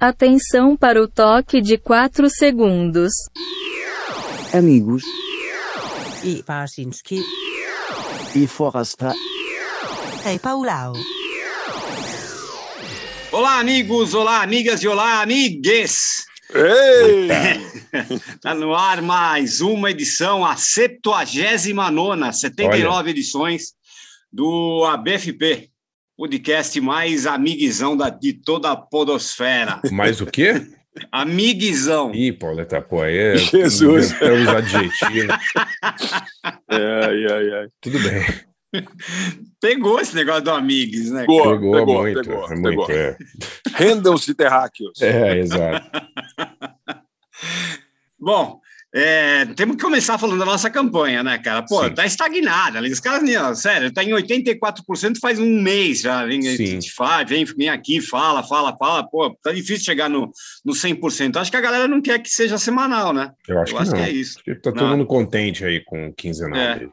[0.00, 3.10] Atenção para o toque de 4 segundos.
[4.54, 5.02] Amigos
[6.22, 7.20] e Parsinski
[8.36, 9.12] e Forasta.
[10.24, 10.92] Hey Paulau.
[13.32, 16.24] Olá, amigos, olá, amigas e olá, amigues!
[16.54, 17.26] Ei!
[18.40, 23.10] tá no ar mais uma edição, a 79, 79 Olha.
[23.10, 23.72] edições
[24.32, 25.72] do ABFP,
[26.18, 29.80] podcast mais amiguizão da, de toda a podosfera.
[29.92, 30.66] Mais o quê?
[31.12, 32.12] Amiguizão.
[32.12, 33.36] Ih, Pauleta, pô, aí é.
[33.38, 34.10] Jesus.
[34.20, 35.36] Os adjetivos.
[36.68, 37.68] ai, ai, ai.
[37.80, 38.26] Tudo bem.
[39.60, 41.20] Pegou esse negócio do amigos, né?
[41.20, 42.20] Pegou, pegou, pegou muito.
[42.20, 42.90] Pegou, é muito pegou.
[42.90, 43.16] É.
[43.74, 45.00] Rendam-se terráqueos.
[45.00, 45.88] É, exato.
[48.18, 48.60] Bom,
[48.94, 51.62] é, temos que começar falando da nossa campanha, né, cara?
[51.62, 51.94] Pô, Sim.
[51.94, 52.80] tá estagnada.
[52.80, 56.24] Os caras, sério, tá em 84% faz um mês já.
[56.24, 56.40] Vem,
[56.96, 59.06] faz, vem, vem aqui, fala, fala, fala.
[59.06, 60.30] Pô, tá difícil chegar no,
[60.64, 61.36] no 100%.
[61.36, 63.30] Acho que a galera não quer que seja semanal, né?
[63.46, 64.38] Eu acho, Eu que, acho que, é isso.
[64.38, 64.96] Acho que tá todo não.
[64.96, 66.58] mundo contente aí com quinzenal.
[66.58, 66.88] É.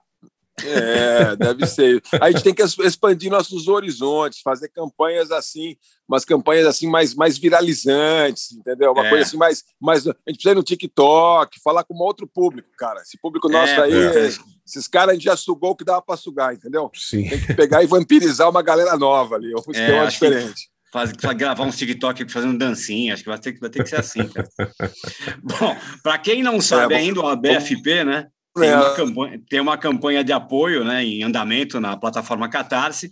[0.63, 2.01] É, deve ser.
[2.19, 5.75] A gente tem que expandir nossos horizontes, fazer campanhas assim,
[6.07, 8.93] umas campanhas assim mais, mais viralizantes, entendeu?
[8.93, 9.09] Uma é.
[9.09, 10.07] coisa assim mais, mais.
[10.07, 13.01] A gente precisa ir no TikTok, falar com um outro público, cara.
[13.01, 14.29] Esse público nosso é, aí, é.
[14.65, 16.89] esses caras a gente já sugou o que dava para sugar, entendeu?
[16.93, 17.27] Sim.
[17.27, 20.69] Tem que pegar e vampirizar uma galera nova ali, é um esquema diferente.
[20.93, 24.25] Faz, gravar uns TikTok fazendo dancinha, acho que vai ter, vai ter que ser assim,
[24.29, 24.47] cara.
[25.43, 28.29] Bom, para quem não sabe é, ainda, o BFP, né?
[28.57, 28.95] Tem uma, é.
[28.95, 33.11] campanha, tem uma campanha de apoio né, em andamento na plataforma Catarse.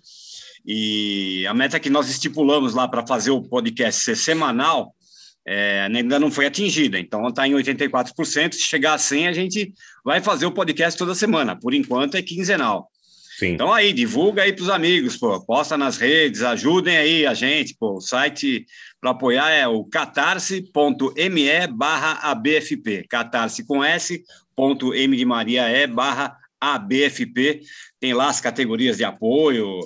[0.65, 4.93] E a meta que nós estipulamos lá para fazer o podcast ser semanal
[5.45, 6.97] é, ainda não foi atingida.
[6.97, 8.53] Então está em 84%.
[8.53, 11.57] Se chegar a 100, a gente vai fazer o podcast toda semana.
[11.59, 12.89] Por enquanto é quinzenal.
[13.37, 13.53] Sim.
[13.53, 17.75] Então aí, divulga aí para os amigos, pô, posta nas redes, ajudem aí a gente,
[17.77, 18.65] pô, o site
[19.01, 24.23] para apoiar é o catarse.me barra ABFP, catarse com S,
[24.55, 27.61] ponto M de Maria E barra ABFP,
[27.99, 29.79] tem lá as categorias de apoio,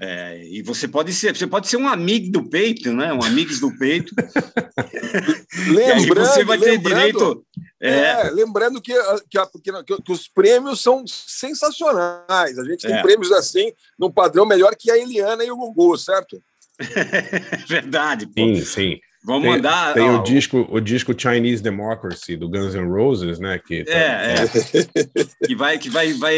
[0.00, 3.12] é, e você pode ser, você pode ser um amigo do peito, né?
[3.12, 4.14] Um amigos do peito.
[5.74, 7.44] lembrando, você vai ter direito.
[7.80, 7.90] É...
[7.90, 8.94] é, lembrando que,
[9.28, 12.56] que, que, que, os prêmios são sensacionais.
[12.60, 13.02] A gente tem é.
[13.02, 16.40] prêmios assim, num padrão melhor que a Eliana e o Gugu, certo?
[17.66, 18.26] Verdade.
[18.28, 18.34] Pô.
[18.36, 19.00] Sim, sim.
[19.28, 19.92] Vamos tem, mandar.
[19.92, 23.60] Tem ó, o disco, o disco Chinese Democracy do Guns N' Roses, né?
[23.62, 23.92] Que tá...
[23.92, 25.44] é, é.
[25.46, 26.34] que vai, que vai, vai,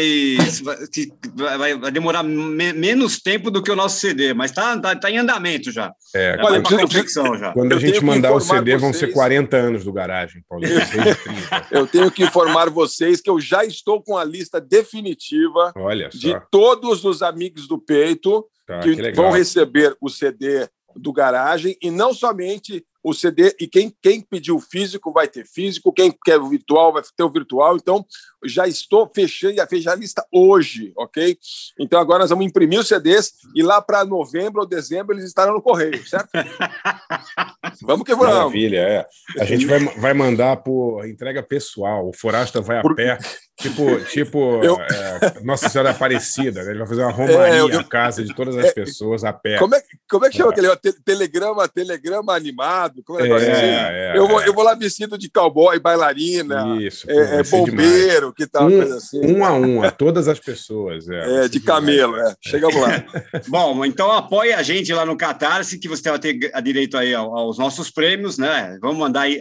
[0.91, 4.93] que vai, vai demorar me, menos tempo do que o nosso CD, mas tá, tá,
[4.93, 5.93] tá em andamento já.
[6.13, 7.53] É, já quando, confecção já.
[7.53, 8.81] Quando a gente mandar o CD, vocês...
[8.81, 10.65] vão ser 40 anos do garagem, Paulo.
[11.71, 15.73] eu tenho que informar vocês que eu já estou com a lista definitiva
[16.11, 21.77] de todos os amigos do peito tá, que, que vão receber o CD do garagem
[21.81, 26.39] e não somente o CD e quem, quem pediu físico vai ter físico, quem quer
[26.39, 27.75] o virtual vai ter o virtual.
[27.75, 28.05] Então,
[28.45, 31.37] já estou fechando a fechar a lista hoje, ok?
[31.79, 35.53] Então, agora nós vamos imprimir os CDs e lá para novembro ou dezembro eles estarão
[35.53, 36.29] no correio, certo?
[37.81, 38.35] vamos que vamos.
[38.35, 39.07] Maravilha, é.
[39.39, 42.07] A gente vai, vai mandar por entrega pessoal.
[42.07, 42.95] O Forasta vai a por...
[42.95, 43.17] pé
[43.61, 44.79] Tipo, tipo eu...
[44.79, 46.71] é, Nossa Senhora Aparecida, né?
[46.71, 47.83] Ele vai fazer uma romaria é, eu...
[47.83, 49.57] casa de todas as é, pessoas a pé.
[49.59, 50.53] Como é, como é que chama é.
[50.53, 53.03] aquele te, telegrama, telegrama animado?
[53.03, 53.51] Como é, é, assim?
[53.51, 58.69] é, eu, vou, eu vou lá vestido de cowboy, bailarina, Isso, é, bombeiro, que tal,
[58.69, 59.19] um, assim.
[59.25, 61.07] Um a um, a todas as pessoas.
[61.09, 62.35] É, de camelo, é.
[62.41, 63.03] Chegamos lá.
[63.47, 67.57] Bom, então apoie a gente lá no Catarse, que você vai ter direito aí aos
[67.57, 68.77] nossos prêmios, né?
[68.81, 69.39] Vamos mandar aí,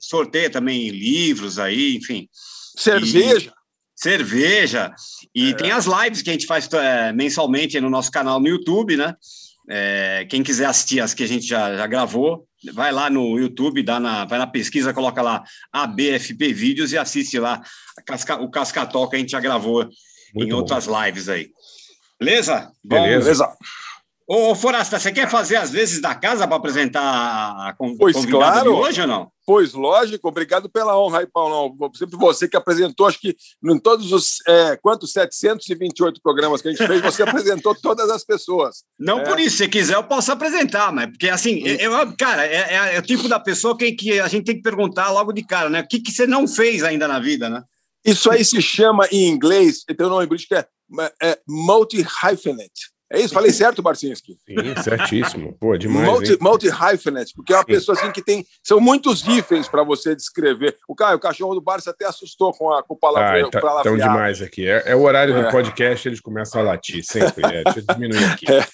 [0.00, 2.28] sorteia também livros aí, enfim.
[2.76, 3.50] Cerveja.
[3.50, 4.94] E, cerveja.
[5.34, 5.54] E é.
[5.54, 9.14] tem as lives que a gente faz é, mensalmente no nosso canal no YouTube, né?
[9.68, 13.82] É, quem quiser assistir as que a gente já, já gravou, vai lá no YouTube,
[13.82, 17.62] dá na, vai na pesquisa, coloca lá ABFP Vídeos e assiste lá
[18.04, 19.88] casca, o Cascatol que a gente já gravou
[20.34, 20.56] Muito em bom.
[20.56, 21.50] outras lives aí.
[22.18, 22.70] Beleza?
[22.84, 23.24] Beleza.
[23.24, 23.56] Beleza.
[24.26, 28.70] Ô, Forasta, você quer fazer as vezes da casa para apresentar a pois convidada claro.
[28.70, 29.31] de hoje ou não?
[29.44, 31.76] Pois lógico, obrigado pela honra aí, Paulão.
[31.94, 36.70] Sempre você que apresentou, acho que em todos os, é, quantos, 728 programas que a
[36.70, 38.84] gente fez, você apresentou todas as pessoas.
[38.98, 39.24] Não é.
[39.24, 42.98] por isso, se quiser eu posso apresentar, mas porque assim, eu, cara, é, é, é,
[42.98, 45.80] o tipo da pessoa que, que a gente tem que perguntar logo de cara, né?
[45.80, 47.64] O que, que você não fez ainda na vida, né?
[48.04, 50.66] Isso aí se chama em inglês, tem um nome bonito que é,
[51.20, 52.92] é multi-hyphenate.
[53.12, 53.34] É isso?
[53.34, 54.38] Falei certo, Barcinski?
[54.48, 55.54] Sim, certíssimo.
[55.60, 56.08] Pô, demais.
[56.08, 58.46] Multi, multi hyphenate, porque é uma pessoa assim que tem.
[58.64, 60.78] São muitos hífens para você descrever.
[60.88, 63.46] O cara, o cachorro do Barça até assustou com a, com o palavra.
[63.46, 64.66] Ah, tá, tão demais aqui.
[64.66, 65.42] É, é o horário é.
[65.42, 67.44] do podcast, eles começam a latir sempre.
[67.44, 68.46] É, deixa eu diminuir aqui.
[68.52, 68.66] É,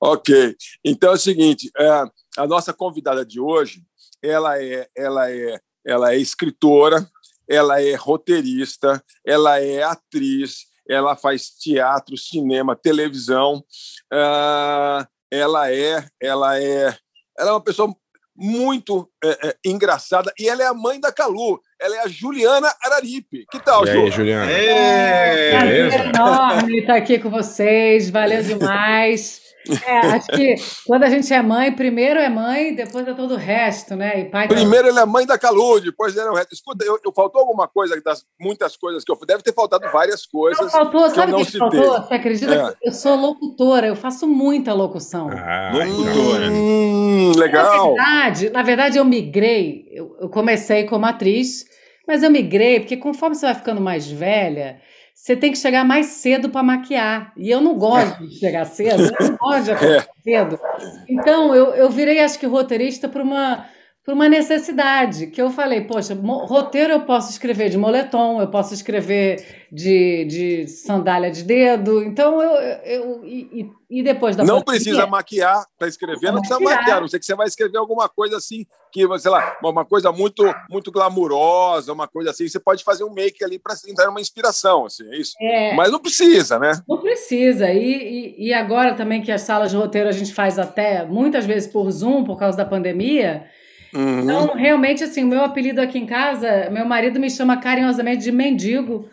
[0.00, 0.56] ok.
[0.84, 2.04] Então é o seguinte: é,
[2.38, 3.82] a nossa convidada de hoje,
[4.22, 7.06] ela é, ela é, ela é escritora,
[7.48, 13.64] ela é roteirista, ela é atriz, ela faz teatro, cinema, televisão.
[14.12, 16.96] Uh, ela é, ela é,
[17.38, 17.94] ela é uma pessoa
[18.36, 21.60] muito é, é, engraçada e ela é a mãe da Calu.
[21.80, 23.46] Ela é a Juliana Araripe.
[23.50, 24.50] Que tal, e aí, Juliana?
[24.50, 25.52] É?
[25.52, 28.10] É enorme estar aqui com vocês.
[28.10, 29.49] Valeu demais.
[29.86, 30.54] É, acho que
[30.86, 34.20] quando a gente é mãe, primeiro é mãe, depois é todo o resto, né?
[34.20, 36.54] E pai primeiro ele é mãe da Calu, depois ele é o resto.
[36.54, 40.24] Escuta, eu, eu, faltou alguma coisa das muitas coisas que eu deve ter faltado várias
[40.26, 40.60] coisas.
[40.60, 42.02] Não, faltou, que sabe o que, que faltou?
[42.02, 42.72] Você acredita é.
[42.72, 45.28] que eu sou locutora, eu faço muita locução.
[45.30, 46.50] Ah, locutora.
[46.50, 47.94] Hum, legal.
[47.94, 51.64] Na verdade, na verdade, eu migrei, eu, eu comecei como atriz,
[52.06, 54.80] mas eu migrei, porque conforme você vai ficando mais velha
[55.20, 57.30] você tem que chegar mais cedo para maquiar.
[57.36, 60.22] E eu não gosto de chegar cedo, eu não gosto de acordar é.
[60.24, 60.58] cedo.
[61.06, 63.66] Então, eu, eu virei, acho que, roteirista por uma,
[64.10, 68.74] por uma necessidade, que eu falei, poxa, roteiro eu posso escrever de moletom, eu posso
[68.74, 72.50] escrever de, de sandália de dedo, então eu...
[72.84, 76.80] eu e, e depois da Não pandemia, precisa maquiar para escrever, não precisa maquiar.
[76.80, 80.12] maquiar, não sei que você vai escrever alguma coisa assim, que, sei lá, uma coisa
[80.12, 84.20] muito muito glamurosa, uma coisa assim, você pode fazer um make ali para entrar uma
[84.20, 85.34] inspiração, assim, é isso.
[85.40, 86.72] É, Mas não precisa, né?
[86.88, 90.58] Não precisa, e, e, e agora também que as salas de roteiro a gente faz
[90.58, 93.44] até, muitas vezes por Zoom, por causa da pandemia
[93.92, 94.20] Uhum.
[94.20, 98.30] Então, realmente, assim, o meu apelido aqui em casa, meu marido me chama carinhosamente de
[98.30, 99.08] mendigo,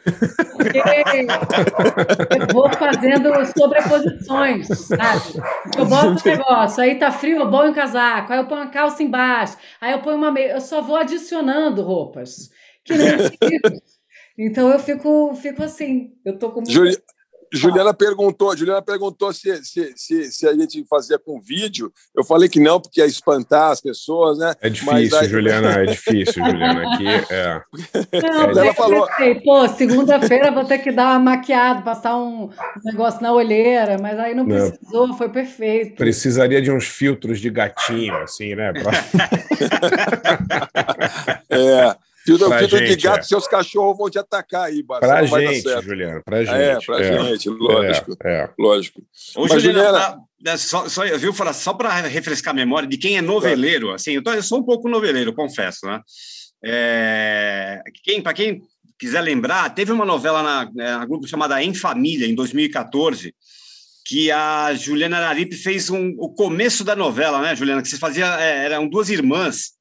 [0.55, 5.41] porque eu vou fazendo sobreposições, sabe?
[5.77, 8.69] Eu boto um negócio, aí tá frio, eu ponho um casaco, aí eu ponho uma
[8.69, 12.51] calça embaixo, aí eu ponho uma meia, eu só vou adicionando roupas,
[12.85, 13.17] que nem
[14.37, 17.16] Então eu fico, fico assim, eu tô com muito...
[17.53, 21.91] Juliana perguntou, Juliana perguntou se, se, se, se, a gente fazia com vídeo.
[22.15, 24.53] Eu falei que não, porque ia espantar as pessoas, né?
[24.61, 25.27] É difícil, aí...
[25.27, 26.93] Juliana, é difícil, Juliana.
[26.93, 27.61] Aqui é.
[28.21, 29.07] Não, é ela falou.
[29.07, 32.49] Pensei, Pô, segunda-feira vou ter que dar uma maquiada, passar um
[32.83, 35.17] negócio na olheira, mas aí não precisou, não.
[35.17, 35.95] foi perfeito.
[35.95, 38.73] Precisaria de uns filtros de gatinho, assim, né?
[38.73, 38.91] Pra...
[42.31, 42.37] é.
[42.37, 43.23] Filtro, filtro gente, de gato, é.
[43.23, 45.27] seus cachorros vão te atacar aí, Bárbara.
[45.27, 46.55] Pra gente, Juliano, pra gente.
[46.55, 47.23] É, pra é.
[47.23, 48.17] gente, lógico.
[48.23, 48.49] É, é.
[48.59, 49.01] Lógico.
[49.35, 53.17] Ô, Mas, Juliana, né, só, só, viu, falar, só para refrescar a memória de quem
[53.17, 56.01] é noveleiro, assim, eu, tô, eu sou um pouco noveleiro, confesso, né?
[56.63, 58.61] É, quem, para quem
[58.99, 63.33] quiser lembrar, teve uma novela na, na grupo chamada Em Família, em 2014,
[64.05, 67.81] que a Juliana Araripe fez um, o começo da novela, né, Juliana?
[67.81, 69.76] Que você fazia, é, eram duas irmãs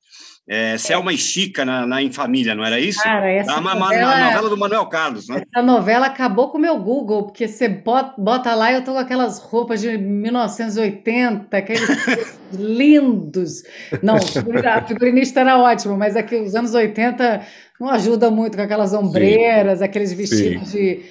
[0.48, 3.02] é, Selma e Chica na, na Em Família, não era isso?
[3.02, 5.42] Cara, essa a, novela, a novela do Manuel Carlos, né?
[5.52, 8.92] Essa novela acabou com o meu Google, porque você bota, bota lá e eu tô
[8.92, 11.88] com aquelas roupas de 1980, aqueles
[12.54, 13.64] lindos.
[14.00, 17.42] Não, a figurinista era ótima, mas aqui os anos 80
[17.80, 19.84] não ajuda muito com aquelas ombreiras, Sim.
[19.84, 20.78] aqueles vestidos Sim.
[20.78, 21.02] de...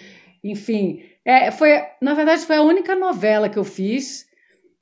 [0.45, 4.27] Enfim, é, foi, na verdade foi a única novela que eu fiz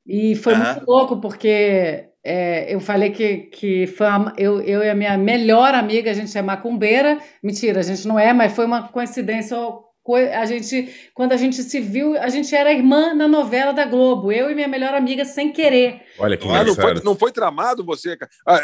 [0.06, 4.90] e foi muito louco, porque é, eu falei que, que foi uma, eu, eu e
[4.90, 7.20] a minha melhor amiga, a gente é macumbeira.
[7.44, 9.58] Mentira, a gente não é, mas foi uma coincidência.
[10.34, 14.32] A gente, quando a gente se viu, a gente era irmã na novela da Globo.
[14.32, 16.02] Eu e minha melhor amiga sem querer.
[16.18, 18.18] Olha que ah, não, foi, não foi tramado você?
[18.48, 18.62] Ah,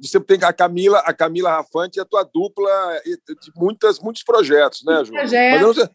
[0.00, 2.70] você tem a Camila, a Camila Rafante, a tua dupla
[3.04, 5.12] de muitas, muitos projetos, né, Ju?
[5.12, 5.88] Projetos.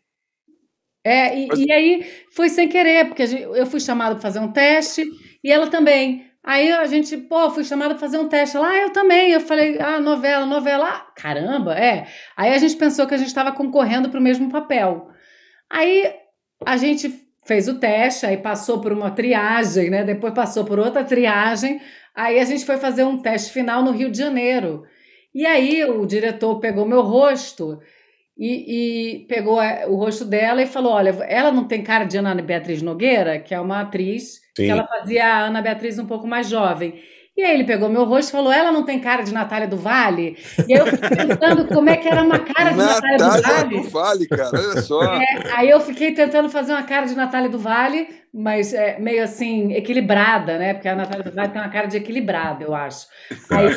[1.04, 1.60] É, e, Mas...
[1.60, 2.06] e aí
[2.36, 5.04] foi sem querer, porque gente, eu fui chamada para fazer um teste
[5.44, 6.28] e ela também.
[6.48, 9.32] Aí a gente, pô, fui chamada para fazer um teste lá, ah, eu também.
[9.34, 12.08] Eu falei, ah, novela, novela, ah, caramba, é.
[12.38, 15.10] Aí a gente pensou que a gente estava concorrendo para o mesmo papel.
[15.70, 16.10] Aí
[16.66, 17.14] a gente
[17.46, 20.06] fez o teste, aí passou por uma triagem, né?
[20.06, 21.82] Depois passou por outra triagem.
[22.16, 24.84] Aí a gente foi fazer um teste final no Rio de Janeiro.
[25.36, 27.78] E aí o diretor pegou meu rosto
[28.38, 32.34] e, e, pegou o rosto dela e falou: Olha, ela não tem cara de Ana
[32.36, 34.66] Beatriz Nogueira, que é uma atriz Sim.
[34.66, 37.00] que ela fazia a Ana Beatriz um pouco mais jovem.
[37.38, 39.78] E aí ele pegou meu rosto e falou: ela não tem cara de Natália do
[39.78, 40.36] Vale?
[40.68, 43.82] E eu fiquei pensando como é que era uma cara de Natália, Natália do Vale.
[43.84, 45.04] do Vale, cara, olha só.
[45.14, 49.24] É, aí eu fiquei tentando fazer uma cara de Natália do Vale, mas é, meio
[49.24, 50.74] assim, equilibrada, né?
[50.74, 53.06] Porque a Natália do Vale tem uma cara de equilibrada, eu acho.
[53.52, 53.68] Aí,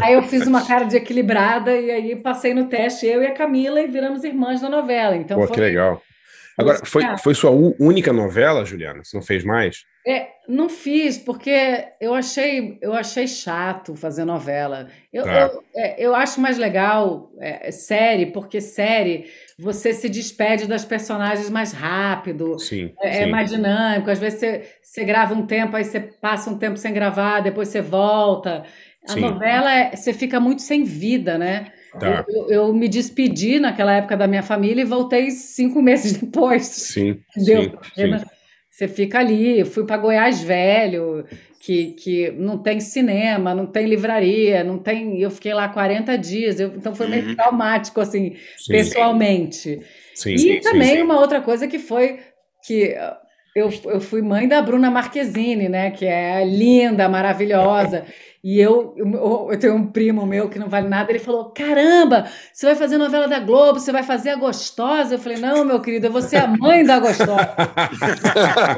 [0.00, 3.34] aí eu fiz uma cara de equilibrada e aí passei no teste, eu e a
[3.34, 5.16] Camila, e viramos irmãs da novela.
[5.16, 6.00] Então Pô, foi, que legal.
[6.56, 9.02] Agora, foi, foi sua única novela, Juliana?
[9.02, 9.84] Você não fez mais?
[10.08, 14.86] É, não fiz, porque eu achei, eu achei chato fazer novela.
[15.12, 15.32] Eu, tá.
[15.32, 19.24] eu, é, eu, acho mais legal é, série, porque série
[19.58, 23.22] você se despede das personagens mais rápido, sim, é, sim.
[23.22, 24.08] é, mais dinâmico.
[24.08, 27.66] Às vezes você, você grava um tempo, aí você passa um tempo sem gravar, depois
[27.66, 28.62] você volta.
[29.08, 29.20] A sim.
[29.20, 31.72] novela, é, você fica muito sem vida, né?
[31.98, 32.24] Tá.
[32.28, 36.64] Eu, eu, me despedi naquela época da minha família e voltei cinco meses depois.
[36.66, 38.35] Sim, sim, sim.
[38.76, 39.60] Você fica ali.
[39.60, 41.24] Eu fui para Goiás Velho,
[41.58, 45.18] que, que não tem cinema, não tem livraria, não tem.
[45.18, 47.34] Eu fiquei lá 40 dias, eu, então foi meio uhum.
[47.36, 48.72] traumático, assim, sim.
[48.72, 49.80] pessoalmente.
[50.14, 52.18] Sim, e sim, também uma outra coisa que foi
[52.66, 52.94] que
[53.54, 55.90] eu, eu fui mãe da Bruna Marquezine, né?
[55.90, 58.04] Que é linda, maravilhosa.
[58.48, 62.30] E eu, eu, eu, tenho um primo meu que não vale nada, ele falou: Caramba,
[62.52, 65.16] você vai fazer novela da Globo, você vai fazer a gostosa?
[65.16, 67.56] Eu falei: Não, meu querido, eu vou ser a mãe da gostosa.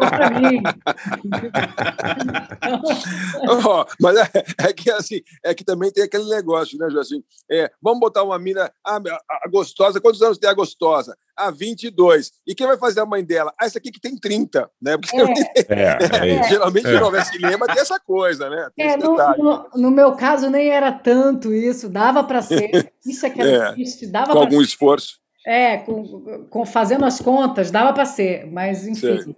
[0.09, 0.63] pra mim.
[3.67, 4.31] oh, mas é,
[4.69, 7.23] é, que assim, é que também tem aquele negócio, né, Joaquim?
[7.51, 11.15] É, vamos botar uma mina, a, a gostosa, quantos anos tem a gostosa?
[11.39, 12.33] A 22.
[12.47, 13.53] E quem vai fazer a mãe dela?
[13.59, 14.97] Ah, essa aqui que tem 30, né?
[14.99, 15.25] Porque é.
[15.69, 17.01] É, é geralmente é.
[17.01, 18.69] novela cinema tem essa coisa, né?
[18.77, 22.93] É, no, no, no, meu caso nem era tanto isso, dava para ser.
[23.07, 24.67] Isso é que era é, triste, dava Com algum ser.
[24.67, 25.19] esforço.
[25.47, 29.35] É, com, com, fazendo as contas, dava para ser, mas enfim.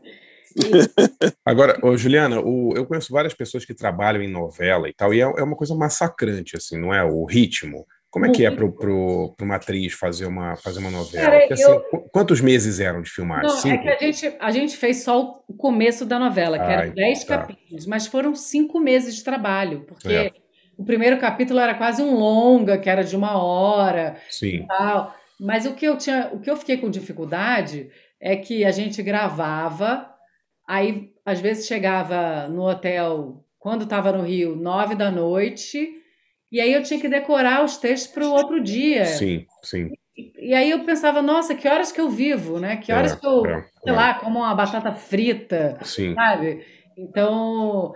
[1.44, 5.20] Agora, ô, Juliana, o, eu conheço várias pessoas que trabalham em novela e tal, e
[5.20, 7.04] é, é uma coisa massacrante, assim, não é?
[7.04, 7.86] O ritmo.
[8.10, 11.26] Como é que é para uma atriz fazer uma, fazer uma novela?
[11.26, 11.80] Cara, Porque, assim, eu...
[12.12, 13.46] Quantos meses eram de filmagem?
[13.46, 13.86] Não, cinco?
[13.86, 16.94] é que a gente, a gente fez só o começo da novela, que Ai, eram
[16.94, 17.38] dez tá.
[17.38, 20.32] capítulos, mas foram cinco meses de trabalho, porque é.
[20.76, 24.16] o primeiro capítulo era quase um longa, que era de uma hora.
[24.28, 24.66] Sim.
[24.66, 25.14] Tal.
[25.38, 27.90] Mas o que eu tinha, o que eu fiquei com dificuldade
[28.20, 30.10] é que a gente gravava,
[30.66, 35.99] aí às vezes chegava no hotel quando estava no Rio, nove da noite
[36.50, 39.04] e aí eu tinha que decorar os textos para o outro dia.
[39.04, 39.90] Sim, sim.
[40.16, 42.76] E, e, aí eu pensava, nossa, que horas que eu vivo, né?
[42.76, 43.96] Que horas é, que eu, é, sei é.
[43.96, 46.14] lá, como uma batata frita, sim.
[46.14, 46.64] sabe?
[46.98, 47.94] Então,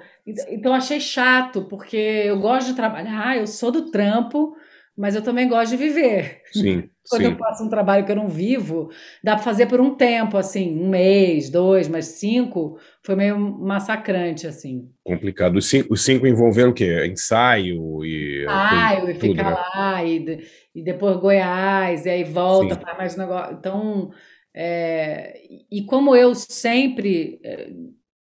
[0.48, 4.56] então achei chato, porque eu gosto de trabalhar, eu sou do trampo,
[4.96, 6.40] mas eu também gosto de viver.
[6.52, 6.88] Sim.
[7.08, 7.30] Quando sim.
[7.30, 8.90] eu faço um trabalho que eu não vivo,
[9.22, 14.46] dá para fazer por um tempo, assim, um mês, dois, mas cinco foi meio massacrante,
[14.46, 14.88] assim.
[15.04, 15.56] Complicado.
[15.56, 17.06] Os cinco, os cinco envolveram o quê?
[17.06, 18.44] Ensaio e.
[18.44, 19.56] Ensaio, e ficar né?
[19.74, 23.54] lá, e, e depois Goiás, e aí volta para mais negócio.
[23.58, 24.10] Então,
[24.54, 27.70] é, e como eu sempre, é,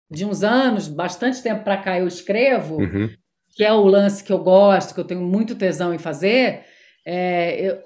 [0.09, 2.77] de uns anos, bastante tempo para cá, eu escrevo.
[2.77, 3.09] Uhum
[3.53, 6.63] que é o lance que eu gosto, que eu tenho muito tesão em fazer,
[7.05, 7.79] é, eu,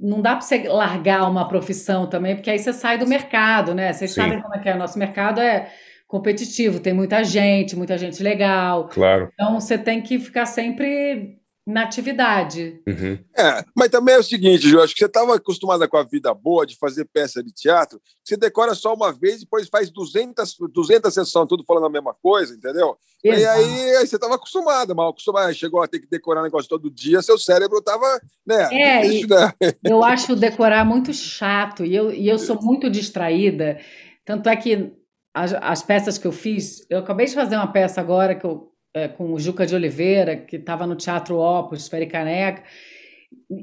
[0.00, 3.92] não dá para você largar uma profissão também, porque aí você sai do mercado, né?
[3.92, 4.22] Vocês Sim.
[4.22, 4.74] sabem como é que é.
[4.74, 5.70] O nosso mercado é
[6.06, 8.88] competitivo, tem muita gente, muita gente legal.
[8.88, 9.30] Claro.
[9.32, 12.80] Então você tem que ficar sempre na atividade.
[12.86, 13.18] Uhum.
[13.36, 16.34] É, mas também é o seguinte, Ju, acho que você estava acostumada com a vida
[16.34, 20.56] boa de fazer peça de teatro, você decora só uma vez e depois faz 200,
[20.72, 22.96] 200 sessões, tudo falando a mesma coisa, entendeu?
[23.22, 23.40] Exato.
[23.40, 26.90] E aí, aí você estava acostumada, mal acostumada, chegou a ter que decorar negócio todo
[26.90, 28.68] dia, seu cérebro estava, né?
[28.72, 29.52] É, difícil, né?
[29.84, 33.78] eu acho decorar muito chato e eu, e eu sou muito distraída,
[34.24, 34.92] tanto é que
[35.32, 38.71] as, as peças que eu fiz, eu acabei de fazer uma peça agora que eu
[38.94, 42.62] é, com o Juca de Oliveira, que estava no Teatro Opus, Pericaneca,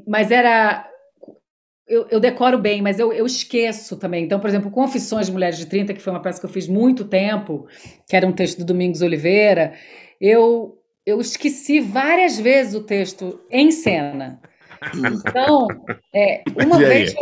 [0.07, 0.88] mas era.
[1.88, 4.24] Eu, eu, decoro bem, mas eu, eu esqueço também.
[4.24, 6.67] Então, por exemplo, Confissões de Mulheres de 30, que foi uma peça que eu fiz
[6.67, 7.67] muito tempo,
[8.07, 9.74] que era um texto do Domingos Oliveira,
[10.21, 14.39] eu, eu esqueci várias vezes o texto em cena.
[14.95, 15.67] Então,
[16.13, 17.15] é, uma, vez,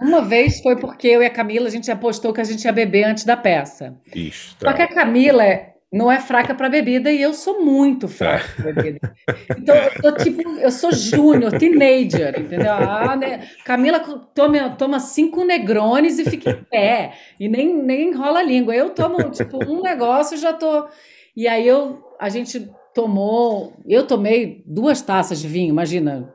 [0.00, 2.72] uma vez foi porque eu e a Camila, a gente apostou que a gente ia
[2.72, 4.00] beber antes da peça.
[4.14, 4.70] Ixi, tá.
[4.70, 8.72] Só que a Camila não é fraca para bebida e eu sou muito fraca para
[8.72, 9.14] bebida.
[9.58, 12.72] Então eu sou tipo, eu sou júnior, teenager, entendeu?
[12.72, 13.46] Ah, né?
[13.64, 14.00] Camila
[14.34, 18.74] toma, toma cinco negrones e fica em pé e nem, nem enrola a língua.
[18.74, 20.88] Eu tomo tipo um negócio e já tô.
[21.36, 26.32] E aí eu a gente tomou, eu tomei duas taças de vinho, imagina.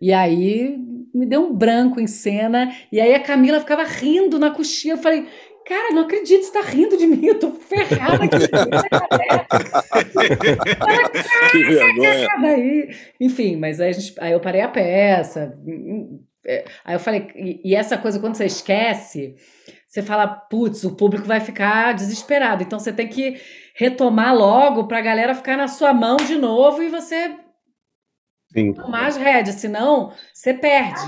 [0.00, 0.78] E aí
[1.12, 4.94] me deu um branco em cena e aí a Camila ficava rindo na coxinha.
[4.94, 5.26] Eu falei,
[5.68, 8.38] Cara, não acredito, você tá rindo de mim, eu tô ferrada aqui.
[11.52, 12.28] que vergonha.
[12.38, 12.88] Aí.
[13.20, 15.54] Enfim, mas aí, gente, aí eu parei a peça.
[16.46, 19.36] É, aí eu falei, e, e essa coisa, quando você esquece,
[19.86, 22.62] você fala, putz, o público vai ficar desesperado.
[22.62, 23.38] Então você tem que
[23.74, 27.36] retomar logo para a galera ficar na sua mão de novo e você
[28.54, 28.72] Sim.
[28.72, 31.02] tomar as rédeas, senão você perde.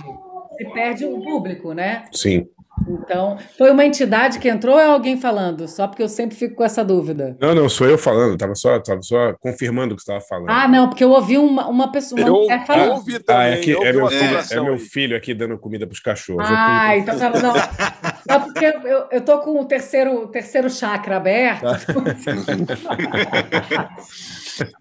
[0.50, 2.04] Você perde o público, né?
[2.12, 2.46] Sim.
[2.88, 5.68] Então, foi uma entidade que entrou ou é alguém falando?
[5.68, 7.36] Só porque eu sempre fico com essa dúvida.
[7.40, 10.50] Não, não, sou eu falando, estava só, tava só confirmando o que você estava falando.
[10.50, 12.20] Ah, não, porque eu ouvi uma, uma pessoa.
[12.20, 12.86] Uma eu, mulher falando.
[12.86, 13.42] eu ouvi também.
[13.42, 16.46] Ah, é, que, é, meu filho, é meu filho aqui dando comida para os cachorros.
[16.48, 17.54] Ah, então tá não.
[17.54, 21.62] Só porque eu, eu, tô com o terceiro, terceiro chakra aberto.
[21.62, 21.80] Tá.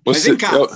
[0.06, 0.68] Mas vem cá, eu...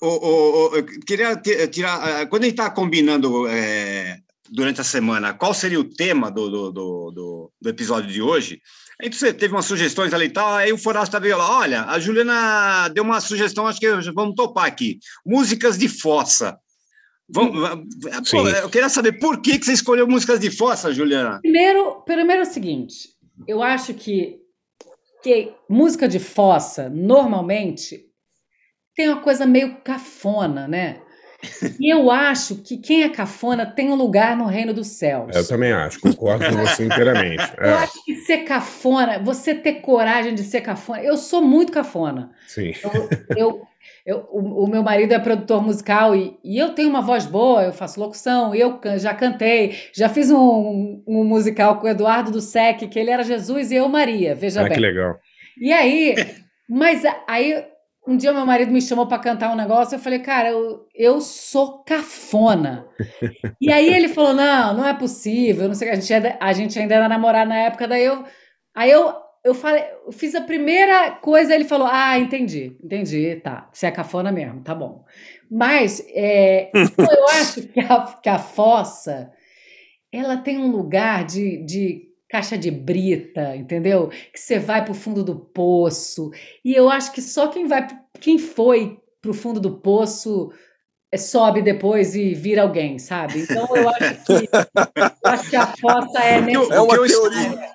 [0.00, 2.22] O, o, o, eu queria tirar.
[2.22, 4.18] Ah, quando a gente está combinando é,
[4.52, 8.60] durante a semana qual seria o tema do, do, do, do, episódio de hoje,
[9.00, 11.98] aí você teve umas sugestões ali e tal, aí o Forasta veio lá, olha, a
[11.98, 16.58] Juliana deu uma sugestão, acho que vamos topar aqui, músicas de fossa.
[17.28, 17.66] Vamos,
[18.30, 21.40] pô, eu queria saber por que, que você escolheu músicas de fossa, Juliana?
[21.40, 23.08] Primeiro, primeiro é o seguinte,
[23.48, 24.38] eu acho que,
[25.22, 28.04] que música de fossa, normalmente,
[28.94, 31.01] tem uma coisa meio cafona, né?
[31.78, 35.34] E eu acho que quem é cafona tem um lugar no reino dos céus.
[35.34, 37.42] Eu também acho, concordo com você inteiramente.
[37.62, 37.70] É.
[37.70, 41.02] Eu acho que ser cafona, você ter coragem de ser cafona.
[41.02, 42.30] Eu sou muito cafona.
[42.46, 42.72] Sim.
[42.82, 43.62] Eu, eu,
[44.04, 47.62] eu o, o, meu marido é produtor musical e, e, eu tenho uma voz boa,
[47.62, 52.40] eu faço locução, eu já cantei, já fiz um, um musical com o Eduardo do
[52.40, 54.72] Sec, que ele era Jesus e eu Maria, veja ah, bem.
[54.72, 55.18] que legal.
[55.60, 56.14] E aí,
[56.68, 57.64] mas aí
[58.06, 61.20] um dia meu marido me chamou para cantar um negócio, eu falei, cara, eu, eu
[61.20, 62.86] sou cafona.
[63.60, 66.94] e aí ele falou, não, não é possível, não sei a gente, a gente ainda
[66.94, 68.24] era namorado na época, daí eu,
[68.74, 73.68] aí eu, eu falei, eu fiz a primeira coisa, ele falou, ah, entendi, entendi, tá,
[73.72, 75.04] você é cafona mesmo, tá bom.
[75.48, 79.30] Mas é, eu acho que a, que a fossa,
[80.10, 84.08] ela tem um lugar de, de caixa de brita, entendeu?
[84.08, 86.30] Que você vai para o fundo do poço.
[86.64, 87.86] E eu acho que só quem vai,
[88.18, 90.50] quem foi para o fundo do poço
[91.12, 93.40] é, sobe depois e vira alguém, sabe?
[93.40, 97.72] Então eu acho que, eu acho que a fossa é nesse é uma teoria.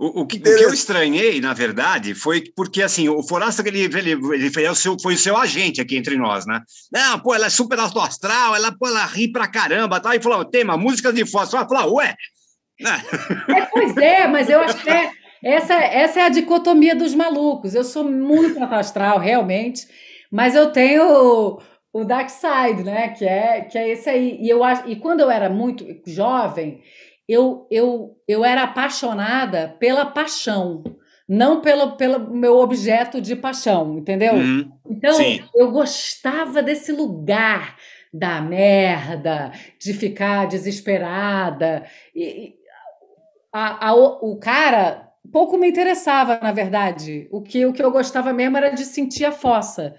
[0.00, 3.80] O, o, que, o, que, eu estranhei, na verdade, foi porque assim, o Forasta ele,
[3.80, 6.60] ele, ele foi, o seu, foi o seu agente aqui entre nós, né?
[6.92, 10.14] Não, pô, ela é super astral, ela, pô, ela ri pra caramba, tá?
[10.14, 11.64] E falou, tema, músicas de fósforo.
[11.64, 12.14] Ela falou, ué,
[12.80, 15.10] é, pois é, mas eu acho que é,
[15.42, 17.74] essa, essa é a dicotomia dos malucos.
[17.74, 19.86] Eu sou muito astral, realmente,
[20.30, 23.08] mas eu tenho o, o Dark Side, né?
[23.08, 24.38] Que é, que é esse aí.
[24.40, 26.82] E, eu, e quando eu era muito jovem,
[27.28, 30.82] eu, eu, eu era apaixonada pela paixão
[31.28, 34.32] não pelo, pelo meu objeto de paixão, entendeu?
[34.32, 35.44] Uhum, então, sim.
[35.54, 37.76] eu gostava desse lugar
[38.12, 41.84] da merda, de ficar desesperada.
[42.14, 42.54] E,
[43.52, 47.28] a, a, o cara pouco me interessava, na verdade.
[47.30, 49.94] O que, o que eu gostava mesmo era de sentir a fossa.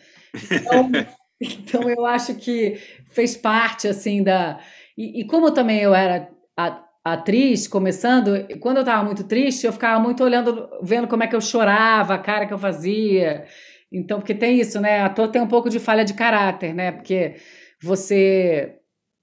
[0.51, 0.91] Então,
[1.41, 2.79] então eu acho que
[3.11, 4.59] fez parte, assim, da...
[4.97, 9.73] E, e como também eu era a, atriz, começando, quando eu estava muito triste, eu
[9.73, 13.45] ficava muito olhando, vendo como é que eu chorava, a cara que eu fazia.
[13.91, 15.01] Então, porque tem isso, né?
[15.01, 16.91] Ator tem um pouco de falha de caráter, né?
[16.91, 17.35] Porque
[17.81, 18.78] você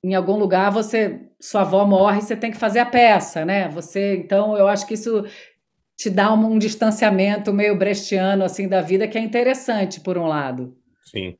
[0.06, 3.68] em algum lugar você sua avó morre, você tem que fazer a peça, né?
[3.70, 5.24] Você, então eu acho que isso
[5.96, 10.26] te dá um, um distanciamento meio brechtiano assim da vida que é interessante por um
[10.26, 10.76] lado.
[11.10, 11.36] Sim.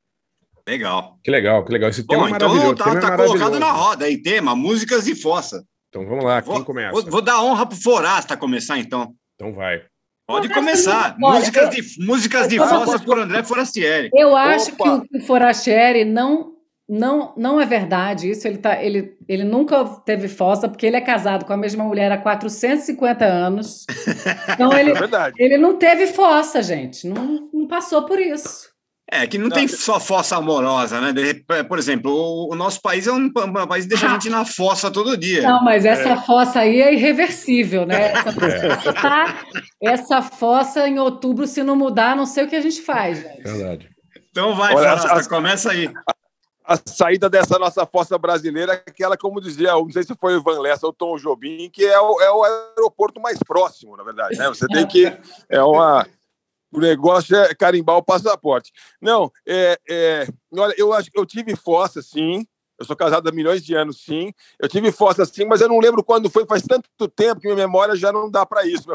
[0.68, 1.16] Legal.
[1.22, 1.90] Que legal, que legal.
[1.90, 2.76] Esse Bom, tema é então maravilhoso.
[2.76, 5.64] Tá, tá é colocado na roda aí, tema, músicas de fossa.
[5.88, 6.92] Então vamos lá, vou, quem começa?
[6.92, 9.14] Vou, vou dar honra pro Forasta começar, então.
[9.36, 9.82] Então vai.
[10.26, 11.16] Pode começar.
[11.22, 14.10] Olha, músicas eu, de, músicas de fossa por André Forastieri.
[14.12, 15.06] Eu acho Opa.
[15.08, 16.55] que o Forastieri não
[16.88, 18.46] não, não é verdade isso.
[18.46, 22.12] Ele, tá, ele, ele nunca teve fossa, porque ele é casado com a mesma mulher
[22.12, 23.84] há 450 anos.
[24.48, 27.06] Então ele, é ele não teve fossa, gente.
[27.06, 28.68] Não, não passou por isso.
[29.10, 31.12] É, que não, não, tem só fossa amorosa, né?
[31.68, 34.44] Por exemplo, o, o nosso país é um, um, país que deixa a gente na
[34.44, 35.42] fossa todo dia.
[35.42, 36.16] Não, mas essa é.
[36.16, 38.12] fossa aí é irreversível, né?
[38.12, 38.92] Essa, é.
[38.92, 39.44] tá,
[39.80, 43.18] essa fossa em outubro, se não mudar, não sei o que a gente faz.
[43.18, 43.42] Gente.
[43.42, 43.88] Verdade.
[44.30, 45.88] Então vai, Olha, as, começa aí
[46.66, 50.60] a saída dessa nossa força brasileira, aquela, como dizia, não sei se foi o Van
[50.60, 54.36] Lessa ou Tom Jobim, que é o, é o aeroporto mais próximo, na verdade.
[54.36, 54.48] Né?
[54.48, 55.06] Você tem que.
[55.48, 56.06] É uma.
[56.72, 58.72] O negócio é carimbar o passaporte.
[59.00, 62.44] Não, é, é, olha, eu acho eu tive fossa, sim.
[62.78, 64.32] Eu sou casado há milhões de anos, sim.
[64.60, 66.44] Eu tive fossa, sim, mas eu não lembro quando foi.
[66.44, 68.86] Faz tanto tempo que minha memória já não dá para isso.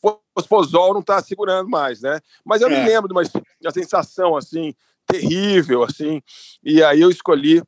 [0.00, 2.20] O fosfosol não está segurando mais, né?
[2.44, 2.70] Mas eu é.
[2.70, 3.22] me lembro de uma,
[3.60, 4.72] uma sensação assim
[5.08, 6.22] terrível, assim.
[6.62, 7.62] E aí eu escolhi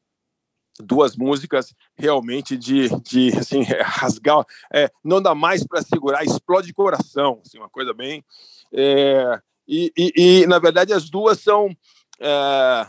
[0.79, 7.40] duas músicas realmente de, de assim, rasgar, é, não dá mais para segurar, explode coração,
[7.44, 8.24] assim, uma coisa bem.
[8.72, 11.74] É, e, e, e, na verdade, as duas são.
[12.20, 12.87] É,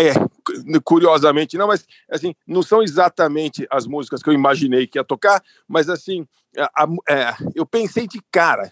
[0.00, 0.12] é,
[0.84, 5.42] curiosamente não, mas assim, não são exatamente as músicas que eu imaginei que ia tocar,
[5.66, 8.70] mas assim, a, a, é, eu pensei de cara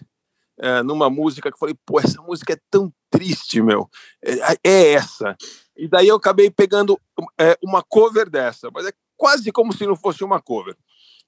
[0.59, 3.89] é, numa música que falei, pô, essa música é tão triste, meu,
[4.23, 5.35] é, é essa.
[5.75, 6.99] E daí eu acabei pegando
[7.39, 10.75] é, uma cover dessa, mas é quase como se não fosse uma cover.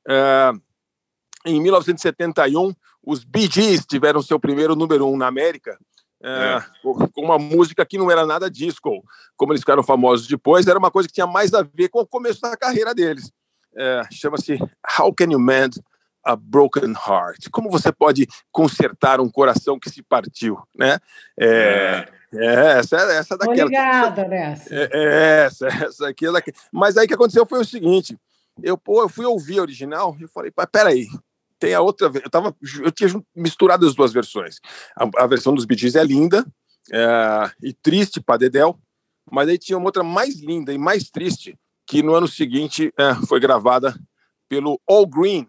[0.07, 0.51] É,
[1.45, 5.77] em 1971, os Bee Gees tiveram seu primeiro número um na América,
[6.23, 9.03] é, com uma música que não era nada disco,
[9.37, 12.07] como eles ficaram famosos depois, era uma coisa que tinha mais a ver com o
[12.07, 13.31] começo da carreira deles.
[13.77, 14.57] É, Chama-se
[14.99, 15.79] How Can You Mend
[16.25, 17.49] a Broken Heart?
[17.51, 20.97] Como você pode consertar um coração que se partiu, né?
[21.39, 23.65] É, é essa, essa daquela.
[23.65, 24.73] Obrigada nessa.
[24.73, 26.51] É, é, essa, essa aqui, daqui.
[26.71, 28.17] Mas aí o que aconteceu foi o seguinte:
[28.61, 31.07] eu, pô, eu fui ouvir a original e falei, peraí,
[31.59, 32.07] tem a outra.
[32.07, 34.59] Eu, tava, eu tinha misturado as duas versões.
[34.95, 36.45] A, a versão dos Bee é linda
[36.91, 38.77] é, e triste para Dedel,
[39.31, 41.57] mas aí tinha uma outra mais linda e mais triste
[41.87, 43.95] que no ano seguinte é, foi gravada
[44.49, 45.47] pelo All Green.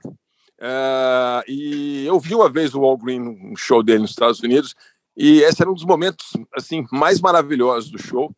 [0.61, 4.75] É, e eu vi uma vez o All Green um show dele nos Estados Unidos
[5.16, 8.35] e esse era um dos momentos assim mais maravilhosos do show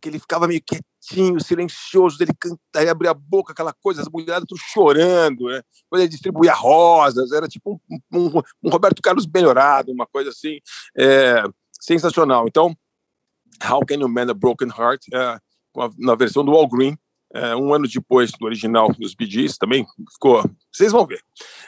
[0.00, 4.44] que ele ficava meio quietinho, silencioso, ele cantar, abria a boca, aquela coisa, as mulheres
[4.48, 5.62] tudo chorando, né?
[5.88, 10.58] Quando ele distribuía rosas, era tipo um, um, um Roberto Carlos melhorado, uma coisa assim,
[10.96, 11.44] é,
[11.80, 12.46] sensacional.
[12.48, 12.74] Então,
[13.62, 15.38] How Can You Mend a Broken Heart, é,
[15.98, 16.96] na versão do All Green,
[17.32, 20.42] é, um ano depois do original dos Gees, também ficou.
[20.72, 21.22] Vocês vão ver.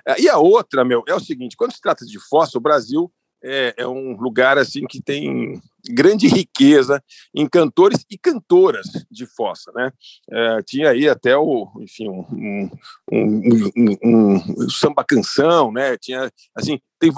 [0.07, 3.12] É, e a outra, meu, é o seguinte: quando se trata de fossa, o Brasil
[3.42, 7.02] é, é, um lugar assim que tem grande riqueza
[7.35, 9.92] em cantores e cantoras de fossa, né?
[10.31, 12.70] É, tinha aí até o, enfim, um,
[13.11, 15.96] um, um, um samba canção, né?
[15.98, 17.11] Tinha assim, tem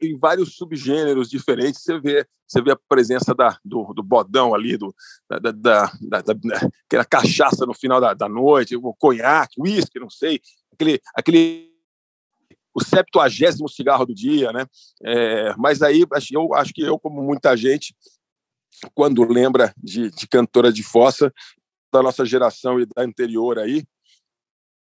[0.00, 1.82] em vários subgêneros diferentes.
[1.82, 4.94] Você vê, você vê a presença da, do, do bodão ali, do,
[5.28, 10.40] da, da, da, da, cachaça no final da, da noite, o conhaque, uísque, não sei,
[10.72, 11.75] aquele, aquele
[12.76, 14.66] o septuagésimo cigarro do dia, né?
[15.02, 17.96] É, mas aí eu acho que eu, como muita gente,
[18.94, 21.32] quando lembra de, de cantora de fossa
[21.90, 23.82] da nossa geração e da anterior aí,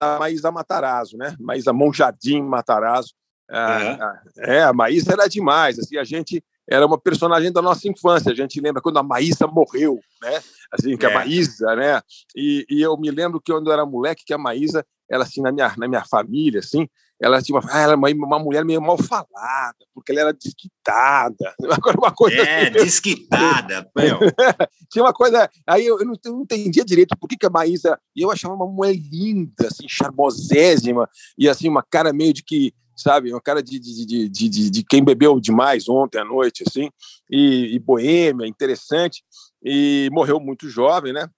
[0.01, 1.37] a Maísa Matarazzo, né?
[1.39, 3.15] Maísa Monjardim Matarazzo.
[3.49, 5.79] É, é, a Maísa era demais.
[5.79, 8.33] Assim, a gente era uma personagem da nossa infância.
[8.33, 10.43] A gente lembra quando a Maísa morreu, né?
[10.73, 11.11] Assim, que é.
[11.11, 12.01] a Maísa, né?
[12.35, 15.41] E, e, eu me lembro que quando eu era moleque, que a Maísa, ela assim,
[15.41, 16.89] na minha, na minha família, assim,
[17.21, 21.55] ela tinha uma, ah, ela uma, uma mulher meio mal falada, porque ela era desquitada.
[21.97, 23.91] Uma coisa é, assim, desquitada.
[24.91, 25.49] tinha uma coisa.
[25.67, 27.99] Aí eu, eu, não, eu, não, entendia direito por que, que a Maísa.
[28.15, 32.75] E eu achava uma mulher linda, assim, charmosésima, e assim, uma cara meio de que.
[32.97, 36.63] Sabe, uma cara de, de, de, de, de, de quem bebeu demais ontem à noite,
[36.65, 36.89] assim,
[37.29, 39.25] e, e boêmia, interessante,
[39.65, 41.29] e morreu muito jovem, né?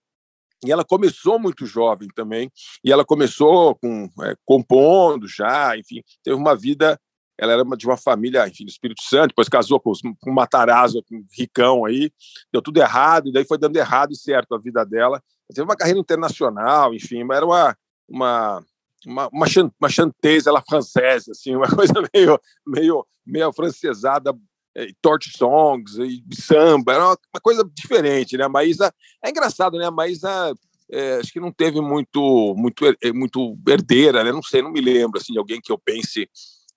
[0.65, 2.51] E ela começou muito jovem também,
[2.85, 6.99] e ela começou com é, compondo já, enfim, teve uma vida.
[7.39, 9.93] Ela era de uma família, enfim, do Espírito Santo, depois casou com,
[10.27, 12.11] um Matarazzo, com um ricão aí,
[12.51, 15.23] deu tudo errado, e daí foi dando errado e certo a vida dela.
[15.55, 17.77] Teve uma carreira internacional, enfim, era uma,
[18.09, 18.65] uma,
[19.07, 19.47] uma, uma,
[19.79, 24.35] uma chanteza, ela francesa, assim, uma coisa meio, meio, meio francesada
[24.77, 28.45] é, torch songs e samba, era uma, uma, coisa diferente, né?
[28.45, 29.87] A Maísa é engraçado, né?
[29.87, 30.55] A Maísa
[30.93, 34.31] é, acho que não teve muito muito é, muito herdeira, né?
[34.31, 36.29] Não sei, não me lembro assim de alguém que eu pense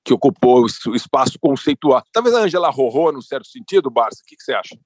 [0.04, 2.02] que ocupou o espaço conceitual.
[2.14, 4.22] Talvez a Angela Rorô, no certo sentido, Barça.
[4.24, 4.80] O que, que você acha?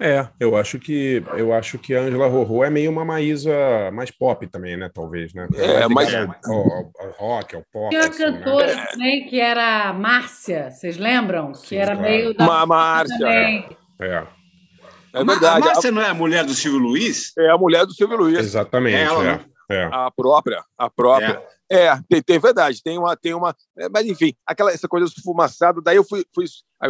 [0.00, 3.54] É, eu acho que eu acho que a Angela Rorô é meio uma Maísa
[3.92, 4.90] mais pop também, né?
[4.92, 5.46] Talvez, né?
[5.54, 7.90] É, mas é, o, rock, é o pop.
[7.90, 8.32] Tinha uma assim, né?
[8.32, 8.86] cantora né?
[8.90, 11.54] também que era Márcia, vocês lembram?
[11.54, 12.10] Sim, que era claro.
[12.10, 13.26] meio da uma Márcia.
[13.28, 13.68] É.
[14.00, 14.26] é.
[15.12, 15.62] É verdade.
[15.62, 17.32] A Márcia não é a mulher do Silvio Luiz?
[17.38, 18.38] É a mulher do Silvio Luiz.
[18.38, 18.96] Exatamente.
[18.96, 19.26] É ela, é.
[19.26, 19.40] Né?
[19.70, 19.88] É.
[19.92, 21.42] A própria, a própria.
[21.70, 25.06] É, é tem, tem, verdade, tem uma, tem uma, é, mas enfim, aquela essa coisa
[25.06, 26.44] esfumaçada, daí eu fui, fui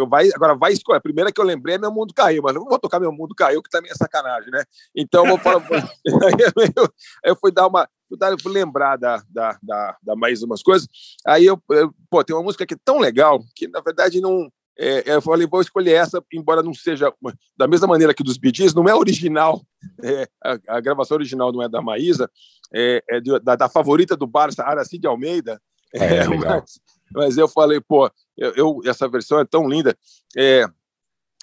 [0.09, 0.99] vai, agora vai escolher.
[0.99, 3.35] A primeira que eu lembrei é Meu Mundo Caiu, mas não vou tocar Meu Mundo
[3.35, 4.65] Caiu, que também é sacanagem, né?
[4.95, 5.65] Então eu vou falar.
[6.77, 6.89] eu,
[7.25, 10.89] eu fui dar uma, fui, fui lembrar da, da, da, da mais umas coisas.
[11.27, 14.51] Aí eu, eu, pô, tem uma música que é tão legal que na verdade não
[14.79, 17.13] é, eu falei, vou escolher essa, embora não seja
[17.57, 19.63] da mesma maneira que dos Bee não é original,
[20.03, 22.31] é, a, a, gravação original não é da Maísa,
[22.73, 25.61] é, é de, da, da, favorita do Barça, Aracide Almeida,
[25.95, 26.81] é, é mas,
[27.13, 29.97] mas, eu falei, pô, eu, eu, essa versão é tão linda.
[30.37, 30.67] É,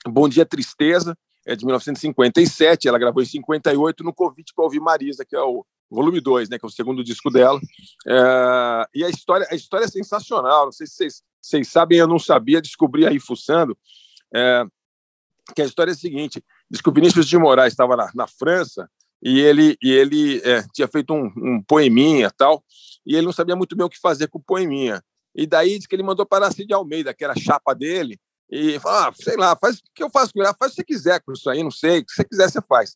[0.06, 5.24] Bom Dia Tristeza, é de 1957, ela gravou em 58 no convite para ouvir Marisa,
[5.26, 7.60] que é o volume 2, né, que é o segundo disco dela.
[8.08, 12.08] É, e a história, a história é sensacional, não sei se vocês vocês sabem, eu
[12.08, 13.76] não sabia, descobri aí fuçando,
[14.34, 14.64] é,
[15.56, 18.28] que a história é a seguinte: diz que o Vinícius de Moraes estava na, na
[18.28, 18.90] França
[19.22, 22.64] e ele, e ele é, tinha feito um, um poeminha tal,
[23.06, 25.04] e ele não sabia muito bem o que fazer com o poeminha.
[25.34, 28.20] E daí disse que ele mandou para a Cid Almeida, que era a chapa dele,
[28.50, 30.54] e falou: ah, sei lá, faz o que eu faço com ele?
[30.60, 32.62] Faz o que você quiser com isso aí, não sei, o que você quiser você
[32.62, 32.96] faz.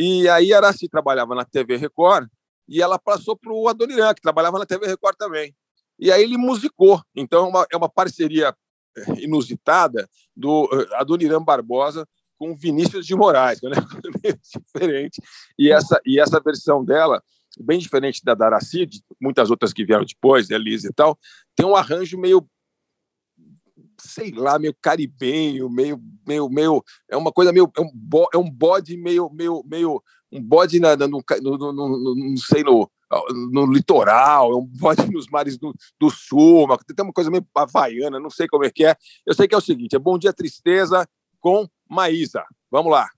[0.00, 2.28] E aí Araci trabalhava na TV Record
[2.68, 5.52] e ela passou para o Adoniran, que trabalhava na TV Record também.
[5.98, 7.02] E aí ele musicou.
[7.16, 8.54] Então é uma, é uma parceria
[8.96, 12.06] eh, inusitada do eh, Adoniran Barbosa
[12.38, 13.72] com Vinícius de Moraes, né?
[14.72, 15.20] diferente.
[15.58, 17.20] E essa, e essa versão dela,
[17.58, 21.18] bem diferente da Daraci, de muitas outras que vieram depois, Elise e tal,
[21.56, 22.48] tem um arranjo meio
[24.00, 28.38] sei lá, meio caribenho, meio, meio, meio, é uma coisa meio, é um, bo, é
[28.38, 32.90] um bode meio, meio, meio, um bode na, no, no, no, no, sei, no,
[33.50, 37.46] no litoral, é um bode nos mares do, do sul, uma, tem uma coisa meio
[37.54, 38.96] havaiana, não sei como é que é.
[39.26, 41.06] Eu sei que é o seguinte, é Bom Dia Tristeza
[41.40, 42.44] com Maísa.
[42.70, 43.08] Vamos lá.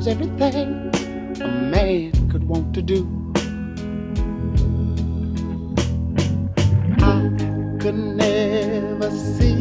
[0.00, 0.90] Was everything
[1.42, 3.00] a man could want to do.
[7.00, 7.20] I
[7.80, 9.59] could never see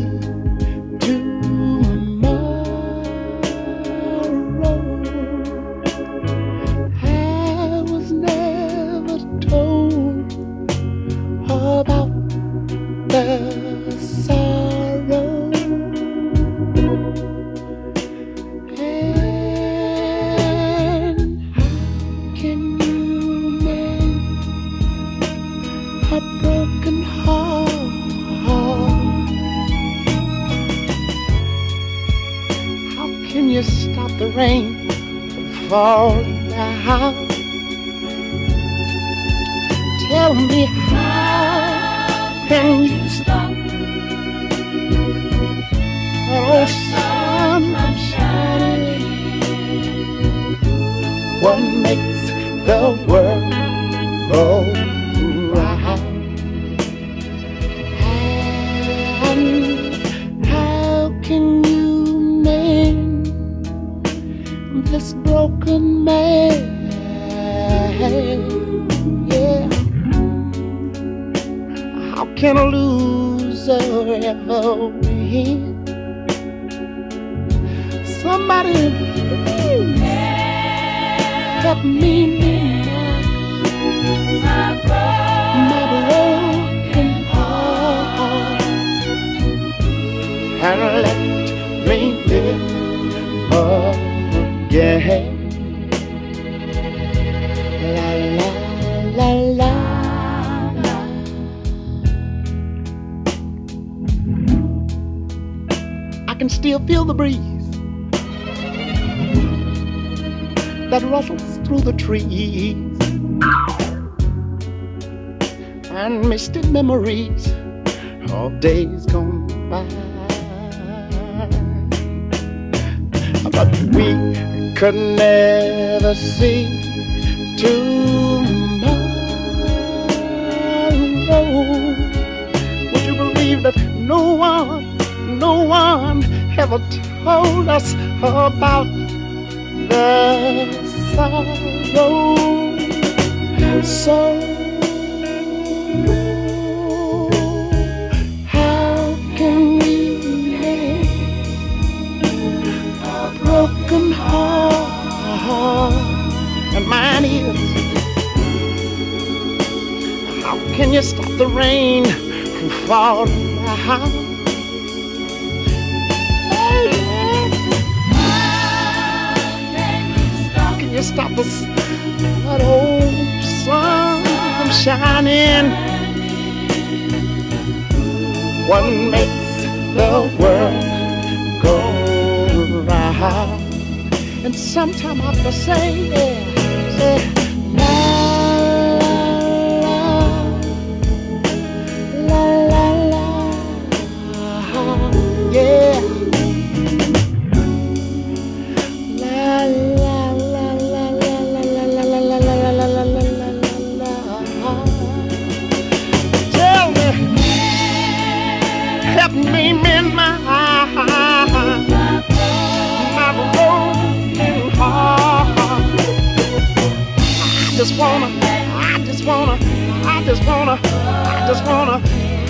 [217.80, 219.58] just wanna, I just wanna,
[220.04, 222.02] I just wanna, I just wanna,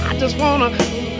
[0.03, 0.69] I just wanna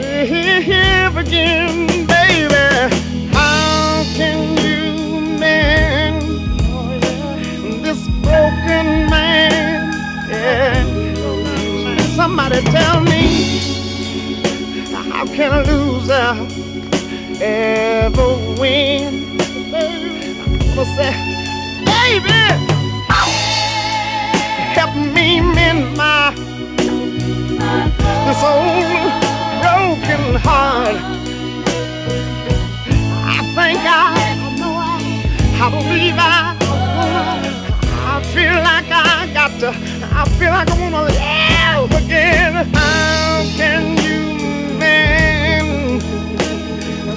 [0.00, 2.90] live again, baby.
[3.32, 6.22] How can you mend
[7.84, 9.92] this broken man?
[10.28, 11.96] Yeah.
[12.16, 13.60] Somebody tell me,
[15.12, 16.34] how can a loser
[17.40, 19.38] ever win?
[19.70, 21.14] Baby, I'm gonna say,
[21.84, 22.69] baby
[24.76, 26.32] help me mend my
[28.26, 29.10] this old
[29.60, 30.96] broken heart.
[33.26, 34.14] I think I,
[35.60, 36.56] I believe I,
[38.12, 39.70] I feel like I got to,
[40.14, 42.54] I feel like I wanna live again.
[42.72, 46.00] How can you mend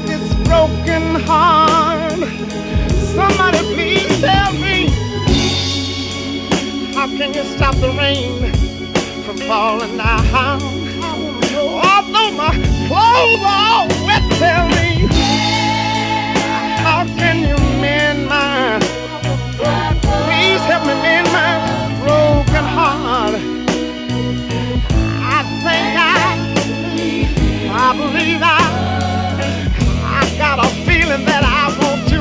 [0.07, 2.19] this broken heart?
[3.15, 4.92] Somebody please tell me.
[7.03, 8.53] How can you stop the rain
[9.23, 10.61] from falling down?
[11.51, 12.55] Although my
[12.87, 15.09] clothes are wet, tell me,
[16.79, 18.79] how can you mend my,
[19.99, 21.59] please help me mend my
[22.05, 23.35] broken heart.
[25.35, 26.07] I think I,
[27.69, 28.47] I believe I,
[30.05, 32.19] I got a feeling that I want to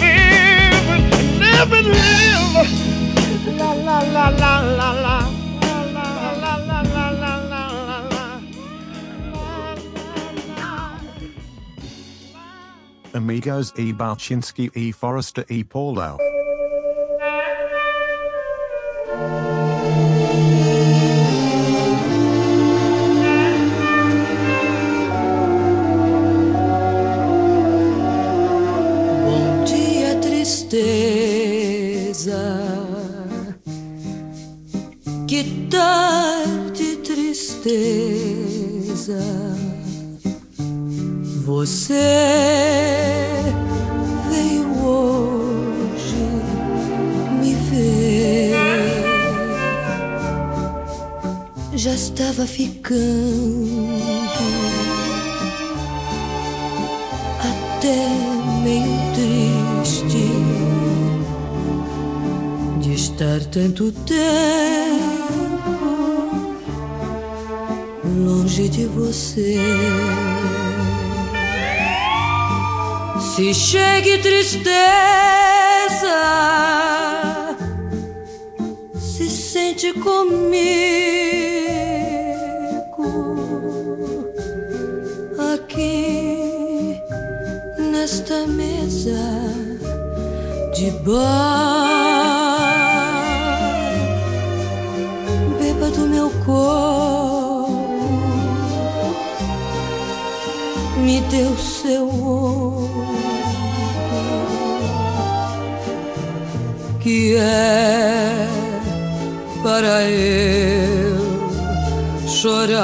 [0.00, 1.04] live, and
[1.38, 2.91] live and live
[4.10, 5.32] la la la la.
[13.14, 13.92] Amigos E.
[13.92, 14.92] Balchinski E.
[14.92, 15.64] Forrester E.
[15.64, 16.31] Paulo.
[41.64, 41.94] Você
[44.28, 46.16] veio hoje
[47.40, 48.56] me ver.
[51.74, 53.86] Já estava ficando
[57.38, 58.08] até
[58.64, 60.32] meio triste
[62.80, 65.22] de estar tanto tempo
[68.04, 69.60] longe de você.
[73.34, 74.68] Se chegue tristeza,
[78.94, 80.52] se sente comigo
[85.54, 87.00] aqui
[87.78, 89.18] nesta mesa
[90.74, 91.22] de bar.
[95.58, 97.72] Beba do meu corpo,
[100.98, 101.56] me deu
[107.36, 108.48] é
[109.62, 111.16] para eu
[112.26, 112.82] chorar,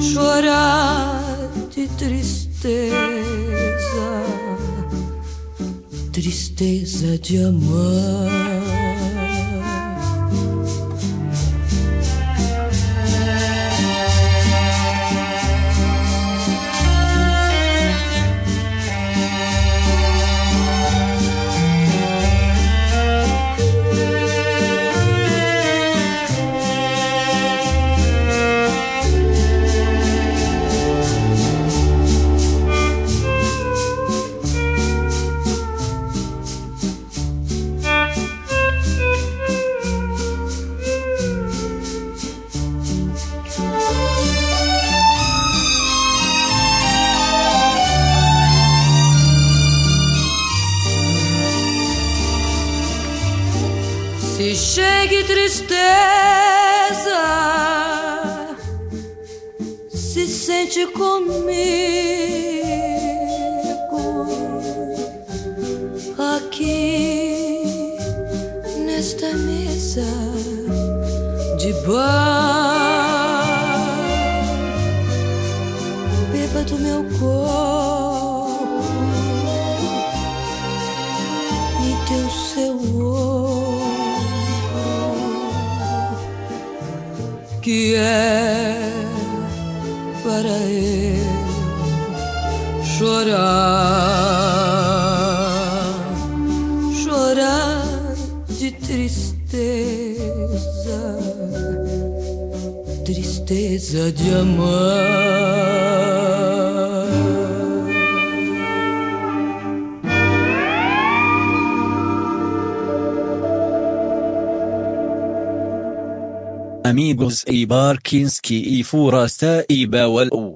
[0.00, 1.22] chorar
[1.70, 2.96] de tristeza,
[6.12, 8.07] tristeza de amor.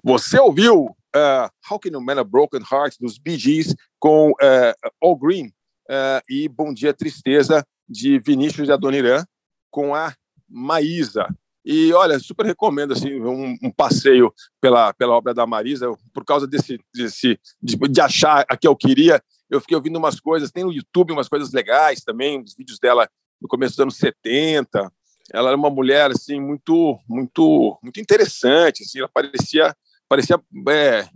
[0.02, 4.90] Você ouviu uh, How Can You Man a Broken Heart dos Bee Gees com uh,
[4.98, 5.48] All Green
[5.90, 9.26] uh, e Bom Dia Tristeza de Vinícius de Adoniran
[9.70, 10.14] com a
[10.48, 11.28] Maísa.
[11.62, 16.46] E olha, super recomendo assim um, um, passeio pela, pela obra da Marisa, por causa
[16.46, 19.22] desse, desse de, de achar a que eu queria.
[19.50, 23.06] Eu fiquei ouvindo umas coisas, tem no YouTube umas coisas legais também, os vídeos dela
[23.38, 24.90] no começo dos anos 70,
[25.32, 29.74] ela era uma mulher assim muito muito muito interessante assim ela parecia
[30.08, 31.08] parecia é,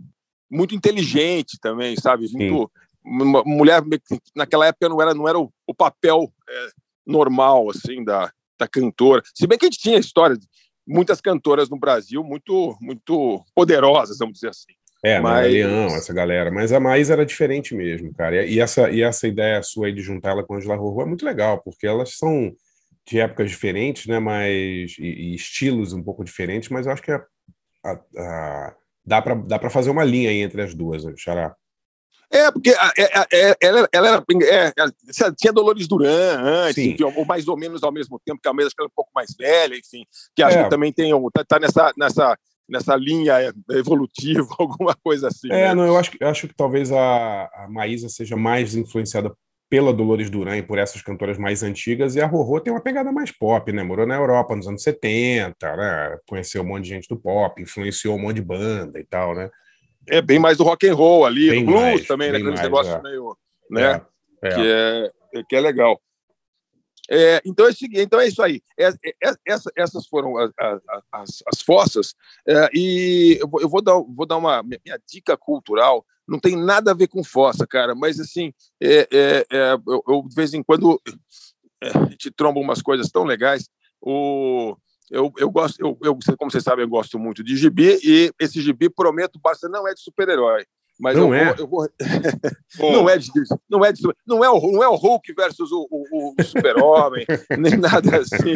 [0.49, 2.27] muito inteligente também sabe?
[2.31, 2.71] Muito
[3.05, 3.81] uma mulher
[4.35, 6.69] naquela época não era não era o, o papel é,
[7.05, 9.21] normal assim da, da cantora.
[9.33, 10.45] Se bem que a gente tinha história de
[10.85, 14.73] muitas cantoras no Brasil muito muito poderosas vamos dizer assim.
[15.03, 15.51] É, mas...
[15.51, 16.51] Leão, essa galera.
[16.51, 18.45] Mas a Maísa era diferente mesmo, cara.
[18.45, 21.05] E essa, e essa ideia sua aí de juntar ela com a Angela Rorô é
[21.05, 22.51] muito legal, porque elas são
[23.07, 24.19] de épocas diferentes, né?
[24.19, 27.25] Mas e, e estilos um pouco diferentes, mas eu acho que a,
[27.85, 31.55] a, a, dá para dá para fazer uma linha aí entre as duas, Xará.
[32.29, 34.25] É, porque é, é, ela, ela era.
[34.43, 34.73] É,
[35.37, 38.69] tinha Dolores Duran antes, enfim, ou mais ou menos ao mesmo tempo, que a ela
[38.81, 40.03] é um pouco mais velha, enfim,
[40.35, 40.63] que acho é.
[40.65, 42.37] que também tem tá, tá, nessa, nessa,
[42.67, 45.47] nessa linha evolutiva, alguma coisa assim.
[45.49, 45.73] É, né?
[45.73, 49.33] não, eu acho, eu acho que talvez a, a Maísa seja mais influenciada
[49.69, 53.11] pela Dolores Duran e por essas cantoras mais antigas, e a Rorô tem uma pegada
[53.11, 53.83] mais pop, né?
[53.83, 56.17] Morou na Europa nos anos 70, né?
[56.27, 59.49] Conheceu um monte de gente do pop, influenciou um monte de banda e tal, né?
[60.07, 62.37] É bem mais do rock and roll ali, bem do blues mais, também, né?
[62.37, 63.01] Aqueles negócios é.
[63.01, 63.37] meio,
[63.69, 64.01] né?
[64.41, 64.55] É, é.
[64.55, 64.61] Que,
[65.35, 66.01] é, que é legal.
[67.09, 68.61] É, então, é, então é isso aí.
[68.77, 70.51] É, é, essa, essas foram as,
[71.11, 72.13] as, as fossas.
[72.47, 76.55] É, e eu vou, eu vou, dar, vou dar uma minha dica cultural não tem
[76.55, 80.53] nada a ver com fossa, cara, mas assim, é, é, é eu, eu, de vez
[80.53, 81.01] em quando
[81.81, 83.69] é, a gente tromba umas coisas tão legais.
[84.01, 84.75] O,
[85.09, 88.61] eu, eu gosto, eu, eu, como vocês sabem, eu gosto muito de gibi, e esse
[88.61, 90.65] gibi, prometo, basta não é de super-herói.
[90.99, 91.53] Mas não eu é.
[91.53, 91.89] Vou, eu vou...
[92.91, 93.29] não é de,
[93.69, 97.25] não é de, não é o não é o Hulk versus o, o, o Super-Homem,
[97.57, 98.55] nem nada assim.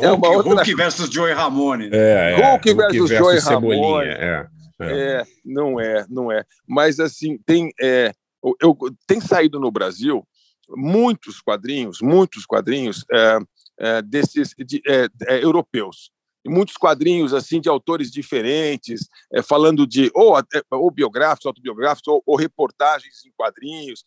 [0.00, 0.54] é uma outra...
[0.54, 1.90] Hulk versus Joey Ramone.
[1.92, 2.50] É, é.
[2.50, 4.08] Hulk, versus, versus Joey Ramone.
[4.08, 4.46] É.
[4.82, 5.20] É.
[5.20, 5.24] é.
[5.44, 6.44] não é, não é.
[6.66, 8.12] Mas assim tem, é,
[8.60, 8.76] eu,
[9.06, 10.26] tem saído no Brasil
[10.68, 13.38] muitos quadrinhos, muitos quadrinhos é,
[13.78, 16.10] é, desses de, é, é, europeus.
[16.44, 19.06] Muitos quadrinhos assim de autores diferentes,
[19.44, 20.34] falando de ou,
[20.72, 24.04] ou biográficos, autobiográficos, ou, ou reportagens em quadrinhos,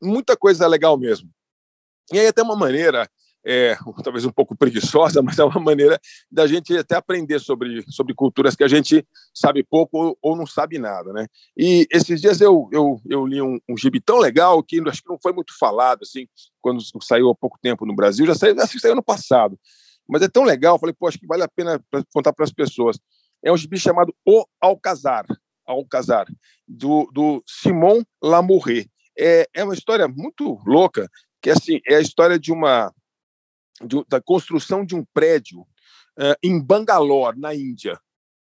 [0.00, 1.28] muita coisa legal mesmo.
[2.12, 3.10] E aí até uma maneira
[3.46, 8.12] é, talvez um pouco preguiçosa, mas é uma maneira da gente até aprender sobre, sobre
[8.12, 11.28] culturas que a gente sabe pouco ou, ou não sabe nada, né?
[11.56, 15.08] E esses dias eu, eu, eu li um, um gibi tão legal que acho que
[15.08, 16.26] não foi muito falado, assim,
[16.60, 19.56] quando saiu há pouco tempo no Brasil, já saiu, que saiu no passado,
[20.08, 21.80] mas é tão legal, falei, pô, acho que vale a pena
[22.12, 22.98] contar para as pessoas.
[23.44, 25.24] É um gibi chamado O Alcazar,
[25.64, 26.26] Alcazar,
[26.66, 28.88] do, do Simon Lamoureux.
[29.18, 31.08] É, é uma história muito louca,
[31.40, 32.92] que assim, é a história de uma
[33.84, 37.98] de, da construção de um prédio uh, em Bangalore, na Índia.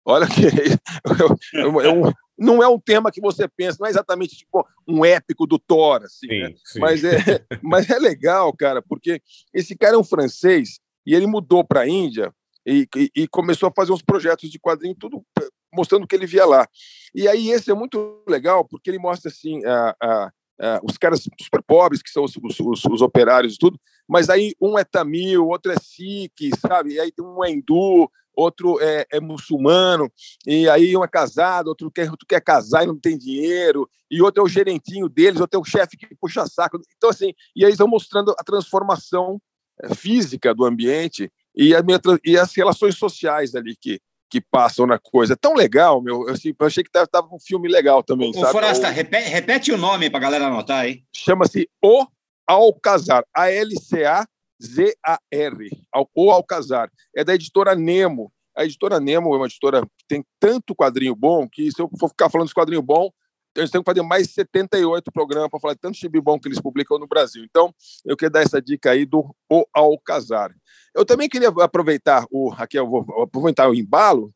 [0.05, 0.47] Olha que
[1.55, 5.05] é, é um, não é um tema que você pensa, não é exatamente tipo um
[5.05, 6.55] épico do Thor, assim, sim, né?
[6.65, 6.81] sim.
[6.81, 7.17] Mas, é,
[7.63, 9.21] mas é legal, cara, porque
[9.53, 12.33] esse cara é um francês e ele mudou para a Índia
[12.67, 15.25] e, e, e, começou a fazer uns projetos de quadrinho, tudo
[15.73, 16.69] mostrando o que ele via lá.
[17.15, 21.23] E aí esse é muito legal, porque ele mostra assim a, a, a os caras
[21.41, 25.47] super pobres, que são os, os, os operários e tudo, mas aí um é tamil,
[25.47, 26.95] outro é sikh, sabe?
[26.95, 30.11] E aí um é hindu, outro é, é, muçulmano,
[30.47, 34.23] e aí um é casado, outro quer, outro quer casar e não tem dinheiro, e
[34.23, 36.81] outro é o gerentinho deles, outro é o chefe que puxa saco.
[36.97, 39.41] Então, assim, e aí estão mostrando a transformação
[39.83, 44.01] é, física do ambiente e, a minha, e as relações sociais ali que,
[44.31, 45.33] que passam na coisa.
[45.33, 46.29] É tão legal, meu.
[46.29, 48.31] Eu, assim, eu achei que estava um filme legal também.
[48.35, 51.03] Ô, Forasta, repete, repete, o nome para a galera anotar aí.
[51.15, 52.07] Chama-se O
[52.47, 54.27] Alcazar, A-L-C-A
[54.63, 55.71] Z-A-R,
[56.15, 56.91] ou Alcazar.
[57.17, 58.31] É da editora Nemo.
[58.55, 62.09] A editora Nemo é uma editora que tem tanto quadrinho bom que, se eu for
[62.09, 63.11] ficar falando de quadrinho bom,
[63.57, 66.61] eles têm que fazer mais 78 programas para falar de tanto chibi bom que eles
[66.61, 67.45] publicam no Brasil.
[67.49, 67.75] Então,
[68.05, 70.55] eu queria dar essa dica aí do O Alcazar.
[70.95, 74.33] Eu também queria aproveitar o aqui eu vou aproveitar o embalo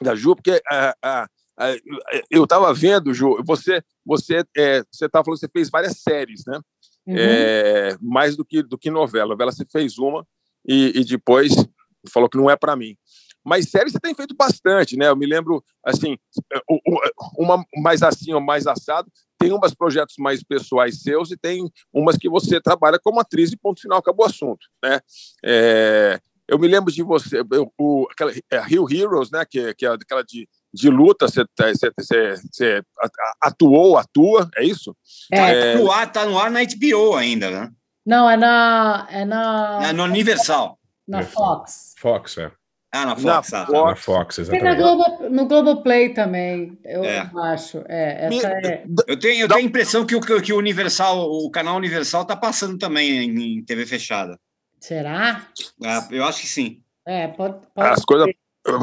[0.00, 1.76] da Ju, porque a, a, a,
[2.30, 6.44] eu estava vendo, Ju, você você é, você estava falando que você fez várias séries,
[6.46, 6.60] né?
[7.06, 7.14] Uhum.
[7.16, 9.30] É, mais do que do que novela.
[9.30, 10.26] Novela você fez uma
[10.66, 11.52] e, e depois
[12.12, 12.96] falou que não é para mim.
[13.44, 15.08] Mas séries você tem feito bastante, né?
[15.08, 16.18] Eu me lembro, assim,
[17.38, 19.08] uma mais assim ou mais assado.
[19.38, 23.56] Tem umas projetos mais pessoais seus e tem umas que você trabalha como atriz e
[23.56, 25.00] ponto final, acabou o assunto, né?
[25.44, 26.18] É,
[26.48, 29.44] eu me lembro de você, eu, o, aquela é, Rio Heroes, né?
[29.44, 32.82] Que, que é aquela de, de luta, você, você, você, você
[33.40, 34.96] atuou, atua, é isso?
[35.32, 35.72] É, é...
[35.72, 37.70] Tá, no ar, tá no ar na HBO ainda, né?
[38.04, 39.06] Não, é na.
[39.10, 39.80] É, na...
[39.82, 40.78] é no Universal.
[41.06, 41.94] Na Fox.
[41.98, 42.52] Fox, é.
[42.92, 43.50] Ah, na Fox.
[43.50, 44.62] Na, Fox, na Fox exatamente.
[44.62, 47.30] Tem na Globo, no Globoplay também, eu é.
[47.36, 47.84] acho.
[47.88, 48.84] É, essa é...
[49.06, 52.36] Eu tenho, eu tenho a impressão que o, que o Universal, o canal Universal está
[52.36, 54.38] passando também em, em, TV fechada.
[54.80, 55.46] Será?
[55.82, 56.80] É, eu acho que sim.
[57.04, 58.28] É, pode, pode As coisas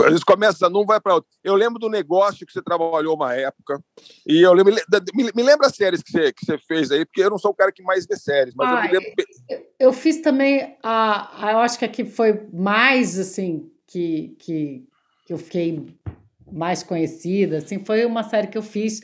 [0.05, 1.29] eles começam, não vai para outro.
[1.43, 3.83] Eu lembro do negócio que você trabalhou uma época.
[4.25, 4.73] E eu lembro,
[5.13, 7.51] me, me lembra as séries que você, que você fez aí, porque eu não sou
[7.51, 9.13] o cara que mais vê séries, mas ah, eu, lembro...
[9.49, 14.83] eu, eu fiz também a, a, eu acho que aqui foi mais assim que, que,
[15.27, 15.85] que eu fiquei
[16.51, 19.01] mais conhecida, assim, foi uma série que eu fiz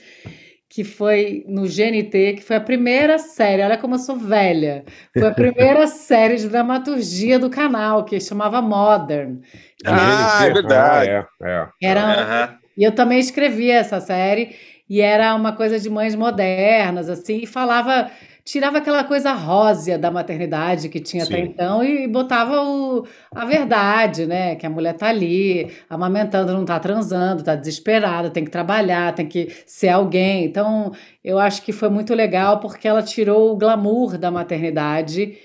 [0.67, 4.83] que foi no GNT, que foi a primeira série, olha como eu sou velha,
[5.13, 9.41] foi a primeira série de dramaturgia do canal, que chamava Modern.
[9.83, 11.09] Ah, é verdade.
[11.09, 11.67] Ah, é, é.
[11.89, 12.57] Era, uhum.
[12.77, 14.55] E eu também escrevi essa série,
[14.87, 18.11] e era uma coisa de mães modernas, assim, e falava
[18.49, 21.33] tirava aquela coisa rósea da maternidade que tinha Sim.
[21.33, 24.55] até então e botava o, a verdade, né?
[24.55, 29.27] Que a mulher tá ali, amamentando, não tá transando, tá desesperada, tem que trabalhar, tem
[29.27, 30.45] que ser alguém.
[30.45, 30.91] Então,
[31.23, 35.37] eu acho que foi muito legal porque ela tirou o glamour da maternidade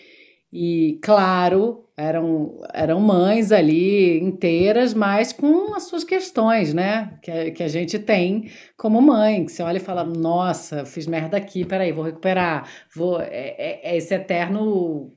[0.51, 7.19] e, claro, eram, eram mães ali inteiras, mas com as suas questões, né?
[7.23, 11.37] Que, que a gente tem como mãe, que você olha e fala: nossa, fiz merda
[11.37, 12.69] aqui, peraí, vou recuperar.
[12.95, 15.13] Vou, é, é, é esse eterno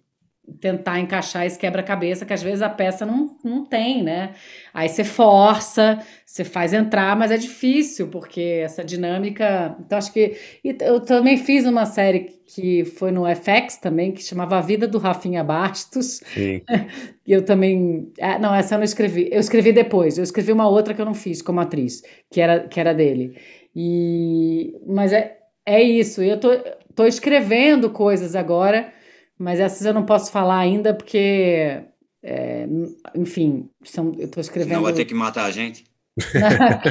[0.62, 4.34] tentar encaixar esse quebra-cabeça que às vezes a peça não, não tem, né?
[4.74, 9.76] Aí você força, você faz entrar, mas é difícil, porque essa dinâmica.
[9.80, 10.38] Então, acho que.
[10.64, 14.98] Eu também fiz uma série que foi no FX também, que chamava A Vida do
[14.98, 16.22] Rafinha Bastos.
[16.34, 16.62] Sim.
[17.28, 18.10] E eu também.
[18.22, 19.28] Ah, não, essa eu não escrevi.
[19.30, 20.18] Eu escrevi depois.
[20.18, 23.38] Eu escrevi uma outra que eu não fiz como atriz, que era, que era dele.
[23.76, 24.74] E...
[24.88, 26.24] Mas é, é isso.
[26.24, 26.48] Eu tô,
[26.96, 28.94] tô escrevendo coisas agora
[29.38, 31.84] mas essas eu não posso falar ainda porque,
[32.24, 32.68] é,
[33.16, 34.76] enfim, são, eu estou escrevendo.
[34.76, 35.86] Não vai ter que matar a gente?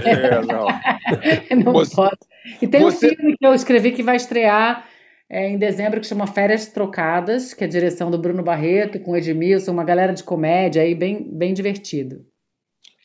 [0.04, 1.64] é, não.
[1.64, 2.18] não você, posso.
[2.62, 3.06] E tem você...
[3.06, 4.86] um filme que eu escrevi que vai estrear
[5.28, 9.16] é, em dezembro que chama Férias Trocadas, que é a direção do Bruno Barreto com
[9.16, 12.24] Edmilson, uma galera de comédia aí bem, bem divertido.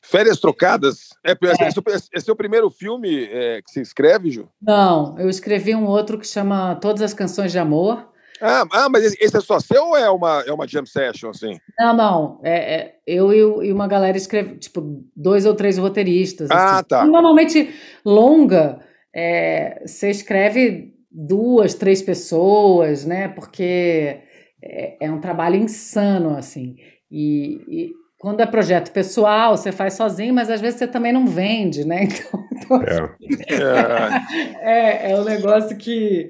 [0.04, 1.10] Férias Trocadas?
[1.26, 1.68] É, é.
[2.14, 4.50] Esse, é o primeiro filme é, que se escreve, Ju?
[4.62, 8.12] Não, eu escrevi um outro que chama Todas as Canções de Amor,
[8.42, 11.60] ah, ah, mas esse é só seu ou é uma, é uma jam session, assim?
[11.78, 12.40] Não, não.
[12.44, 16.50] É, é eu e, uma galera escreve, tipo, dois ou três roteiristas.
[16.50, 16.86] Ah, assim.
[16.88, 17.06] tá.
[17.06, 17.74] Normalmente,
[18.04, 18.80] longa,
[19.16, 23.28] é, você escreve duas, três pessoas, né?
[23.28, 24.22] Porque
[24.64, 26.76] é, é um trabalho insano, assim.
[27.12, 31.28] E, e, quando é projeto pessoal, você faz sozinho, mas às vezes você também não
[31.28, 32.08] vende, né?
[32.62, 34.62] Então, então é.
[35.10, 36.30] é, é um negócio que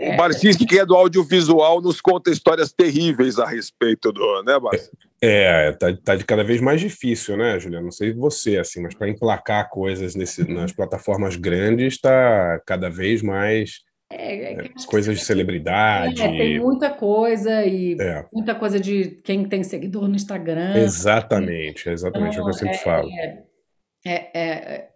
[0.00, 5.08] o Barcinski, que é do audiovisual, nos conta histórias terríveis a respeito do, né, Barcinski?
[5.20, 7.86] É, tá, tá de cada vez mais difícil, né, Juliano?
[7.86, 13.20] Não sei você, assim, mas para emplacar coisas nesse, nas plataformas grandes está cada vez
[13.20, 13.80] mais
[14.10, 16.22] é, é, coisas de celebridade.
[16.22, 18.24] É, tem muita coisa e é.
[18.32, 20.76] muita coisa de quem tem seguidor no Instagram.
[20.76, 23.08] Exatamente, exatamente então, o que eu sempre é, falo.
[24.06, 24.88] É, é,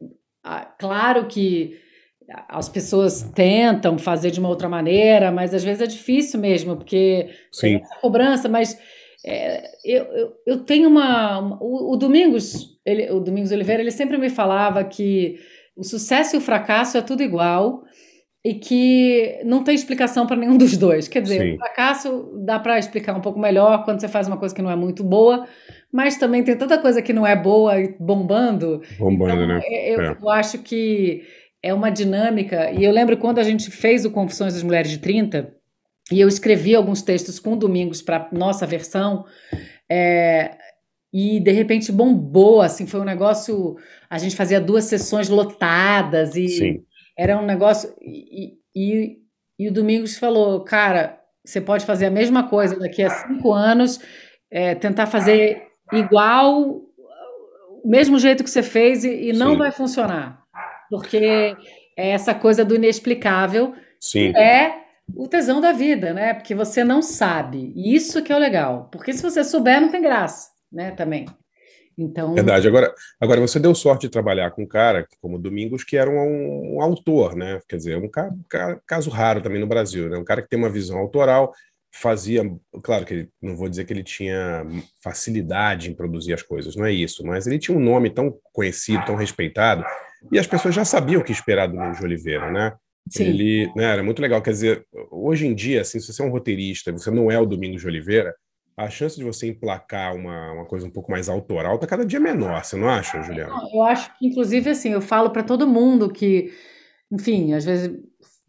[0.78, 1.78] claro que
[2.48, 7.28] as pessoas tentam fazer de uma outra maneira, mas às vezes é difícil mesmo, porque
[7.50, 7.60] Sim.
[7.60, 8.78] tem essa cobrança, mas
[9.24, 11.38] é, eu, eu, eu, tenho uma.
[11.38, 15.38] uma o, o, Domingos, ele, o Domingos Oliveira, ele sempre me falava que
[15.76, 17.84] o sucesso e o fracasso é tudo igual
[18.44, 21.06] e que não tem explicação para nenhum dos dois.
[21.06, 21.54] Quer dizer, Sim.
[21.54, 24.70] o fracasso dá para explicar um pouco melhor quando você faz uma coisa que não
[24.70, 25.46] é muito boa,
[25.92, 28.82] mas também tem tanta coisa que não é boa e bombando.
[28.98, 29.60] Bombando, então, né?
[29.68, 30.16] Eu, é.
[30.20, 31.22] eu acho que
[31.62, 32.70] é uma dinâmica.
[32.72, 35.54] E eu lembro quando a gente fez o Confissões das Mulheres de 30,
[36.10, 39.24] e eu escrevi alguns textos com Domingos para nossa versão.
[39.90, 40.56] É,
[41.12, 43.76] e de repente bombou, assim, foi um negócio.
[44.10, 46.84] A gente fazia duas sessões lotadas e Sim.
[47.16, 47.94] era um negócio.
[48.00, 49.18] E, e,
[49.58, 54.00] e, o Domingos falou, cara, você pode fazer a mesma coisa daqui a cinco anos,
[54.50, 56.82] é, tentar fazer igual,
[57.82, 59.58] o mesmo jeito que você fez e, e não Sim.
[59.58, 60.41] vai funcionar.
[60.93, 61.57] Porque
[61.97, 64.36] é essa coisa do inexplicável Sim.
[64.36, 64.74] é
[65.16, 66.34] o tesão da vida, né?
[66.34, 67.72] Porque você não sabe.
[67.74, 68.90] E isso que é o legal.
[68.93, 71.24] Porque se você souber, não tem graça né, também.
[71.97, 72.34] Então...
[72.34, 72.68] Verdade.
[72.68, 76.76] Agora, agora você deu sorte de trabalhar com um cara como Domingos, que era um,
[76.76, 77.59] um autor, né?
[77.66, 80.18] Quer dizer, um ca, ca, caso raro também no Brasil, né?
[80.18, 81.55] Um cara que tem uma visão autoral,
[81.90, 82.43] fazia,
[82.82, 84.62] claro que ele, não vou dizer que ele tinha
[85.03, 89.05] facilidade em produzir as coisas, não é isso, mas ele tinha um nome tão conhecido,
[89.05, 89.84] tão respeitado,
[90.30, 92.72] e as pessoas já sabiam o que esperar do Domingos de Oliveira, né?
[93.10, 93.24] Sim.
[93.24, 96.30] Ele, né, era muito legal, quer dizer, hoje em dia, assim, se você é um
[96.30, 98.34] roteirista, você não é o Domingos de Oliveira,
[98.76, 102.20] a chance de você emplacar uma, uma coisa um pouco mais autoral está cada dia
[102.20, 103.52] menor, você não acha, Juliana?
[103.72, 106.52] Eu acho que, inclusive, assim, eu falo para todo mundo que,
[107.10, 107.90] enfim, às vezes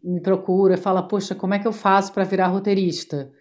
[0.04, 3.32] me procura, fala, poxa, como é que eu faço para virar roteirista?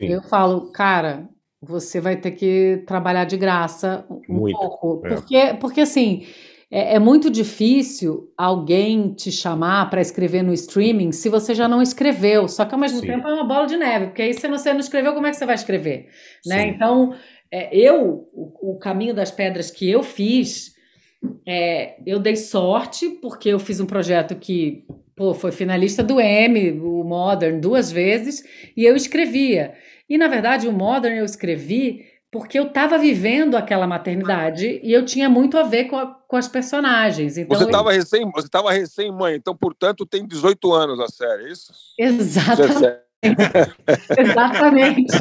[0.00, 0.08] Sim.
[0.08, 1.28] Eu falo, cara,
[1.60, 5.08] você vai ter que trabalhar de graça um Muito, pouco, é.
[5.10, 6.26] porque, porque assim
[6.74, 11.82] é, é muito difícil alguém te chamar para escrever no streaming se você já não
[11.82, 12.48] escreveu.
[12.48, 13.08] Só que ao mesmo Sim.
[13.08, 15.36] tempo é uma bola de neve, porque aí se você não escreveu, como é que
[15.36, 16.08] você vai escrever?
[16.46, 16.68] Né?
[16.68, 17.14] Então,
[17.50, 20.72] é, eu, o, o, caminho das pedras que eu fiz,
[21.46, 26.80] é, eu dei sorte, porque eu fiz um projeto que pô, foi finalista do M,
[26.80, 28.42] o Modern, duas vezes,
[28.74, 29.74] e eu escrevia.
[30.08, 35.04] E, na verdade, o Modern eu escrevi porque eu estava vivendo aquela maternidade e eu
[35.04, 37.36] tinha muito a ver com, a, com as personagens.
[37.36, 37.98] Então, você estava eu...
[37.98, 41.70] recém, você estava recém mãe, então portanto tem 18 anos a série, é isso?
[41.98, 43.02] Exatamente.
[44.18, 45.14] Exatamente.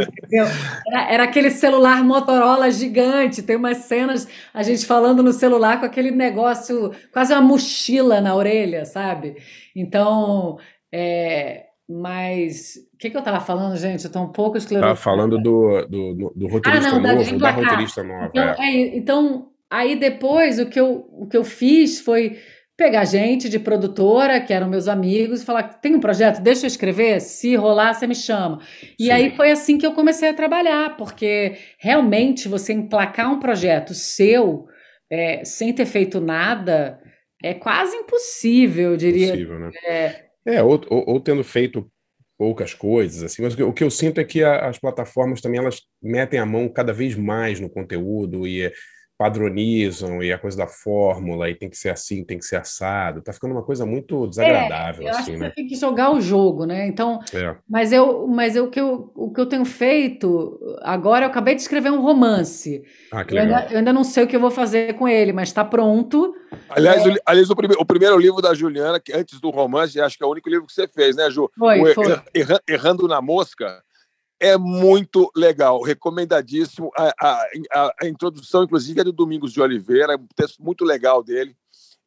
[0.88, 3.43] Era, era, aquele celular Motorola gigante.
[3.43, 8.34] Tem umas cenas a gente falando no celular com aquele negócio, quase uma mochila na
[8.34, 9.36] orelha, sabe?
[9.76, 10.57] Então,
[10.91, 14.04] é, mas o que, que eu estava falando, gente?
[14.04, 14.94] Eu estou um pouco esclarecido.
[14.94, 18.26] Estava falando do, do, do roteirista ah, não, novo, da, da roteirista nova.
[18.28, 18.64] Então.
[18.64, 22.38] É, então, aí depois o que, eu, o que eu fiz foi
[22.78, 26.68] pegar gente de produtora, que eram meus amigos, e falar: tem um projeto, deixa eu
[26.68, 28.60] escrever, se rolar, você me chama.
[28.98, 29.12] E Sim.
[29.12, 34.66] aí foi assim que eu comecei a trabalhar, porque realmente você emplacar um projeto seu
[35.12, 37.00] é, sem ter feito nada
[37.44, 39.28] é quase impossível, eu diria.
[39.28, 39.72] Impossível, né?
[39.86, 41.89] É, é, ou, ou, ou tendo feito
[42.38, 45.82] poucas coisas, assim, mas o que, eu sinto é que a, as plataformas também elas
[46.02, 48.72] metem a mão cada vez mais no conteúdo e
[49.22, 53.22] padronizam e a coisa da fórmula e tem que ser assim, tem que ser assado.
[53.22, 55.07] Tá ficando uma coisa muito desagradável.
[55.07, 55.49] É, eu assim, que né?
[55.49, 56.88] você tem que jogar o jogo, né?
[56.88, 57.55] Então, é.
[57.69, 61.53] mas eu, mas eu, o, que eu, o que eu tenho feito agora, eu acabei
[61.53, 62.84] de escrever um romance.
[63.11, 63.47] Ah, que legal.
[63.47, 65.63] Eu ainda, eu ainda não sei o que eu vou fazer com ele, mas está
[65.63, 66.34] pronto.
[66.67, 67.09] Aliás, é...
[67.09, 70.24] o, aliás o, prime, o, primeiro livro da Juliana, que antes do romance, acho que
[70.24, 71.47] é o único livro que você fez, né, Ju?
[71.55, 72.19] Foi, o, foi.
[72.67, 73.84] Errando na Mosca
[74.42, 76.89] é muito legal, recomendadíssimo.
[76.98, 77.46] A, a,
[78.02, 81.56] a, introdução, inclusive, é do Domingos de Oliveira, é um texto muito legal dele.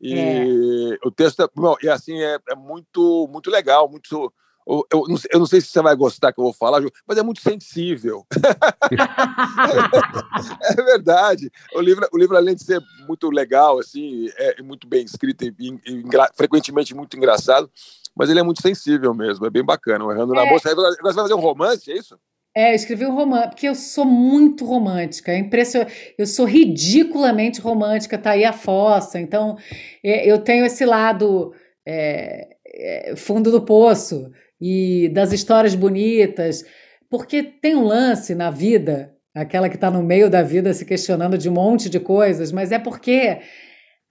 [0.01, 0.99] E é.
[1.07, 4.33] o texto é, bom, e assim, é, é, muito, muito legal, muito.
[4.67, 6.83] Eu, eu, não sei, eu, não sei, se você vai gostar que eu vou falar,
[7.07, 8.27] mas é muito sensível.
[10.63, 11.53] é verdade.
[11.75, 15.55] O livro, o livro, além de ser muito legal, assim, é muito bem escrito e,
[15.61, 16.03] e, e
[16.35, 17.71] frequentemente muito engraçado,
[18.17, 20.05] mas ele é muito sensível mesmo, é bem bacana.
[20.05, 20.37] O Errando é.
[20.37, 20.71] na Bolsa.
[20.71, 22.19] Agora você vai fazer um romance, é isso?
[22.57, 26.15] É, eu escrevi um romance, porque eu sou muito romântica, é impressionante.
[26.17, 29.19] Eu sou ridiculamente romântica, tá aí a fossa.
[29.19, 29.57] Então,
[30.05, 31.53] é, eu tenho esse lado
[31.85, 36.65] é, é, fundo do poço e das histórias bonitas,
[37.11, 41.37] porque tem um lance na vida, aquela que está no meio da vida se questionando
[41.37, 43.41] de um monte de coisas, mas é porque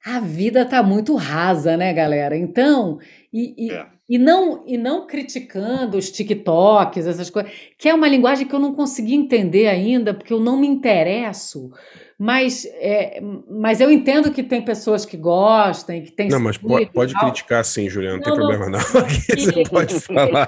[0.06, 2.36] a vida tá muito rasa, né, galera?
[2.36, 3.00] Então,
[3.32, 3.86] e, e, é.
[4.14, 8.60] E, não, e não criticando os TikToks, essas coisas, que é uma linguagem que eu
[8.60, 11.72] não consegui entender ainda, porque eu não me interesso.
[12.16, 16.30] Mas, é, mas eu entendo que tem pessoas que gostam, que tem.
[16.30, 18.80] Não, mas pode, pode criticar sim, Juliana, não, não tem problema não.
[19.36, 20.48] Você pode falar.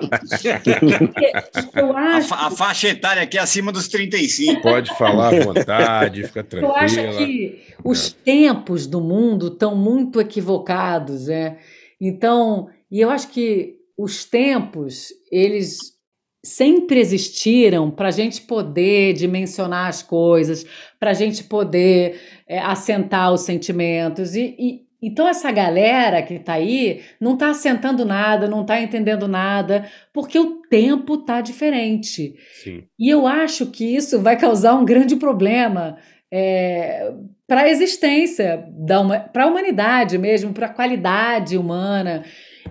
[1.76, 4.61] eu acho a, a, faixa etária aqui é acima dos 35.
[4.61, 6.72] Pode falar à vontade, fica tranquila.
[6.78, 8.24] Eu acho que os é.
[8.24, 11.57] tempos do mundo estão muito equivocados, é.
[11.99, 15.96] Então, e eu acho que os tempos, eles
[16.46, 20.66] sempre existiram para a gente poder dimensionar as coisas,
[21.00, 24.36] para a gente poder é, assentar os sentimentos.
[24.36, 29.28] E, e, Então essa galera que está aí não está assentando nada, não está entendendo
[29.28, 32.36] nada, porque o tempo está diferente.
[32.64, 32.84] Sim.
[33.00, 35.98] E eu acho que isso vai causar um grande problema
[36.32, 37.12] é,
[37.48, 38.68] para a existência,
[39.34, 42.24] para a humanidade mesmo, para a qualidade humana.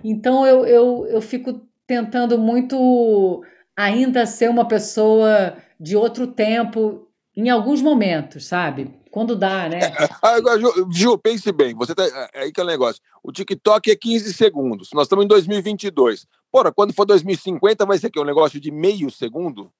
[0.04, 3.42] Então eu, eu, eu fico tentando muito
[3.74, 8.94] ainda ser uma pessoa de outro tempo em alguns momentos, sabe?
[9.10, 9.80] Quando dá, né?
[10.20, 13.00] Agora, Ju, Ju, pense bem, você tá, é aí que é o negócio.
[13.22, 14.90] O TikTok é 15 segundos.
[14.92, 16.26] Nós estamos em 2022.
[16.50, 19.70] Porra, quando for 2050 vai ser que um negócio de meio segundo?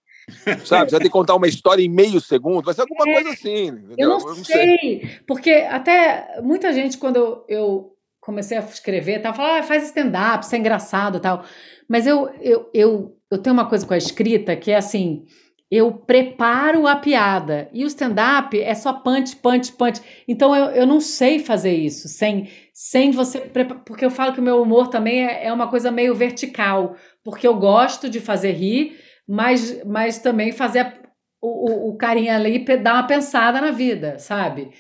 [0.65, 0.89] Sabe?
[0.89, 3.31] Você vai ter que contar uma história em meio segundo, vai ser alguma é, coisa
[3.31, 3.67] assim.
[3.67, 3.97] Entendeu?
[3.99, 7.94] Eu não, eu não sei, sei, porque até muita gente, quando eu, eu
[8.25, 11.45] comecei a escrever, tava falando, ah, faz stand-up, isso é engraçado tal.
[11.89, 15.25] Mas eu, eu, eu, eu tenho uma coisa com a escrita que é assim
[15.71, 17.69] eu preparo a piada.
[17.73, 20.01] E o stand-up é só punch, punch, punch.
[20.29, 23.41] Então eu, eu não sei fazer isso sem, sem você.
[23.85, 26.95] Porque eu falo que o meu humor também é, é uma coisa meio vertical.
[27.25, 30.95] Porque eu gosto de fazer rir, mas, mas também fazer a,
[31.43, 34.71] o, o carinha ali dar uma pensada na vida, sabe?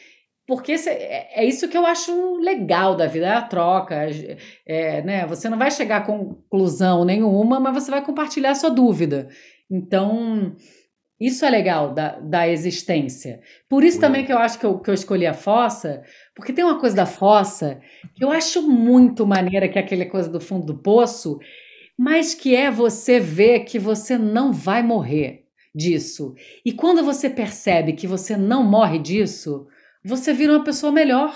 [0.46, 3.94] Porque é, é isso que eu acho legal da vida, é a troca.
[3.94, 4.36] É,
[4.66, 5.26] é, né?
[5.26, 9.28] Você não vai chegar a conclusão nenhuma, mas você vai compartilhar a sua dúvida.
[9.70, 10.54] Então,
[11.18, 13.40] isso é legal da, da existência.
[13.68, 16.02] Por isso também que eu acho que eu, que eu escolhi a fossa,
[16.34, 17.80] porque tem uma coisa da fossa
[18.14, 21.38] que eu acho muito maneira, que é aquela coisa do fundo do poço,
[21.98, 26.34] mas que é você ver que você não vai morrer disso.
[26.64, 29.66] E quando você percebe que você não morre disso,
[30.04, 31.34] você vira uma pessoa melhor.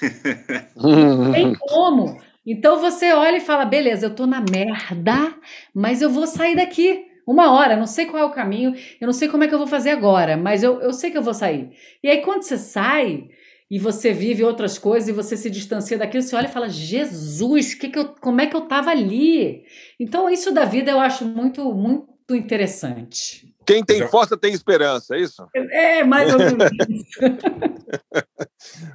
[1.34, 2.16] tem como.
[2.46, 5.34] Então você olha e fala: beleza, eu tô na merda,
[5.74, 7.04] mas eu vou sair daqui.
[7.26, 9.58] Uma hora, não sei qual é o caminho, eu não sei como é que eu
[9.58, 11.68] vou fazer agora, mas eu, eu sei que eu vou sair.
[12.02, 13.28] E aí, quando você sai
[13.70, 17.74] e você vive outras coisas e você se distancia daquilo, você olha e fala: Jesus,
[17.74, 19.62] que que eu, como é que eu estava ali?
[20.00, 23.54] Então, isso da vida eu acho muito, muito interessante.
[23.68, 25.46] Quem tem força tem esperança, é isso?
[25.54, 27.20] É, mais ou menos isso.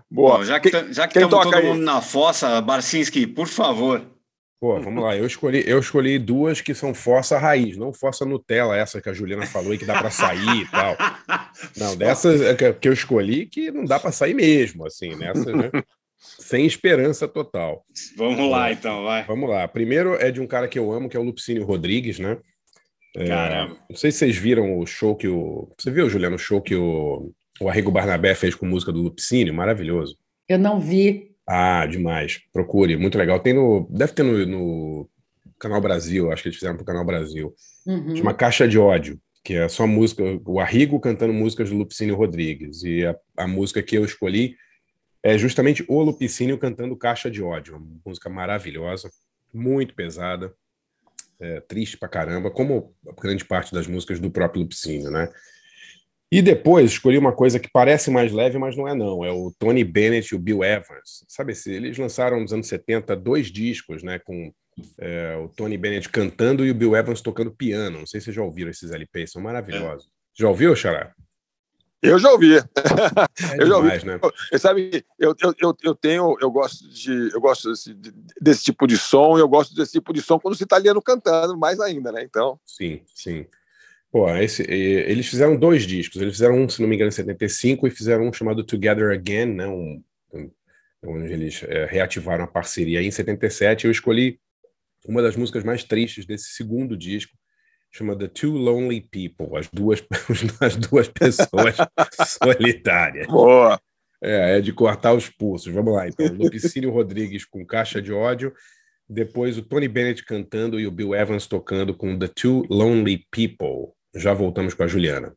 [0.10, 0.40] Boa.
[0.40, 1.64] Bom, já que, já que estamos todo aí?
[1.64, 4.04] mundo na fossa, Barcinski, por favor.
[4.60, 5.16] Pô, vamos lá.
[5.16, 9.14] Eu escolhi, eu escolhi duas que são força raiz, não força Nutella, essa que a
[9.14, 10.98] Juliana falou e que dá para sair e tal.
[11.78, 15.70] Não, dessas é que eu escolhi que não dá para sair mesmo, assim, nessas, né?
[16.18, 17.86] Sem esperança total.
[18.18, 19.24] Vamos lá, então, vai.
[19.26, 19.68] Vamos lá.
[19.68, 22.38] Primeiro é de um cara que eu amo, que é o Lupicínio Rodrigues, né?
[23.16, 23.78] É, Caramba.
[23.90, 25.72] Não sei se vocês viram o show que o.
[25.78, 29.54] Você viu, Juliano, o show que o, o Arrigo Barnabé fez com música do Lupicínio?
[29.54, 30.18] Maravilhoso.
[30.48, 31.32] Eu não vi.
[31.48, 32.40] Ah, demais.
[32.52, 33.40] Procure, muito legal.
[33.40, 33.88] Tem no.
[33.90, 35.10] Deve ter no, no
[35.60, 37.54] Canal Brasil, acho que eles fizeram pro Canal Brasil.
[37.86, 38.16] Uhum.
[38.16, 42.84] Chama Caixa de Ódio, que é só música, o Arrigo cantando músicas do Lupicínio Rodrigues.
[42.84, 44.56] E a, a música que eu escolhi
[45.22, 47.78] é justamente o Lupicínio cantando Caixa de Ódio.
[47.78, 49.10] Uma música maravilhosa,
[49.54, 50.54] muito pesada,
[51.40, 55.30] é, triste pra caramba, como grande parte das músicas do próprio Lupicínio, né?
[56.32, 59.24] E depois escolhi uma coisa que parece mais leve, mas não é não.
[59.24, 61.24] É o Tony Bennett e o Bill Evans.
[61.28, 64.18] Sabe, eles lançaram nos anos 70 dois discos, né?
[64.18, 64.52] Com
[65.00, 68.00] é, o Tony Bennett cantando e o Bill Evans tocando piano.
[68.00, 70.08] Não sei se vocês já ouviram esses LPs, são maravilhosos.
[70.08, 70.42] É.
[70.42, 71.14] Já ouviu, Xará?
[72.04, 72.58] Eu já ouvi.
[72.58, 72.64] É
[73.58, 74.06] eu já ouvi.
[74.06, 74.20] Né?
[74.52, 77.96] Eu, sabe, eu, eu, eu tenho, eu gosto de, eu gosto desse,
[78.40, 81.58] desse tipo de som, e eu gosto desse tipo de som quando se italiano cantando,
[81.58, 82.22] mais ainda, né?
[82.24, 82.60] Então.
[82.66, 83.46] Sim, sim.
[84.12, 86.22] Pô, esse, eles fizeram dois discos.
[86.22, 89.46] Eles fizeram um, se não me engano, em 75 e fizeram um chamado Together Again,
[89.46, 89.68] né?
[89.68, 90.52] Um, um,
[91.06, 93.00] onde eles é, reativaram a parceria.
[93.00, 94.40] Aí, em 77, eu escolhi
[95.08, 97.36] uma das músicas mais tristes desse segundo disco,
[97.96, 100.04] chama The Two Lonely People, as duas,
[100.60, 101.76] as duas pessoas
[102.42, 103.28] solitárias.
[103.28, 103.80] Boa!
[104.22, 105.74] É, é de cortar os pulsos.
[105.74, 106.26] Vamos lá, então.
[106.28, 108.54] Lupicínio Rodrigues com Caixa de Ódio
[109.08, 113.94] depois o Tony Bennett cantando e o Bill Evans tocando com The Two Lonely People.
[114.16, 115.34] Já voltamos com a Juliana.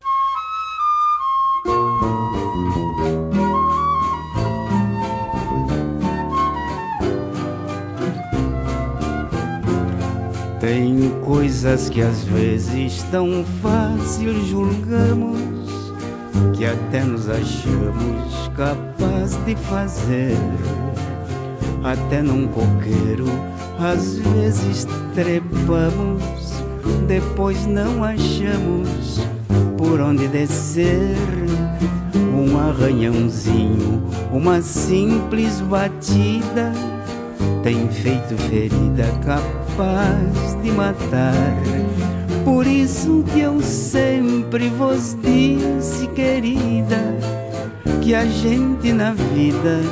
[10.67, 15.39] Tem coisas que às vezes tão fácil julgamos
[16.57, 20.37] que até nos achamos capazes de fazer.
[21.85, 23.27] Até num coqueiro
[23.79, 26.25] às vezes trepamos
[27.07, 29.21] depois não achamos
[29.79, 31.15] por onde descer.
[32.37, 34.03] Um arranhãozinho,
[34.33, 36.73] uma simples batida
[37.63, 39.66] tem feito ferida capaz
[40.63, 41.35] de matar.
[42.45, 46.97] Por isso que eu sempre vos disse, querida,
[48.01, 49.83] que a gente na vida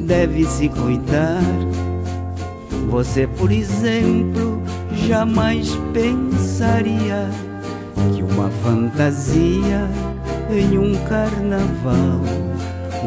[0.00, 1.40] deve se cuidar.
[2.88, 4.60] Você, por exemplo,
[5.06, 7.30] jamais pensaria
[8.12, 9.88] que uma fantasia
[10.50, 12.20] em um carnaval,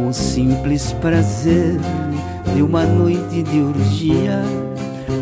[0.07, 1.77] o simples prazer
[2.55, 4.70] de uma noite de orgia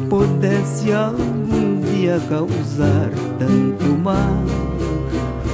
[0.10, 4.44] pudesse algum dia causar tanto mal,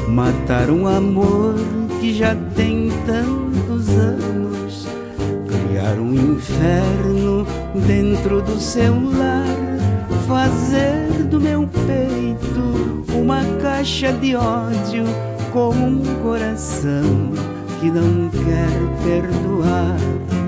[0.09, 1.55] matar um amor
[1.99, 4.87] que já tem tantos anos,
[5.47, 7.45] criar um inferno
[7.87, 9.45] dentro do seu lar,
[10.27, 15.03] fazer do meu peito uma caixa de ódio
[15.51, 17.31] com um coração
[17.79, 18.69] que não quer
[19.03, 20.44] perdoar.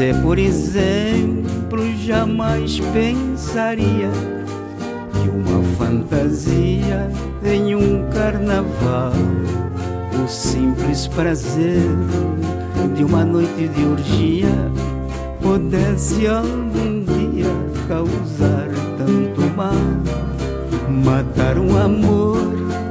[0.00, 4.10] Você, por exemplo, jamais pensaria
[5.12, 7.06] que uma fantasia
[7.44, 9.12] em um carnaval,
[10.14, 11.82] o simples prazer
[12.96, 14.48] de uma noite de orgia,
[15.42, 17.52] pudesse algum dia
[17.86, 19.74] causar tanto mal,
[21.04, 22.38] matar um amor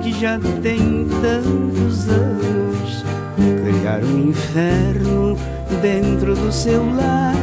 [0.03, 3.03] que já tem tantos anos,
[3.63, 5.35] criar um inferno
[5.81, 7.35] dentro do seu lar,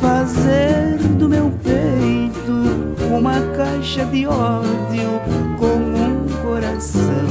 [0.00, 5.20] fazer do meu peito uma caixa de ódio
[5.58, 7.26] com um coração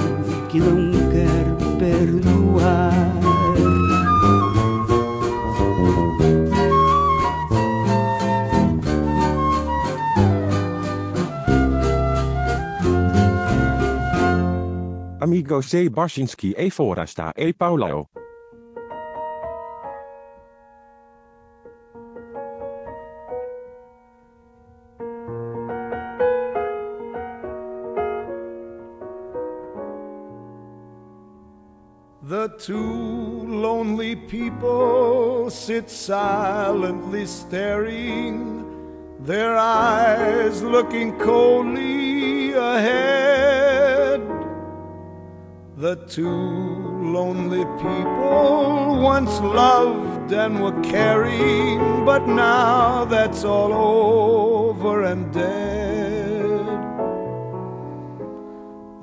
[0.50, 2.92] que não quer perdoar.
[15.20, 15.88] Amigo C.
[15.90, 18.10] Barsinski e Forasta e Paulo.
[32.32, 38.64] The two lonely people sit silently staring,
[39.20, 44.22] their eyes looking coldly ahead.
[45.76, 46.30] The two
[47.18, 55.92] lonely people once loved and were caring, but now that's all over and dead.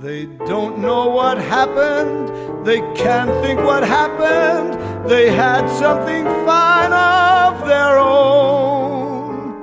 [0.00, 2.28] They don't know what happened,
[2.68, 4.74] they can't think what happened.
[5.08, 9.54] They had something fine of their own.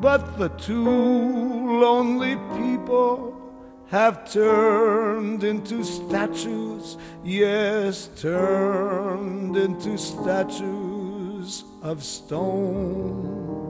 [0.00, 0.88] But the two
[1.84, 3.38] lonely people
[3.88, 13.63] have turned into statues, yes, turned into statues of stone.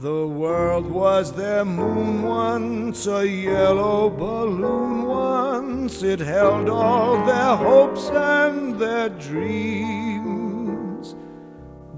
[0.00, 6.02] The world was their moon once, a yellow balloon once.
[6.02, 9.54] It held all their hopes and their dreams.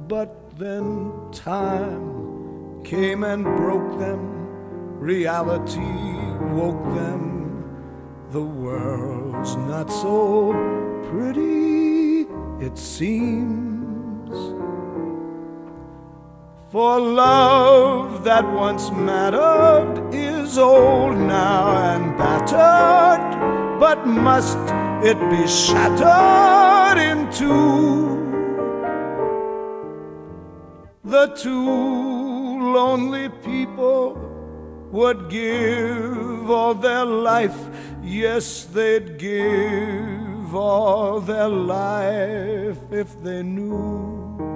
[0.09, 4.33] But then time came and broke them
[5.03, 5.81] reality
[6.53, 7.65] woke them.
[8.31, 10.53] The world's not so
[11.11, 12.27] pretty,
[12.65, 13.72] it seems.
[16.73, 24.57] For love that once mattered is old now and battered, but must
[25.05, 28.17] it be shattered in two?
[31.05, 34.17] The two lonely people
[34.93, 37.69] would give all their life.
[38.03, 44.52] Yes, they'd give all their life if they knew.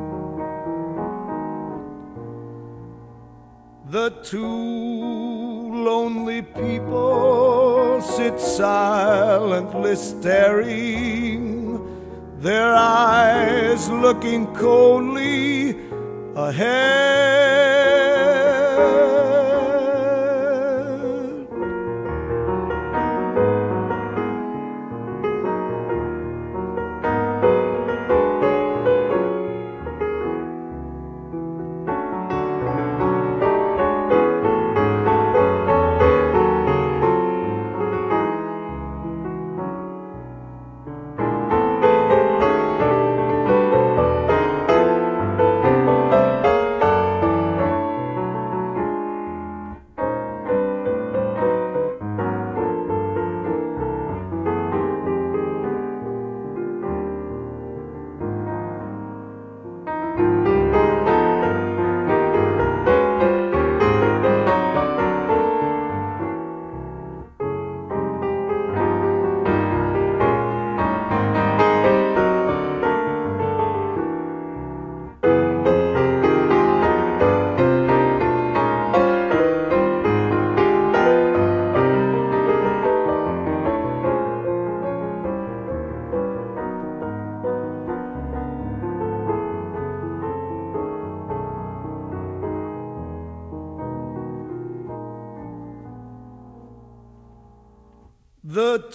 [3.89, 4.43] The two
[5.73, 11.79] lonely people sit silently staring,
[12.41, 15.77] their eyes looking coldly
[16.35, 17.47] ahead.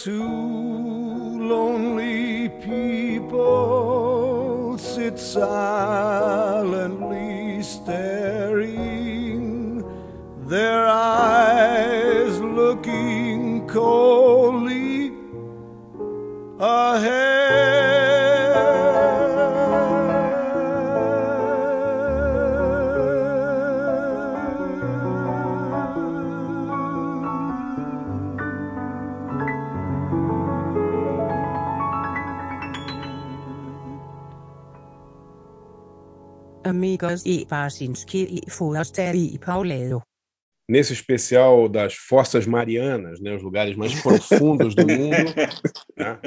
[0.03, 6.40] Two lonely people sit silently
[37.01, 40.01] Amigos e Barsinski e Foraster e Paulero.
[40.69, 45.15] Nesse especial das Forças Marianas, né, os lugares mais profundos do mundo.
[45.97, 46.17] Né?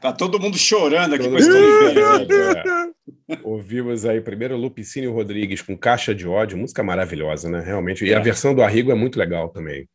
[0.00, 2.32] Tá todo mundo chorando aqui Todo com esse mundo
[3.30, 3.38] é.
[3.42, 7.60] Ouvimos aí primeiro Lupicínio Rodrigues com Caixa de Ódio, música maravilhosa, né?
[7.60, 8.04] Realmente.
[8.04, 8.20] E a É.
[8.20, 9.88] versão do Arrigo é muito legal também.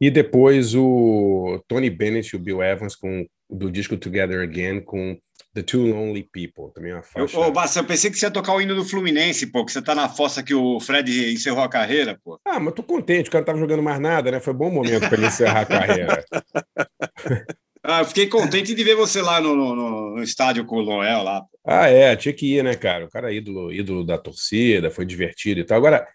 [0.00, 5.18] E depois o Tony Bennett e o Bill Evans com do disco Together Again com
[5.54, 7.38] The Two Lonely People, também é uma Eu, faixa.
[7.38, 9.80] ô, Bassa, eu pensei que você ia tocar o hino do Fluminense, pô, que você
[9.80, 12.40] tá na fossa que o Fred encerrou a carreira, pô.
[12.44, 14.40] Ah, mas tô contente, o cara não tava jogando mais nada, né?
[14.40, 16.24] Foi um bom momento para ele encerrar a carreira.
[17.86, 20.82] Ah, eu fiquei contente de ver você lá no, no- no- no estádio com o
[20.82, 21.42] Noel lá.
[21.42, 21.48] pô.
[21.66, 23.04] Ah, é, tinha que ir, né, cara?
[23.04, 25.76] O cara é ídolo, ídolo da torcida, foi divertido e tal.
[25.76, 26.08] Agora,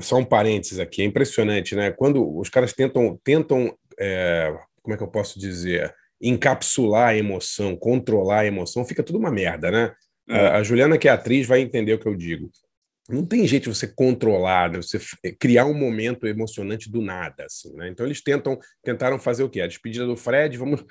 [0.00, 1.92] só um parênteses aqui, é impressionante, né?
[1.92, 5.94] Quando os caras tentam, tentam é, como é que eu posso dizer,
[6.24, 9.94] encapsular a emoção, controlar a emoção, fica tudo uma merda, né?
[10.28, 12.50] A, a Juliana, que é atriz, vai entender o que eu digo.
[13.08, 14.98] Não tem jeito de você controlar, de você
[15.38, 17.88] criar um momento emocionante do nada, assim, né?
[17.90, 19.60] Então eles tentam, tentaram fazer o quê?
[19.60, 20.82] A despedida do Fred, vamos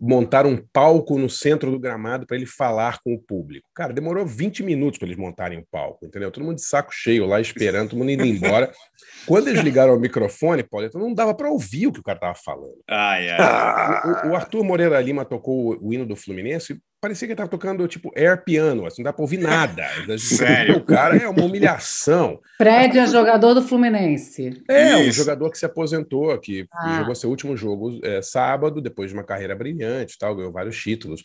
[0.00, 3.68] montar um palco no centro do gramado para ele falar com o público.
[3.74, 6.30] Cara, demorou 20 minutos para eles montarem o palco, entendeu?
[6.30, 8.70] Todo mundo de saco cheio lá esperando, todo mundo indo embora.
[9.26, 12.34] Quando eles ligaram o microfone, Paulito, não dava para ouvir o que o cara tava
[12.34, 12.76] falando.
[12.88, 14.28] Ai, ai.
[14.28, 17.48] O, o- Arthur Moreira Lima tocou o, o hino do Fluminense parecia que ele tava
[17.50, 19.82] tocando tipo air piano, assim, não dá para ouvir nada.
[20.18, 20.78] Sério?
[20.78, 22.40] O cara é uma humilhação.
[22.58, 24.62] Fred é jogador do Fluminense.
[24.68, 25.12] É, um Isso.
[25.18, 26.98] jogador que se aposentou, que Ah.
[26.98, 30.76] jogou seu último jogo é, sábado, depois de uma carreira brilhante, e tal, ganhou vários
[30.80, 31.22] títulos.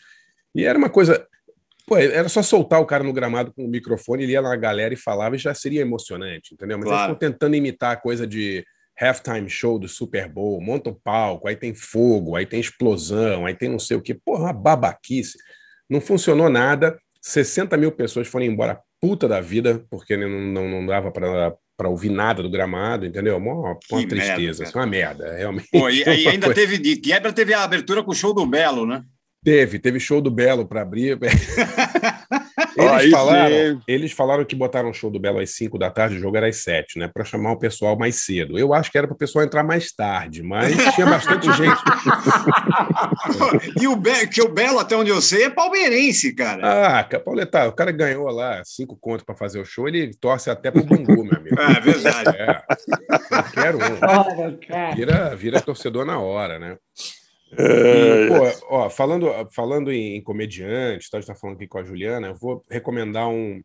[0.54, 1.26] E era uma coisa.
[1.86, 4.94] Pô, era só soltar o cara no gramado com o microfone, ele ia na galera
[4.94, 6.78] e falava e já seria emocionante, entendeu?
[6.78, 7.02] Mas Claro.
[7.10, 8.64] eles estão tentando imitar a coisa de
[9.00, 13.54] halftime show do Super Bowl, monta o palco, aí tem fogo, aí tem explosão, aí
[13.54, 14.14] tem não sei o quê.
[14.14, 15.36] Porra, uma babaquice.
[15.92, 16.98] Não funcionou nada.
[17.20, 21.88] 60 mil pessoas foram embora puta da vida, porque não, não, não dava para para
[21.88, 23.36] ouvir nada do gramado, entendeu?
[23.38, 23.54] Uma,
[23.90, 25.68] uma tristeza, merda, assim, uma merda, realmente.
[25.72, 28.46] Pô, e, e ainda coisa- teve, de quebra, teve a abertura com o show do
[28.46, 29.02] Belo, né?
[29.42, 31.18] Teve, teve show do Belo para abrir.
[32.76, 33.80] Eles falaram, sim.
[33.86, 36.48] eles falaram que botaram o show do Belo às 5 da tarde, o jogo era
[36.48, 37.08] às 7, né?
[37.12, 38.58] Para chamar o pessoal mais cedo.
[38.58, 41.80] Eu acho que era para o pessoal entrar mais tarde, mas tinha bastante gente.
[43.80, 46.62] e o Belo, que o Belo, até onde eu sei, é palmeirense, cara.
[47.00, 50.70] Ah, Pauleta, o cara ganhou lá cinco contos para fazer o show, ele torce até
[50.70, 51.60] pro Bangu, meu amigo.
[51.60, 52.36] É verdade.
[52.36, 52.62] É,
[53.28, 54.94] qualquer um.
[54.94, 56.76] Vira, vira torcedor na hora, né?
[57.56, 61.78] É, E, pô, ó, falando, falando em comediante, tá, a gente tá falando aqui com
[61.78, 63.60] a Juliana, eu vou recomendar um,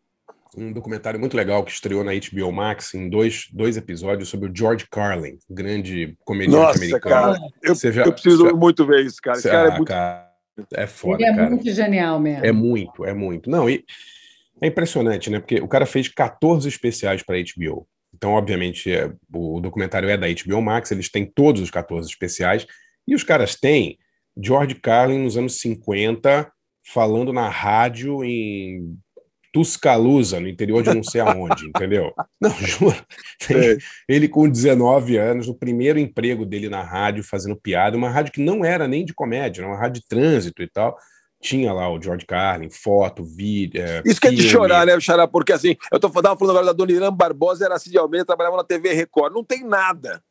[0.57, 4.55] um documentário muito legal que estreou na HBO Max em dois, dois episódios sobre o
[4.55, 7.15] George Carlin, grande comediante Nossa, americano.
[7.33, 9.37] cara, eu, já- eu preciso já- muito ver isso, cara.
[9.37, 9.87] Esse cara Ah, é muito.
[9.87, 10.27] cara,
[10.73, 11.49] é foda, Ele é cara.
[11.49, 12.45] muito genial mesmo.
[12.45, 13.49] É muito, é muito.
[13.49, 13.83] Não, e
[14.61, 15.39] é impressionante, né?
[15.39, 17.87] Porque o cara fez 14 especiais para HBO.
[18.13, 22.65] Então, obviamente, é- o documentário é da HBO Max, eles têm todos os 14 especiais,
[23.07, 23.97] e os caras têm
[24.39, 26.51] George Carlin nos anos 50,
[26.93, 28.97] falando na rádio em
[29.51, 32.13] Tuscaloosa, no interior de não sei aonde, entendeu?
[32.39, 32.95] Não, juro.
[33.41, 33.77] Sei.
[34.07, 38.43] Ele com 19 anos, no primeiro emprego dele na rádio, fazendo piada, uma rádio que
[38.43, 40.95] não era nem de comédia, era uma rádio de trânsito e tal.
[41.41, 43.81] Tinha lá o George Carlin, foto, vídeo.
[43.81, 45.27] é, Isso que é de chorar, né, Xará?
[45.27, 48.63] Porque assim, eu tava falando agora da Dona Irã Barbosa, era Cid Almeida, trabalhava na
[48.63, 49.33] TV Record.
[49.33, 50.21] Não tem nada.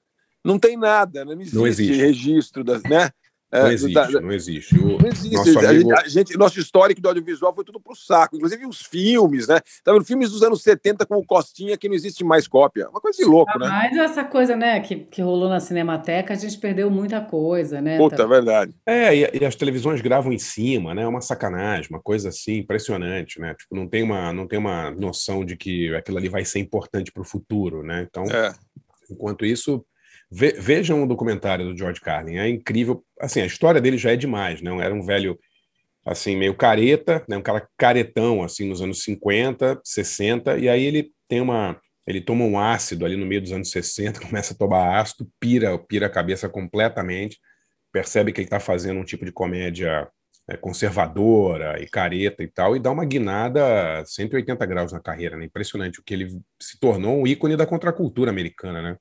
[0.47, 1.35] Não tem nada, né?
[1.35, 1.93] não existe, Não existe.
[1.95, 3.11] registro, das, né?
[3.53, 4.77] Não É, existe, da- não existe.
[4.77, 5.31] O Não existe.
[5.37, 8.35] nosso A amigo- gente- a gente- nosso histórico do audiovisual foi tudo pro saco.
[8.37, 9.61] Inclusive os filmes, né?
[9.85, 10.05] Tá vendo?
[10.05, 12.89] Filmes dos anos 70 com o Costinha que não existe mais cópia.
[12.91, 13.69] Uma coisa de louco, né?
[13.69, 17.97] Mas essa coisa, né, que, que rolou na Cinemateca, a gente perdeu muita coisa, né?
[17.97, 18.75] Puta, Tá- é verdade.
[18.85, 21.03] É, e, e as televisões gravam em cima, né?
[21.03, 23.55] É uma sacanagem, uma coisa assim impressionante, né?
[23.55, 27.13] Tipo, não tem uma, não tem uma noção de que aquilo ali vai ser importante
[27.13, 28.05] para o futuro, né?
[28.11, 28.53] Então, É.
[29.09, 29.87] enquanto isso,
[30.31, 33.05] ve- vejam o documentário do George Carlin, é incrível.
[33.21, 34.71] Assim, a história dele já é demais, né?
[34.81, 35.39] Era um velho
[36.05, 37.37] assim meio careta, né?
[37.37, 42.45] Um cara caretão assim nos anos 50, 60, e aí ele tem uma ele toma
[42.45, 46.11] um ácido ali no meio dos anos 60, começa a tomar ácido, pira, pira a
[46.11, 47.39] cabeça completamente
[47.97, 50.07] percebe que ele está fazendo um tipo de comédia
[50.49, 55.47] é, conservadora e careta e tal, e dá uma guinada 180 graus na carreira, né?
[55.47, 56.29] Impressionante o que ele
[56.61, 58.97] se tornou um ícone da contracultura americana, né?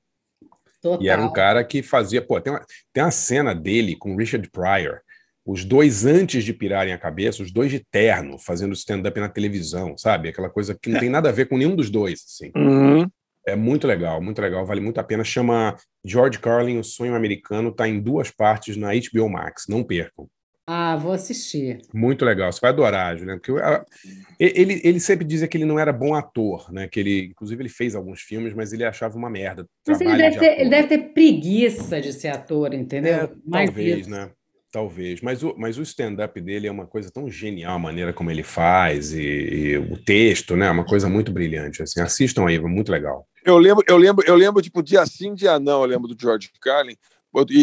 [0.86, 1.02] Total.
[1.02, 4.48] E era um cara que fazia, pô, tem uma, tem uma cena dele com Richard
[4.50, 5.00] Pryor,
[5.44, 9.96] os dois antes de pirarem a cabeça, os dois de terno, fazendo stand-up na televisão,
[9.98, 10.28] sabe?
[10.28, 12.50] Aquela coisa que não tem nada a ver com nenhum dos dois, assim.
[12.56, 13.06] Uhum.
[13.46, 15.22] É muito legal, muito legal, vale muito a pena.
[15.22, 20.28] Chama George Carlin, O Sonho Americano, tá em duas partes na HBO Max, não percam.
[20.66, 21.80] Ah, vou assistir.
[21.94, 23.40] Muito legal, você vai adorar, Juliano.
[23.40, 23.52] Porque
[24.38, 26.88] ele, ele sempre dizia que ele não era bom ator, né?
[26.88, 29.64] Que ele, inclusive, ele fez alguns filmes, mas ele achava uma merda.
[29.86, 33.14] Mas ele deve, ter, ele deve, ter, preguiça de ser ator, entendeu?
[33.14, 34.10] É, talvez, isso.
[34.10, 34.30] né?
[34.72, 38.30] Talvez, mas o, mas o stand-up dele é uma coisa tão genial, a maneira como
[38.30, 40.66] ele faz e, e, o texto, né?
[40.66, 41.80] É uma coisa muito brilhante.
[41.80, 43.26] Assim, assistam aí, muito legal.
[43.44, 46.50] Eu lembro, eu lembro, eu lembro, tipo, dia sim, dia não, eu lembro do George
[46.60, 46.96] Carlin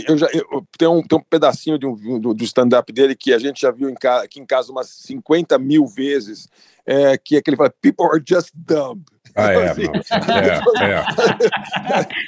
[0.08, 3.34] eu já eu, tem, um, tem um pedacinho de um, do, do stand-up dele que
[3.34, 6.48] a gente já viu em ca, aqui em casa umas 50 mil vezes,
[6.86, 9.04] é, que é que ele fala: People are just dumb.
[9.36, 9.86] Ah, é, assim,
[10.82, 10.92] é,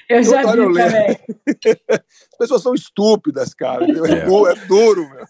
[0.09, 0.17] é.
[0.17, 1.19] Eu já vi também.
[2.31, 3.85] As pessoas são estúpidas, cara.
[3.85, 4.25] É, é.
[4.25, 5.25] duro, é duro meu.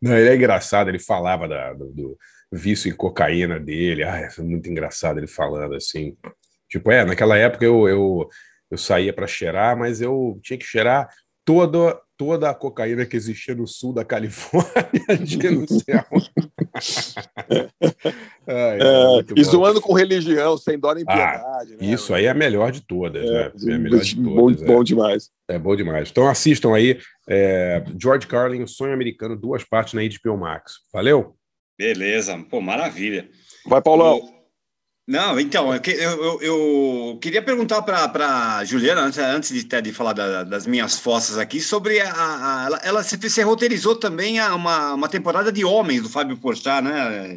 [0.00, 2.18] Não, ele é engraçado, ele falava da, do, do
[2.52, 4.04] vício em cocaína dele.
[4.04, 6.16] Ah, é muito engraçado ele falando assim.
[6.68, 8.28] Tipo, é, naquela época eu, eu
[8.70, 11.08] eu saía para cheirar, mas eu tinha que cheirar
[11.44, 16.04] toda, toda a cocaína que existia no sul da Califórnia, dia no céu.
[18.46, 21.74] Ai, é, e zoando com religião, sem dó nem ah, piedade.
[21.74, 21.92] Ah, né?
[21.92, 23.52] Isso aí é a melhor de todas, é, né?
[23.68, 24.34] É a melhor de todas.
[24.34, 24.66] Bom, é.
[24.66, 25.30] bom demais.
[25.48, 26.10] É bom demais.
[26.10, 30.74] Então assistam aí é, George Carlin, O Sonho Americano, duas partes na HBO Max.
[30.92, 31.34] Valeu?
[31.76, 33.28] Beleza, pô, maravilha.
[33.66, 34.39] Vai, Paulão.
[35.10, 35.80] Não, então, eu,
[36.22, 41.00] eu, eu queria perguntar para a Juliana, antes, antes de, de falar da, das minhas
[41.00, 42.12] fossas aqui, sobre a.
[42.12, 46.84] a ela, ela se, roteirizou também a uma, uma temporada de Homens do Fábio Porchat,
[46.84, 47.36] né?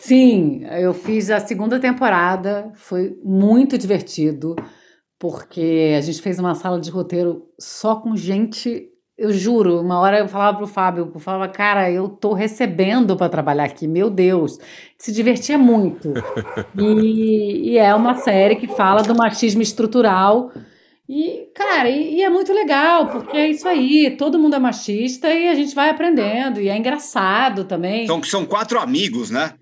[0.00, 4.56] Sim, eu fiz a segunda temporada, foi muito divertido,
[5.18, 10.18] porque a gente fez uma sala de roteiro só com gente eu juro, uma hora
[10.18, 14.58] eu falava pro Fábio, eu falava, cara, eu tô recebendo para trabalhar aqui, meu Deus.
[14.98, 16.12] Se divertia muito.
[16.76, 20.50] e, e, é uma série que fala do machismo estrutural.
[21.08, 25.28] E, cara, e, e, é muito legal, porque é isso aí, todo mundo é machista
[25.28, 28.06] e a gente vai aprendendo, e é engraçado também.
[28.06, 29.52] São, são quatro amigos, né?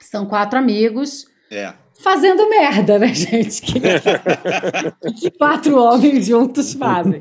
[0.00, 1.26] São quatro amigos.
[1.50, 1.74] É.
[2.00, 3.60] Fazendo merda, né, gente?
[3.60, 3.80] Que,
[5.20, 7.20] que quatro homens juntos fazem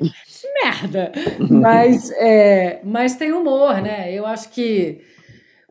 [0.64, 1.12] merda.
[1.50, 4.12] Mas, é, mas tem humor, né?
[4.14, 5.02] Eu acho que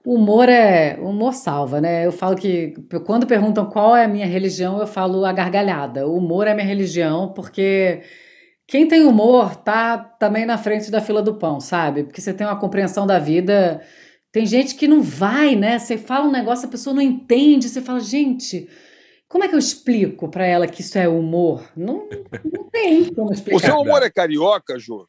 [0.05, 0.99] humor é.
[1.01, 2.07] Humor salva, né?
[2.07, 2.75] Eu falo que
[3.07, 6.07] quando perguntam qual é a minha religião, eu falo a gargalhada.
[6.07, 8.03] O humor é minha religião, porque
[8.67, 12.05] quem tem humor tá também na frente da fila do pão, sabe?
[12.05, 13.81] Porque você tem uma compreensão da vida.
[14.31, 15.79] Tem gente que não vai, né?
[15.79, 18.69] Você fala um negócio, a pessoa não entende, você fala, gente.
[19.33, 21.65] Como é que eu explico para ela que isso é humor?
[21.75, 22.07] Não,
[22.53, 23.57] não tem como explicar.
[23.57, 25.09] O seu humor é carioca, Ju?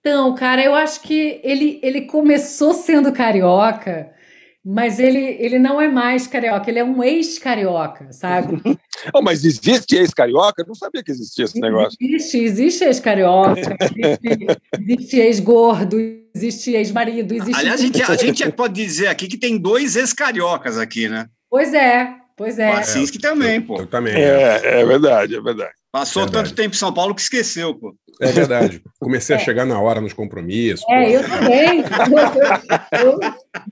[0.00, 4.12] Então, cara, eu acho que ele, ele começou sendo carioca,
[4.64, 8.60] mas ele, ele não é mais carioca, ele é um ex-carioca, sabe?
[9.14, 10.62] oh, mas existe ex-carioca?
[10.62, 11.96] Eu não sabia que existia esse negócio.
[12.00, 15.98] Existe, existe ex-carioca, existe, existe ex-gordo,
[16.34, 17.60] existe ex-marido, existe.
[17.60, 21.28] Aliás, a gente, a gente pode dizer aqui que tem dois ex-cariocas aqui, né?
[21.48, 22.70] Pois é, Pois é.
[22.70, 23.80] O Assinski também, pô.
[23.80, 24.14] Eu também.
[24.14, 25.72] É, é, é verdade, é verdade.
[25.90, 26.50] Passou verdade.
[26.50, 27.96] tanto tempo em São Paulo que esqueceu, pô.
[28.20, 28.82] É verdade.
[29.00, 29.38] Comecei é.
[29.38, 30.84] a chegar na hora nos compromissos.
[30.90, 31.10] É, pô.
[31.10, 31.84] eu também.
[32.92, 33.20] Eu, eu,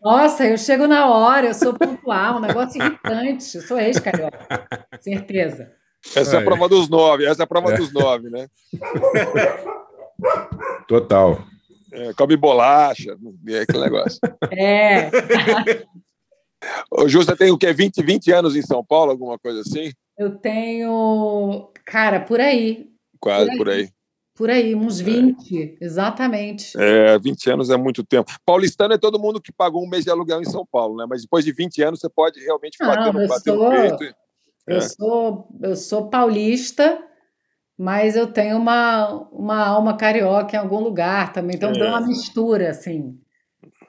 [0.02, 3.56] nossa, eu chego na hora, eu sou pontual, um negócio irritante.
[3.56, 4.66] Eu sou ex-carioca.
[5.00, 5.70] Certeza.
[6.14, 7.76] Essa é a prova dos nove, essa é a prova é.
[7.76, 8.46] dos nove, né?
[10.86, 11.42] Total.
[11.92, 13.16] É, come bolacha,
[13.48, 14.18] é aquele negócio.
[14.50, 15.10] É.
[16.90, 17.72] Ô, Ju, você tem o quê?
[17.72, 19.92] 20, 20 anos em São Paulo, alguma coisa assim?
[20.16, 22.88] Eu tenho, cara, por aí.
[23.20, 23.88] Quase por aí.
[24.36, 25.84] Por aí, por aí uns 20, é.
[25.84, 26.72] exatamente.
[26.76, 28.32] É, 20 anos é muito tempo.
[28.44, 31.06] Paulistano é todo mundo que pagou um mês de aluguel em São Paulo, né?
[31.08, 34.14] Mas depois de 20 anos você pode realmente bater, Não, bater sou, peito.
[34.66, 34.80] Eu, é.
[34.80, 37.02] sou, eu sou paulista,
[37.78, 41.56] mas eu tenho uma, uma alma carioca em algum lugar também.
[41.56, 41.72] Então é.
[41.72, 43.18] deu uma mistura, assim.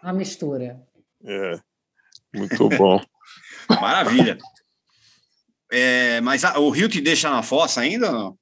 [0.03, 0.81] Uma mistura.
[1.23, 1.59] É.
[2.35, 3.01] Muito bom.
[3.81, 4.37] Maravilha.
[5.71, 8.37] É, mas a, o Rio te deixa na fossa ainda ou não?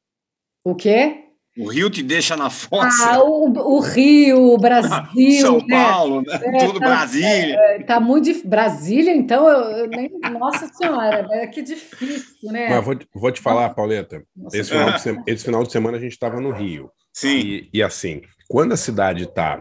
[0.64, 1.20] O quê?
[1.58, 3.12] O Rio te deixa na fossa.
[3.12, 3.46] Ah, o,
[3.76, 5.42] o Rio, o Brasil.
[5.42, 5.84] São né?
[5.84, 6.40] Paulo, né?
[6.42, 7.56] É, Tudo tá, Brasília.
[7.56, 8.50] É, tá muito difícil.
[8.50, 10.10] Brasília, então, eu, eu, nem.
[10.32, 12.70] Nossa Senhora, é que difícil, né?
[12.70, 14.24] Mas vou, vou te falar, Pauleta.
[14.52, 16.90] Esse final, de, esse final de semana a gente estava no Rio.
[17.14, 17.38] Sim.
[17.38, 19.60] E, e assim, quando a cidade está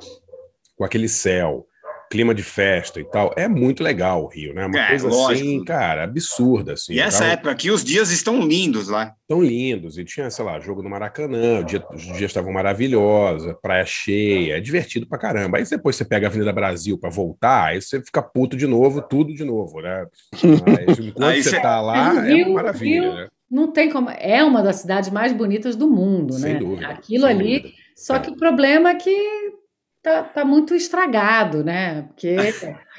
[0.74, 1.66] com aquele céu,
[2.12, 4.66] clima de festa e tal, é muito legal o Rio, né?
[4.66, 5.32] Uma é, coisa lógico.
[5.32, 6.74] assim, cara, absurda.
[6.74, 7.32] Assim, e essa tava...
[7.32, 9.14] época aqui, os dias estão lindos lá.
[9.22, 9.96] Estão lindos.
[9.96, 14.60] E tinha, sei lá, jogo no Maracanã, dia, os dias estavam maravilhosos, praia cheia, é
[14.60, 15.56] divertido pra caramba.
[15.56, 19.00] Aí depois você pega a Avenida Brasil para voltar, aí você fica puto de novo,
[19.00, 20.04] tudo de novo, né?
[20.34, 23.14] Mas enquanto você tá lá, é uma maravilha, Rio...
[23.14, 23.28] né?
[23.50, 24.10] Não tem como.
[24.10, 26.58] É uma das cidades mais bonitas do mundo, sem né?
[26.58, 27.60] Dúvida, Aquilo ali.
[27.60, 27.82] Dúvida.
[27.96, 28.20] Só é.
[28.20, 29.61] que o problema é que
[30.02, 32.02] tá, tá muito estragado, né?
[32.02, 32.36] Porque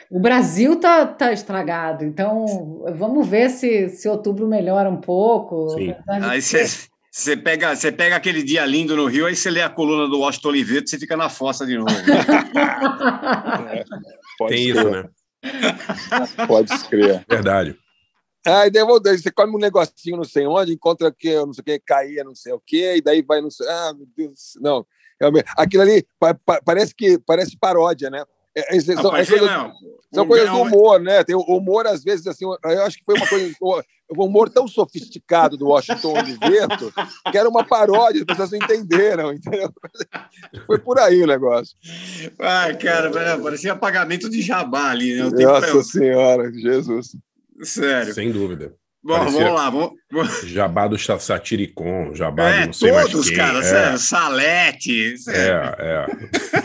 [0.09, 2.05] o Brasil tá, tá estragado.
[2.05, 5.69] Então, vamos ver se, se outubro melhora um pouco.
[5.69, 5.93] Sim.
[6.07, 10.07] Aí você pega, você pega aquele dia lindo no Rio, aí você lê a coluna
[10.07, 11.91] do Washington Oliveto, você fica na fossa de novo.
[13.69, 13.83] é,
[14.47, 15.07] Tem isso, né?
[16.47, 17.23] Pode escrever.
[17.29, 17.77] Verdade.
[18.45, 21.63] Ah, e daí você come um negocinho não sei onde, encontra que não sei o
[21.63, 23.67] que, caía não sei o que, e daí vai não sei.
[23.69, 24.85] Ah, meu Deus, não.
[25.57, 26.05] Aquilo ali
[26.65, 28.23] parece que parece paródia, né?
[28.55, 29.73] É, é, são, não, é coisa, não.
[30.13, 31.23] são coisas do humor, né?
[31.23, 33.55] Tem o humor, às vezes, assim, eu acho que foi uma coisa.
[34.09, 36.93] O humor tão sofisticado do Washington Oliveto
[37.31, 39.73] que era uma paródia, as pessoas não entenderam, entendeu?
[40.67, 41.75] Foi por aí o negócio.
[42.37, 43.09] Ai, cara,
[43.41, 45.23] parecia pagamento de jabá ali, né?
[45.23, 45.83] Nossa pra...
[45.83, 47.15] Senhora, Jesus.
[47.63, 48.13] Sério.
[48.13, 48.75] Sem dúvida.
[49.03, 49.69] Bom, Parecia vamos lá.
[49.69, 50.41] Vamos...
[50.45, 53.37] Jabá do Satiricon, jabá é, do não sei todos, mais quem.
[53.37, 53.97] cara, é.
[53.97, 55.17] Salete.
[55.17, 55.75] Sério.
[55.77, 56.63] É, é.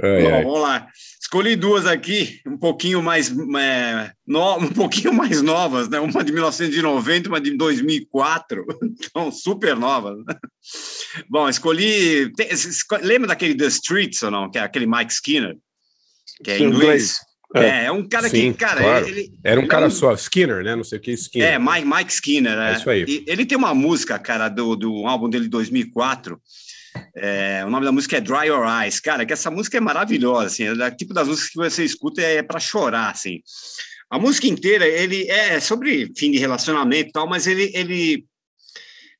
[0.22, 0.88] Bom, vamos lá.
[1.20, 5.98] Escolhi duas aqui, um pouquinho mais é, no, um pouquinho mais novas, né?
[5.98, 8.64] Uma de 1990, uma de 2004,
[9.00, 10.18] então super novas.
[10.24, 10.34] Né?
[11.28, 12.30] Bom, escolhi.
[12.34, 12.48] Tem,
[13.02, 14.50] lembra daquele The Streets ou não?
[14.50, 15.56] Que é aquele Mike Skinner,
[16.44, 17.16] que é em inglês.
[17.54, 19.08] É, é um cara Sim, que, cara, claro.
[19.08, 19.90] ele, Era um cara é um...
[19.90, 20.74] só, Skinner, né?
[20.74, 21.52] Não sei o que, Skinner.
[21.52, 22.58] É, Mike, Mike Skinner.
[22.58, 23.04] É, é isso aí.
[23.06, 26.40] E, ele tem uma música, cara, do, do álbum dele de 2004.
[27.16, 28.98] É, o nome da música é Dry Your Eyes.
[28.98, 30.64] Cara, que essa música é maravilhosa, assim.
[30.64, 33.40] É o tipo das músicas que você escuta é, é para chorar, assim.
[34.10, 38.24] A música inteira, ele é sobre fim de relacionamento e tal, mas ele, ele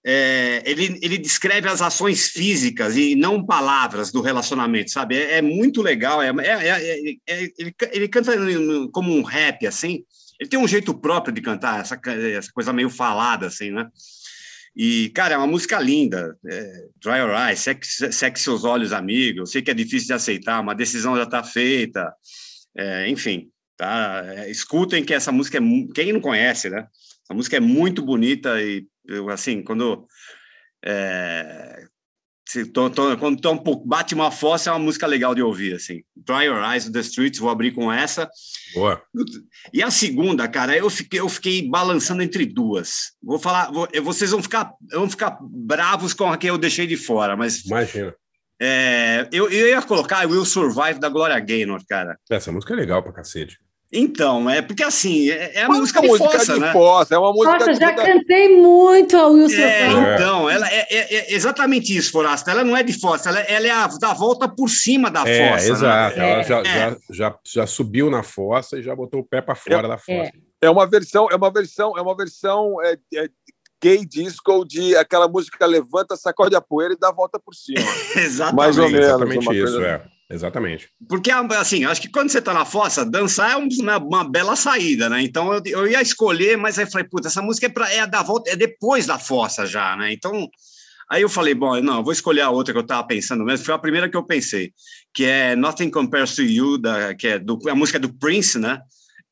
[0.06, 5.16] é, ele, ele descreve as ações físicas e não palavras do relacionamento, sabe?
[5.16, 6.22] É, é muito legal.
[6.22, 8.32] É, é, é, é ele, ele canta
[8.92, 10.04] como um rap, assim.
[10.38, 11.98] Ele tem um jeito próprio de cantar, essa,
[12.36, 13.88] essa coisa meio falada, assim, né?
[14.76, 16.36] E, cara, é uma música linda.
[16.46, 19.40] É, Dry Your Eyes, seque, seque seus olhos, amigo.
[19.40, 22.12] Eu sei que é difícil de aceitar, uma decisão já está feita.
[22.76, 24.22] É, enfim, tá?
[24.26, 25.60] É, escutem que essa música é.
[25.94, 26.86] Quem não conhece, né?
[27.28, 30.06] A música é muito bonita e eu, assim, quando.
[30.84, 31.86] É,
[32.46, 35.42] se, tô, tô, quando tô um pouco, bate uma fossa, é uma música legal de
[35.42, 36.02] ouvir, assim.
[36.14, 38.28] Dry Your Eyes, The Streets, vou abrir com essa.
[38.74, 39.02] Boa.
[39.72, 43.12] E a segunda, cara, eu fiquei, eu fiquei balançando entre duas.
[43.22, 46.96] Vou falar, vou, vocês vão ficar, vão ficar bravos com a que eu deixei de
[46.96, 47.64] fora, mas...
[47.64, 48.14] Imagina.
[48.60, 52.16] É, eu, eu ia colocar Will Survive da Gloria Gaynor, cara.
[52.30, 53.58] Essa música é legal pra cacete.
[53.96, 56.72] Então, é porque assim, é, é a música de né?
[56.72, 61.14] Fossa, é uma música Nossa, já cantei muito a Wilson é, Então, ela é, é,
[61.14, 62.50] é, exatamente isso, Forasta.
[62.50, 65.52] Ela não é de fossa, ela, ela é a da volta por cima da é,
[65.52, 65.66] fossa.
[65.66, 65.72] Né?
[65.72, 66.32] Exato, né?
[66.32, 66.64] ela já, é.
[66.64, 70.32] já, já, já, subiu na fossa e já botou o pé para fora da fossa.
[70.60, 70.68] É.
[70.68, 72.76] uma versão, é uma versão, é uma versão
[73.84, 77.80] gay disco de aquela música levanta, sacode a poeira e dá a volta por cima.
[78.16, 78.56] exatamente.
[78.56, 79.06] Mais ou menos.
[79.06, 80.13] Exatamente isso, é.
[80.30, 80.88] Exatamente.
[81.06, 85.08] Porque, assim, acho que quando você tá na fossa, dançar é uma, uma bela saída,
[85.08, 85.22] né?
[85.22, 88.22] Então eu, eu, ia escolher, mas aí falei, puta, essa música é, pra, é da
[88.22, 90.12] volta, é depois da fossa já, né?
[90.12, 90.48] Então.
[91.10, 93.74] Aí eu falei, bom, não, vou escolher a outra que eu estava pensando mesmo, foi
[93.74, 94.72] a primeira que eu pensei,
[95.12, 98.80] que é Nothing Compares to You, da, que é do, a música do Prince, né?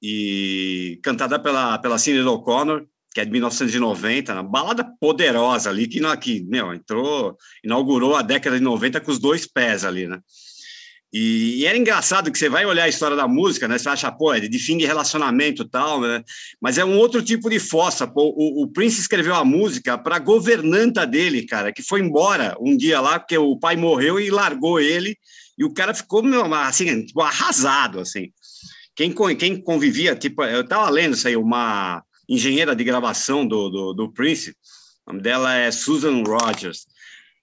[0.02, 6.00] E cantada pela, pela Sinead O'Connor, que é de 1990, uma balada poderosa ali, que,
[6.18, 10.20] que meu, entrou, inaugurou a década de 90 com os dois pés ali, né?
[11.12, 13.76] E, e, era engraçado que você vai olhar a história da música, né?
[13.76, 16.24] Você acha, pô, é de fim de relacionamento e tal, né?
[16.58, 18.06] Mas é um outro tipo de fossa.
[18.06, 22.56] Pô, o, o Prince escreveu a música para a governanta dele, cara, que foi embora
[22.58, 25.18] um dia lá, porque o pai morreu e largou ele,
[25.58, 26.22] e o cara ficou,
[26.54, 28.32] assim, tipo, arrasado, assim.
[28.96, 33.92] Quem, quem convivia, tipo, eu tava lendo isso aí, uma engenheira de gravação do, do,
[33.92, 34.56] do Prince,
[35.06, 36.86] o nome dela é Susan Rogers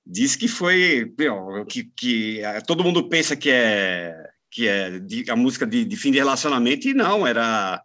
[0.09, 1.13] diz que foi
[1.67, 4.15] que, que todo mundo pensa que é
[4.51, 7.79] que é de, a música de, de, fim de relacionamento e não era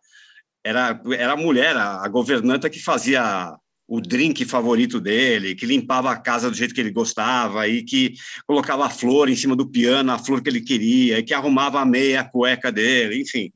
[0.65, 3.55] era era a mulher a, a governanta que fazia
[3.87, 8.15] o drink favorito dele, que limpava a casa do jeito que ele gostava e que
[8.47, 11.81] colocava a flor em cima do piano, a flor que ele queria, e que arrumava
[11.81, 13.53] a meia a cueca dele, enfim.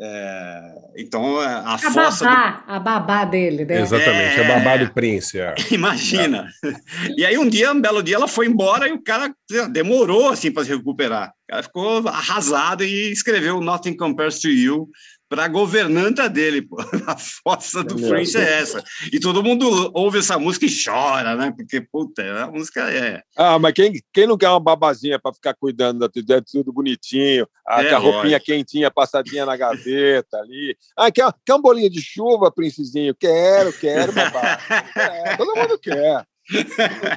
[0.00, 0.60] É,
[0.96, 2.24] então, a, a fossa.
[2.24, 2.72] Babá, do...
[2.72, 3.80] A babá dele, né?
[3.80, 5.40] Exatamente, é, a babá do príncipe.
[5.40, 5.54] É.
[5.72, 6.48] Imagina.
[6.64, 6.72] É.
[7.16, 9.34] E aí, um dia, um belo dia, ela foi embora e o cara
[9.70, 11.30] demorou assim para se recuperar.
[11.30, 14.88] O cara ficou arrasado e escreveu Nothing Compares to You
[15.28, 16.76] para a governanta dele, pô.
[17.06, 18.82] A fossa do é Prince é essa.
[19.12, 21.52] E todo mundo ouve essa música e chora, né?
[21.56, 23.22] Porque, puta, a música é.
[23.36, 26.72] Ah, mas quem, quem não quer uma babazinha para ficar cuidando da tudo, é tudo
[26.72, 30.76] bonitinho, a, é, a roupinha quentinha passadinha na gaveta ali.
[30.96, 33.14] Ah, quer, quer um bolinho de chuva, princesinho?
[33.14, 34.58] Quero, quero, babá.
[34.98, 36.26] É, todo mundo quer.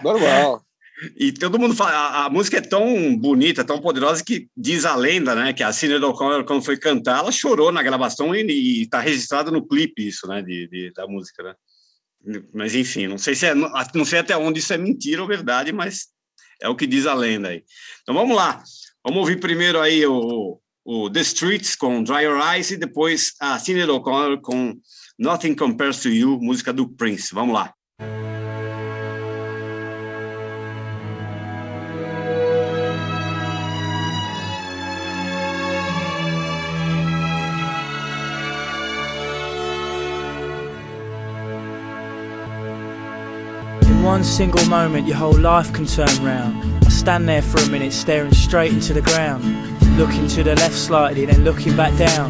[0.03, 0.61] Normal.
[1.17, 4.95] E todo mundo fala, a, a, música é tão bonita, tão poderosa que diz a
[4.95, 8.99] lenda, né, que a Sinead O'Connor, quando foi cantar, ela chorou na gravação e está
[8.99, 11.55] registrado no clipe isso, né, de, de, da música, né?
[12.53, 15.71] Mas enfim, não sei se é, não sei até onde isso é mentira ou verdade,
[15.71, 16.09] mas
[16.61, 17.63] é o que diz a lenda aí.
[18.03, 18.61] Então vamos lá,
[19.03, 23.57] vamos ouvir primeiro aí o, o The Streets com Dry Your Eyes e depois a
[23.57, 24.79] Sinead O'Connor com
[25.17, 27.33] Nothing Compares to You, música do Prince.
[27.33, 27.73] Vamos lá.
[44.11, 46.85] One single moment your whole life can turn round.
[46.85, 49.41] I stand there for a minute staring straight into the ground.
[49.97, 52.29] Looking to the left slightly, then looking back down.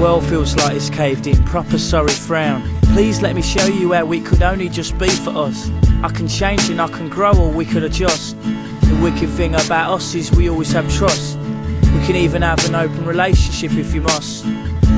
[0.00, 2.62] World feels like it's caved in, proper sorry frown.
[2.94, 5.70] Please let me show you how we could only just be for us.
[6.02, 8.40] I can change and I can grow or we could adjust.
[8.40, 11.36] The wicked thing about us is we always have trust.
[11.36, 14.46] We can even have an open relationship if you must.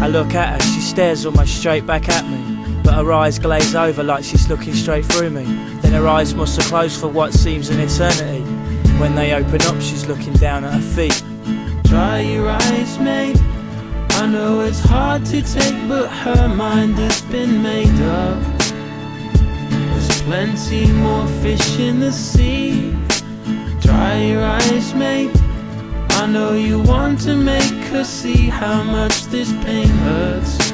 [0.02, 2.82] I look at her, she stares almost straight back at me.
[2.82, 5.44] But her eyes glaze over like she's looking straight through me.
[5.80, 8.42] Then her eyes must have closed for what seems an eternity.
[9.00, 11.22] When they open up, she's looking down at her feet.
[11.84, 13.40] Dry your eyes, mate.
[14.10, 18.42] I know it's hard to take, but her mind has been made up.
[19.70, 22.94] There's plenty more fish in the sea.
[23.80, 25.43] Dry your eyes, mate.
[26.16, 30.72] I know you want to make her see how much this pain hurts.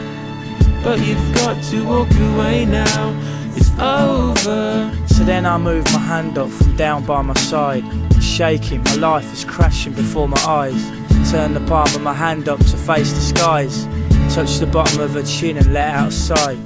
[0.85, 3.15] But you've got to walk away now,
[3.57, 4.93] it's over.
[5.07, 7.85] So then I move my hand up from down by my side,
[8.23, 10.91] shaking, my life is crashing before my eyes.
[11.31, 13.87] Turn the palm of my hand up to face the skies,
[14.35, 16.59] touch the bottom of her chin and let out a sigh.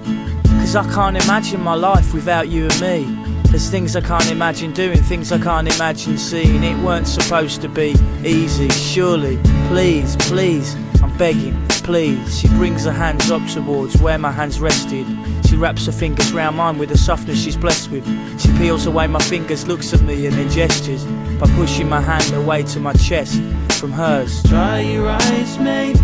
[0.58, 3.23] Cause I can't imagine my life without you and me.
[3.54, 6.64] There's things I can't imagine doing, things I can't imagine seeing.
[6.64, 7.94] It weren't supposed to be
[8.24, 9.38] easy, surely.
[9.68, 11.54] Please, please, I'm begging
[11.84, 12.40] please.
[12.40, 15.06] She brings her hands up towards where my hands rested.
[15.46, 18.04] She wraps her fingers round mine with the softness she's blessed with.
[18.40, 21.04] She peels away my fingers, looks at me, and then gestures
[21.38, 23.40] by pushing my hand away to my chest
[23.78, 24.42] from hers.
[24.42, 25.96] Dry your eyes, mate.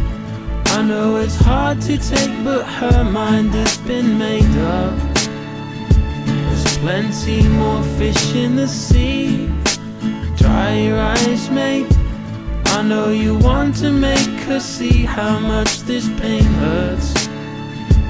[0.67, 5.30] I know it's hard to take, but her mind has been made up.
[6.81, 9.51] Plenty more fish in the sea.
[10.37, 11.87] Dry your eyes, mate.
[12.69, 17.29] I know you want to make her see how much this pain hurts.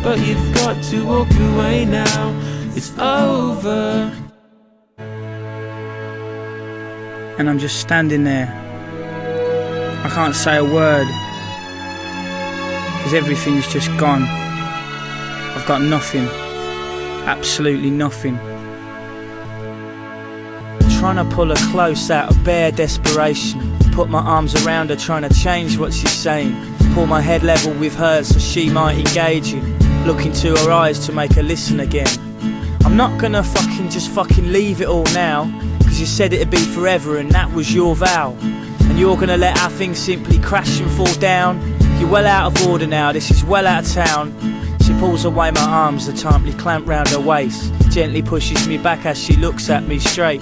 [0.05, 2.33] But you've got to walk away now,
[2.77, 4.13] it's over.
[7.39, 8.49] And I'm just standing there.
[10.05, 11.09] I can't say a word.
[12.99, 14.23] Because everything's just gone.
[15.57, 16.29] I've got nothing.
[17.27, 18.39] Absolutely nothing
[21.13, 23.77] trying to pull her close out of bare desperation.
[23.91, 26.55] Put my arms around her, trying to change what she's saying.
[26.95, 29.61] Pull my head level with hers so she might engage you.
[30.07, 32.07] Look into her eyes to make her listen again.
[32.85, 35.51] I'm not gonna fucking just fucking leave it all now.
[35.83, 38.37] Cause you said it'd be forever and that was your vow.
[38.83, 41.59] And you're gonna let our things simply crash and fall down.
[41.99, 44.33] You're well out of order now, this is well out of town.
[44.83, 47.73] She pulls away my arms, the tightly clamp round her waist.
[47.91, 50.41] Gently pushes me back as she looks at me straight.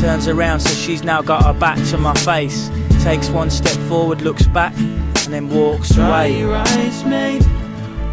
[0.00, 2.70] Turns around so she's now got her back to my face.
[3.02, 6.38] Takes one step forward, looks back, and then walks Dry away.
[6.38, 7.46] your eyes, mate.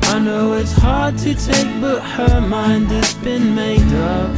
[0.04, 4.36] I know it's hard to take, but her mind has been made up.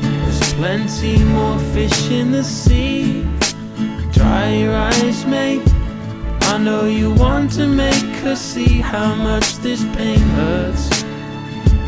[0.00, 3.22] There's plenty more fish in the sea.
[4.12, 5.62] Dry your eyes, mate.
[6.42, 11.04] I know you want to make her see how much this pain hurts.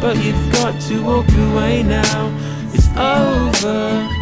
[0.00, 2.32] But you've got to walk away now,
[2.72, 4.17] it's over.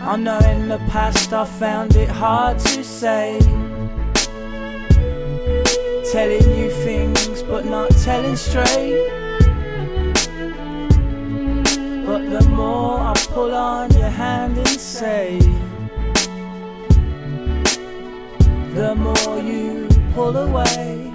[0.00, 3.38] I know in the past I found it hard to say
[6.12, 9.20] Telling you things but not telling straight
[12.10, 15.38] But the more I pull on your hand and say,
[18.74, 21.12] the more you pull away.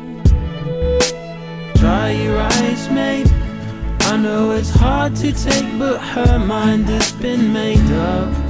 [1.76, 3.30] Dry your eyes, mate.
[4.12, 8.45] I know it's hard to take, but her mind has been made up.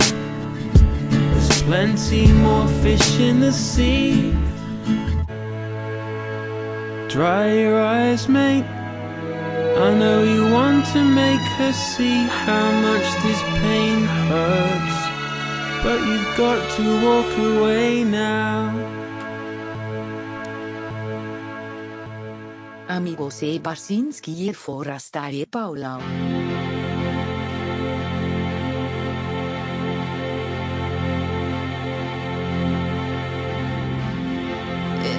[1.65, 4.31] Plenty more fish in the sea.
[7.09, 8.65] Dry your eyes, mate.
[9.77, 14.97] I know you want to make her see how much this pain hurts.
[15.83, 18.71] But you've got to walk away now.
[22.87, 26.64] Amigos e Barsinski hier forastare Paula.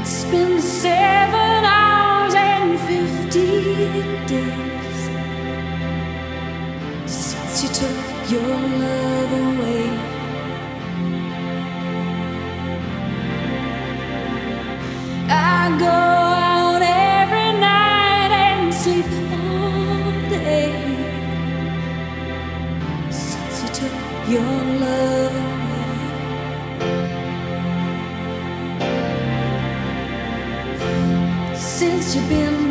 [0.09, 4.99] It's been seven hours and fifteen days
[7.11, 9.91] since you took your love away.
[15.29, 20.71] I go out every night and sleep all day
[23.11, 25.46] since you took your love.
[31.87, 32.66] Since you've been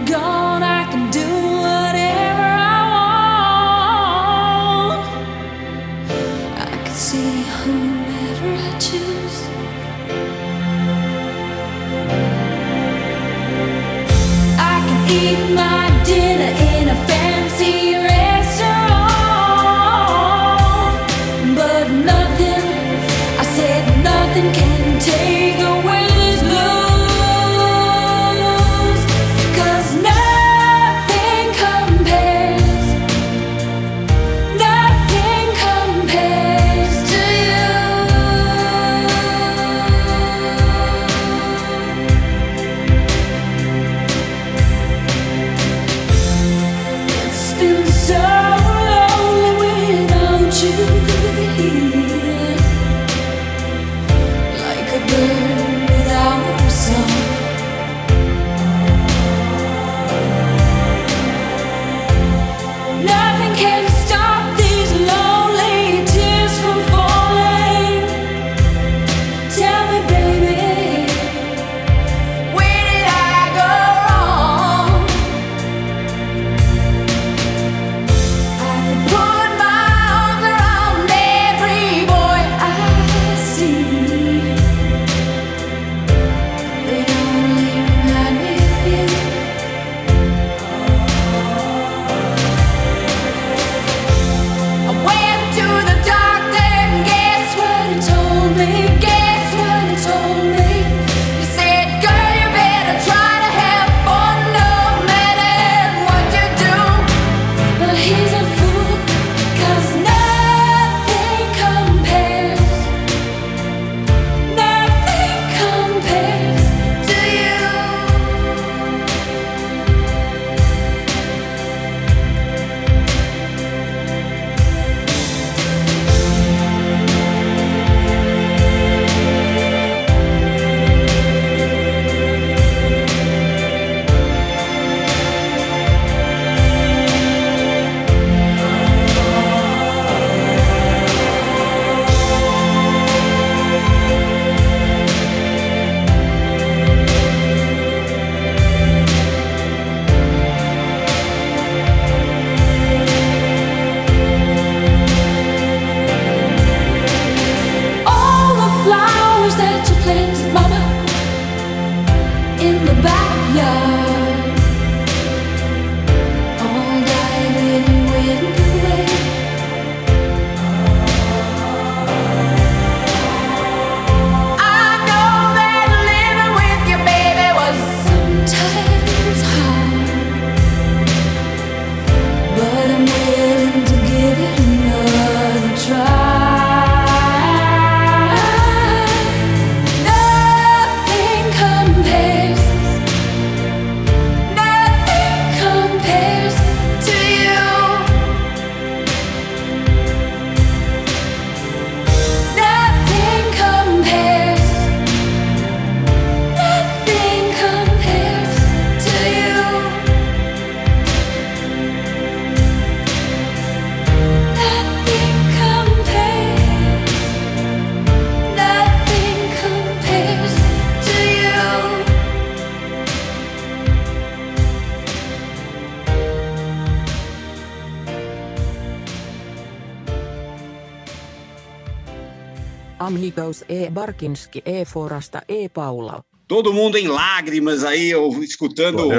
[233.68, 236.24] e Barkinski e Forasta e Paula.
[236.48, 238.12] Todo mundo em lágrimas aí,
[238.44, 239.10] escutando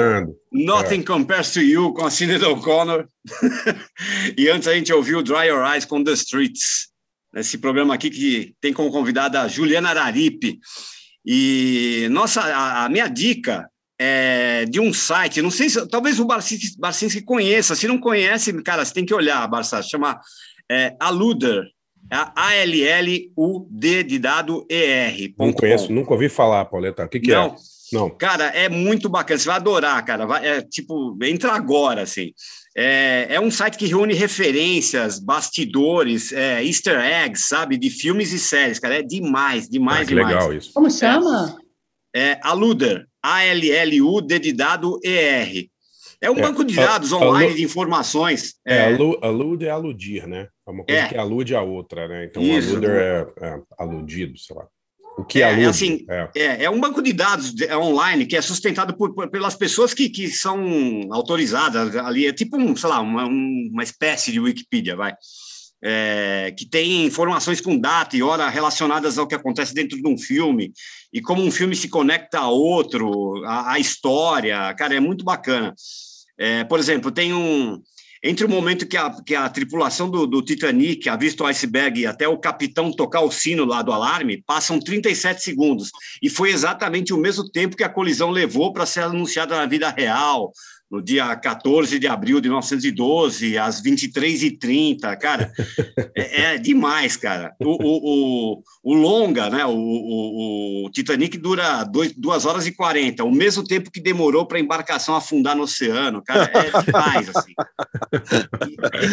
[0.51, 1.03] Nothing é.
[1.03, 3.05] Compares to You com a Sinead O'Connor.
[4.37, 6.87] e antes a gente ouviu Dry Your Eyes com The Streets.
[7.35, 10.59] Esse programa aqui que tem como convidada a Juliana Araripe.
[11.25, 13.69] E nossa, a, a, minha dica
[13.99, 17.75] é de um site, não sei se talvez o Barcinski conheça.
[17.75, 20.17] Se não conhece, cara, você tem que olhar, Barça, chama
[20.71, 21.65] é, Aluder.
[22.09, 25.35] A-L-L-U-D de dado E-R.
[25.37, 27.05] Não conheço, nunca ouvi falar, Pauleta.
[27.05, 27.47] O que, que não.
[27.47, 27.55] é?
[27.91, 28.09] Não.
[28.09, 29.37] Cara, é muito bacana.
[29.37, 30.25] Você vai adorar, cara.
[30.25, 32.33] Vai, é, tipo, entra agora, assim.
[32.75, 37.77] É, é, um site que reúne referências, bastidores, é, easter eggs, sabe?
[37.77, 38.99] De filmes e séries, cara.
[38.99, 40.35] É demais, demais, ah, que demais.
[40.35, 40.71] legal isso.
[40.73, 41.57] Como chama?
[42.15, 43.07] É, é Aluder.
[43.23, 45.69] A-L-L-U-D de dado E-R.
[46.21, 48.55] É um é, banco de dados online de informações.
[48.65, 48.95] É, é.
[49.21, 50.47] alude é aludir, né?
[50.67, 51.07] É uma coisa é.
[51.07, 52.25] que alude a outra, né?
[52.25, 52.71] Então, Isso.
[52.71, 54.65] aluder é, é, aludido, sei lá.
[55.17, 56.29] O que é, alude, é assim, é.
[56.35, 56.63] é.
[56.65, 60.27] É, um banco de dados online que é sustentado por, por, pelas pessoas que, que
[60.27, 62.27] são autorizadas ali.
[62.27, 65.13] É tipo, um, sei lá, uma, uma espécie de Wikipedia, vai.
[65.83, 70.17] É, que tem informações com data e hora relacionadas ao que acontece dentro de um
[70.17, 70.73] filme
[71.13, 75.73] e como um filme se conecta a outro, a, a história, cara, é muito bacana.
[76.37, 77.81] É, por exemplo, tem um.
[78.23, 82.05] Entre o momento que a, que a tripulação do, do Titanic avista o iceberg e
[82.07, 85.91] até o capitão tocar o sino lá do alarme, passam 37 segundos.
[86.21, 89.93] E foi exatamente o mesmo tempo que a colisão levou para ser anunciada na vida
[89.95, 90.51] real,
[90.89, 95.51] no dia 14 de abril de 1912, às 23h30, cara,
[96.15, 97.53] é, é, demais, cara.
[97.59, 103.63] O, o, o, o longa, né, o, Titanic dura 2 horas e 40, o mesmo
[103.63, 107.53] tempo que demorou para a embarcação afundar no oceano, cara, é demais, assim.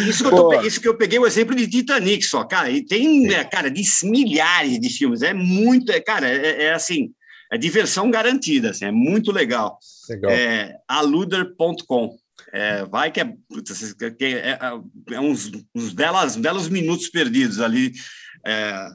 [0.07, 2.85] Isso, que eu tô, isso que eu peguei o exemplo de Titanic só, cara, e
[2.85, 7.11] tem, é, cara, de milhares de filmes, é muito, é, cara, é, é assim
[7.51, 9.79] é diversão garantida, assim, é muito legal.
[10.09, 10.31] Legal.
[10.31, 12.17] É aluder.com.
[12.51, 14.59] É, vai que é, é, é,
[15.11, 17.93] é uns, uns belas, belos minutos perdidos ali,
[18.45, 18.87] é,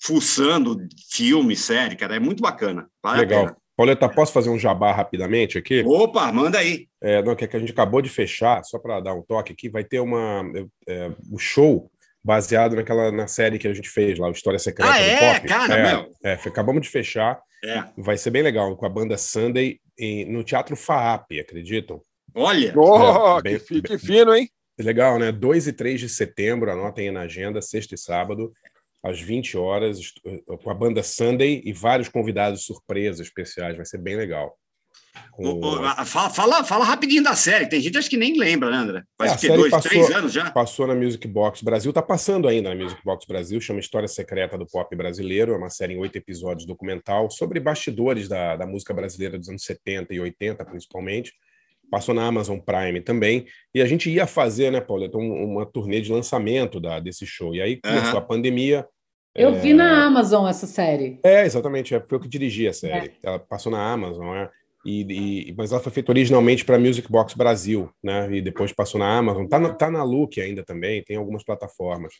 [0.00, 0.78] fuçando
[1.10, 2.88] filme, série, cara, é muito bacana.
[3.02, 3.56] Vale legal.
[3.76, 5.82] Pauleta, posso fazer um jabá rapidamente aqui?
[5.84, 6.86] Opa, manda aí.
[7.02, 9.52] É, não, que, é que a gente acabou de fechar, só para dar um toque
[9.52, 10.44] aqui, vai ter uma
[10.88, 11.90] é, um show
[12.22, 15.34] baseado naquela na série que a gente fez lá, o História Secreta ah, do é?
[15.34, 15.48] Pop.
[15.48, 16.10] Cara, é, meu.
[16.24, 17.40] É, acabamos de fechar.
[17.64, 17.84] É.
[17.96, 22.00] Vai ser bem legal, com a banda Sunday em, no Teatro FAAP, acreditam?
[22.34, 22.74] Olha!
[22.76, 24.48] Oh, é, bem, que, que fino, hein?
[24.78, 25.32] Legal, né?
[25.32, 28.52] 2 e 3 de setembro, anotem aí na agenda, sexta e sábado,
[29.02, 30.00] às 20 horas,
[30.62, 33.76] com a banda Sunday e vários convidados surpresa especiais.
[33.76, 34.58] Vai ser bem legal.
[35.36, 35.60] O...
[36.04, 37.66] Fala, fala, fala, rapidinho da série.
[37.66, 39.02] Tem gente acho que nem lembra, né, André?
[39.18, 40.50] Faz é, que, dois, passou, três anos já?
[40.50, 44.56] Passou na Music Box Brasil, tá passando ainda na Music Box Brasil, chama História Secreta
[44.56, 48.94] do Pop Brasileiro, é uma série em oito episódios documental sobre bastidores da, da música
[48.94, 51.32] brasileira dos anos 70 e 80, principalmente.
[51.90, 53.46] Passou na Amazon Prime também.
[53.74, 57.54] E a gente ia fazer, né, Pauleta, uma turnê de lançamento da, desse show.
[57.54, 58.18] E aí começou uhum.
[58.18, 58.86] a pandemia.
[59.34, 59.52] Eu é...
[59.52, 61.18] vi na Amazon essa série.
[61.24, 61.94] É, exatamente.
[61.94, 63.08] É, foi eu que dirigi a série.
[63.08, 63.12] É.
[63.22, 64.50] Ela passou na Amazon, é.
[64.84, 68.30] E, e, mas ela foi feita originalmente para Music Box Brasil, né?
[68.36, 69.46] E depois passou na Amazon.
[69.46, 72.14] Tá na, tá na Look ainda também, tem algumas plataformas.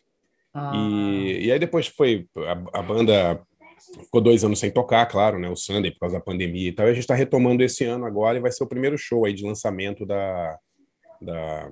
[0.53, 0.71] Ah.
[0.75, 3.41] E, e aí depois foi a, a, banda
[4.03, 5.49] ficou dois anos sem tocar, claro, né?
[5.49, 6.87] O Sunday por causa da pandemia e tal.
[6.87, 9.33] E a gente está retomando esse ano agora e vai ser o primeiro show aí
[9.33, 10.57] de lançamento da,
[11.21, 11.71] da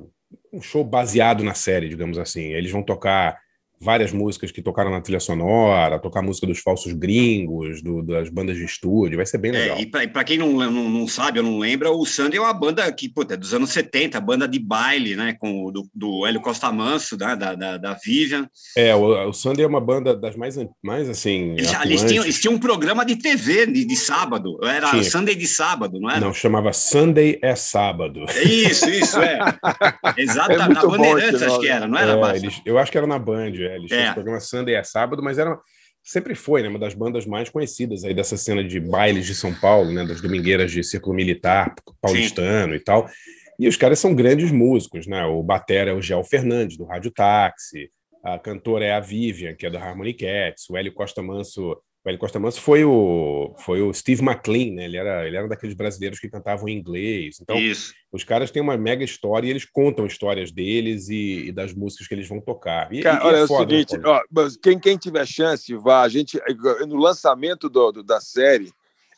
[0.52, 2.54] um show baseado na série, digamos assim.
[2.54, 3.40] Eles vão tocar
[3.84, 8.58] várias músicas que tocaram na trilha sonora, tocar música dos falsos gringos, do, das bandas
[8.58, 9.78] de estúdio, vai ser bem é, legal.
[9.78, 12.54] É, e para quem não, não, não, sabe ou não lembra, o Sandy é uma
[12.54, 16.42] banda que, pô, é dos anos 70, banda de baile, né, com do, do Hélio
[16.42, 18.48] Costa Manso, né, da, da, da Vivian.
[18.76, 21.52] É, o, o Sandy é uma banda das mais, mais assim...
[21.52, 25.04] Eles, eles, tinham, eles tinham um programa de TV de, de sábado, era Tinha.
[25.04, 26.20] Sunday de sábado, não era?
[26.20, 28.26] Não, chamava Sunday é sábado.
[28.46, 29.40] Isso, isso, é.
[30.18, 33.08] Exatamente, é na Bandeirantes acho que era, não era, é, eles, Eu acho que era
[33.08, 33.73] na Band, é.
[33.76, 34.12] Eles é.
[34.12, 35.58] o programa Sunday é sábado, mas era
[36.04, 39.54] sempre foi, né, uma das bandas mais conhecidas aí dessa cena de bailes de São
[39.54, 42.80] Paulo, né, das domingueiras de círculo militar paulistano Sim.
[42.80, 43.10] e tal.
[43.58, 45.24] E os caras são grandes músicos, né?
[45.26, 47.90] O batera é o Gel Fernandes do Rádio Táxi,
[48.24, 52.10] a cantora é a Vivian, que é da Harmony Cats, o Hélio Costa Manso o
[52.10, 54.86] Hélio Costa Manso foi o, foi o Steve McLean, né?
[54.86, 57.38] Ele era, ele era daqueles brasileiros que cantavam em inglês.
[57.42, 57.94] Então, Isso.
[58.12, 62.06] os caras têm uma mega história e eles contam histórias deles e, e das músicas
[62.06, 62.92] que eles vão tocar.
[62.92, 64.22] E, Cara, e olha, é, é foda, o seguinte, ó,
[64.62, 66.02] quem, quem tiver chance, vá.
[66.02, 66.38] A gente,
[66.86, 68.74] no lançamento do, do da série,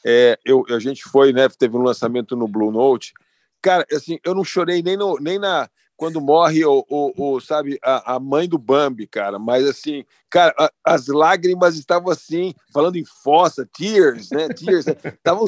[0.05, 1.49] é, eu, a gente foi, né?
[1.49, 3.13] Teve um lançamento no Blue Note.
[3.63, 7.79] Cara, assim, eu não chorei nem, no, nem na quando morre o, o, o sabe,
[7.83, 9.39] a, a, mãe do Bambi, cara.
[9.39, 14.47] Mas assim, cara, a, as lágrimas estavam assim, falando em fossa, tears, né?
[14.49, 15.45] Tears, estavam,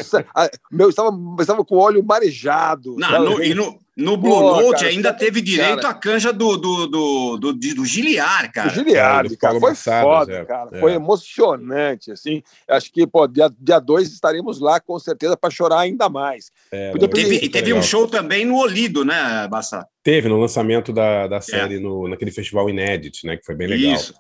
[0.72, 2.96] meu, estava, estava com o olho marejado.
[2.98, 5.90] Não, no, e no, no Blue Pô, Note cara, ainda teve direito cara.
[5.90, 8.70] à canja do, do, do, do, do Giliar, cara.
[8.70, 9.60] Do Giliar, é, cara.
[9.60, 10.70] Foi foda, é, cara.
[10.72, 10.80] É.
[10.80, 12.44] Foi emocionante, assim.
[12.70, 16.52] Acho que, pô, dia 2 estaremos lá com certeza para chorar ainda mais.
[16.72, 19.84] É, teve, e teve um show também no Olido, né, Bassa?
[20.04, 21.80] Teve, no lançamento da, da série, é.
[21.80, 23.96] no, naquele festival Inédit, né, que foi bem legal.
[23.96, 24.14] Isso.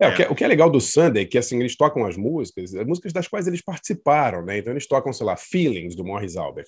[0.00, 0.08] É, é.
[0.08, 2.16] O, que é, o, que é, legal do Sunday é que assim, eles tocam as
[2.16, 4.58] músicas, as músicas das quais eles participaram, né?
[4.58, 6.66] Então eles tocam, sei lá, Feelings do Morris Albert.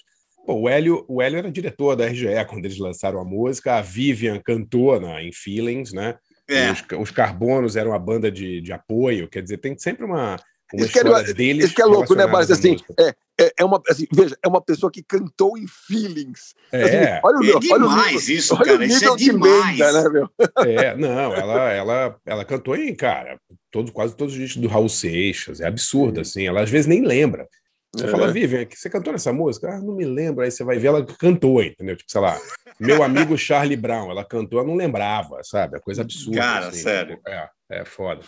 [0.50, 3.80] Pô, o, Hélio, o Hélio era diretor da RGE quando eles lançaram a música, a
[3.80, 6.16] Vivian cantou na, em Feelings, né?
[6.48, 6.72] É.
[6.72, 10.34] Os, os Carbonos eram a banda de, de apoio, quer dizer, tem sempre uma,
[10.74, 11.66] uma isso história que é, deles.
[11.66, 14.60] Isso que é louco, né, Mas assim, é, é, é, uma, assim, veja, é uma
[14.60, 16.52] pessoa que cantou em feelings.
[16.72, 19.78] É, assim, olha o, é demais olha o nível, isso, olha cara, isso é demais.
[19.78, 20.30] Lenda, né, meu?
[20.66, 23.38] É, não, ela, ela, ela cantou em, cara,
[23.70, 27.04] todo, quase todos os discos do Raul Seixas, é absurdo, assim, ela às vezes nem
[27.04, 27.46] lembra.
[27.92, 28.08] Você é.
[28.08, 29.68] fala, Vivian, você cantou nessa música?
[29.68, 30.44] Ah, não me lembro.
[30.44, 31.96] Aí você vai ver, ela cantou, entendeu?
[31.96, 32.38] Tipo, sei lá,
[32.78, 35.76] meu amigo Charlie Brown, ela cantou, ela não lembrava, sabe?
[35.76, 36.38] É coisa absurda.
[36.38, 36.82] Cara, assim.
[36.82, 37.20] sério.
[37.26, 38.22] É, é foda.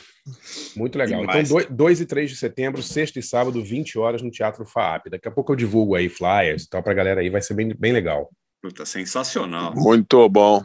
[0.75, 1.21] Muito legal.
[1.21, 1.49] Demais.
[1.49, 5.11] Então, 2 e 3 de setembro, sexta e sábado, 20 horas no Teatro FAAP.
[5.11, 7.73] Daqui a pouco eu divulgo aí flyers e tal pra galera aí, vai ser bem,
[7.73, 8.31] bem legal.
[8.61, 9.75] Puta, sensacional.
[9.77, 10.65] Muito bom.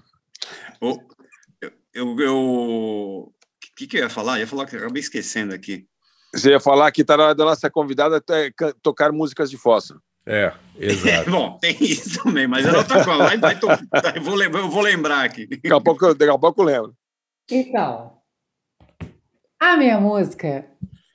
[0.81, 2.35] eu, eu, eu...
[2.35, 3.33] O
[3.75, 4.37] que, que eu ia falar?
[4.37, 5.87] Eu ia falar que eu acabei esquecendo aqui.
[6.33, 8.23] Você ia falar que está na hora da nossa convidada
[8.81, 9.97] tocar músicas de fossa.
[10.25, 11.07] É, exato.
[11.07, 13.29] É, bom, tem isso também, mas eu não estou falando.
[13.29, 13.57] Vai, vai,
[14.15, 15.47] eu, vou lembrar, eu vou lembrar aqui.
[15.47, 16.95] Daqui a pouco, daqui a pouco eu lembro.
[17.49, 18.11] Então,
[19.57, 20.65] a minha música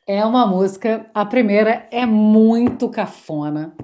[0.09, 1.11] é uma música.
[1.13, 3.77] A primeira é muito cafona,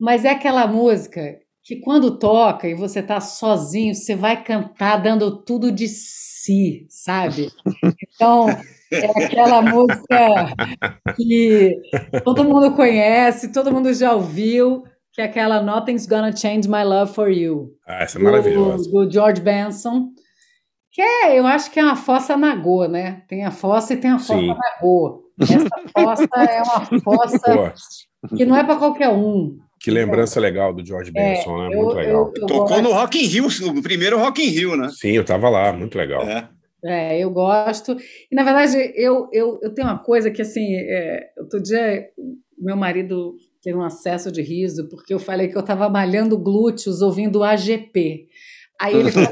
[0.00, 5.42] mas é aquela música que quando toca e você tá sozinho, você vai cantar dando
[5.42, 7.50] tudo de si, sabe?
[8.14, 8.46] Então,
[8.92, 10.54] é aquela música
[11.16, 11.80] que
[12.24, 17.14] todo mundo conhece, todo mundo já ouviu, que é aquela Nothing's Gonna Change My Love
[17.14, 17.72] for You.
[17.86, 18.90] Ah, essa é maravilhosa.
[18.90, 20.10] Do, do George Benson.
[20.92, 23.22] Que é, eu acho que é uma fossa nagô, né?
[23.28, 24.48] Tem a fossa e tem a fossa Sim.
[24.48, 25.24] nagô.
[25.40, 27.74] Essa fossa é uma fossa
[28.34, 29.58] que não é para qualquer um.
[29.78, 31.76] Que lembrança legal do George é, Benson, é, né?
[31.76, 32.14] Muito eu, legal.
[32.14, 34.88] Eu, eu Tocou no Rock in Rio, o primeiro Rock in Rio, né?
[34.88, 36.22] Sim, eu tava lá, muito legal.
[36.22, 36.48] É.
[36.84, 37.96] É, eu gosto.
[38.30, 42.08] E, na verdade, eu, eu, eu tenho uma coisa que, assim, é, outro dia,
[42.58, 47.02] meu marido teve um acesso de riso, porque eu falei que eu estava malhando glúteos
[47.02, 48.28] ouvindo AGP.
[48.80, 49.30] Aí ele falou,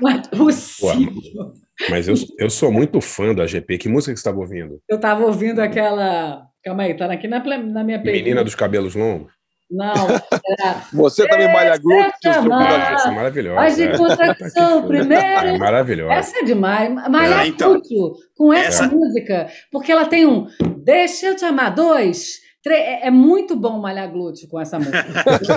[0.00, 1.52] não é possível.
[1.90, 3.78] mas eu, eu sou muito fã do AGP.
[3.78, 4.80] Que música que você estava ouvindo?
[4.88, 6.46] Eu estava ouvindo aquela...
[6.62, 8.24] Calma aí, tá aqui na, na minha playlist.
[8.24, 9.32] Menina dos cabelos longos?
[9.70, 9.92] Não.
[9.92, 10.82] Era...
[10.92, 12.12] Você também malha glúteos.
[12.24, 13.56] Essa é maravilhosa.
[13.56, 15.46] Mas de contação, primeiro.
[15.48, 16.14] É maravilhosa.
[16.14, 16.94] Essa é demais.
[16.94, 20.46] Malhar é, então, glúteo com essa, essa música, porque ela tem um
[20.84, 22.44] Deixa eu te amar, dois.
[22.66, 25.04] É, é muito bom malhar glúteo com essa música.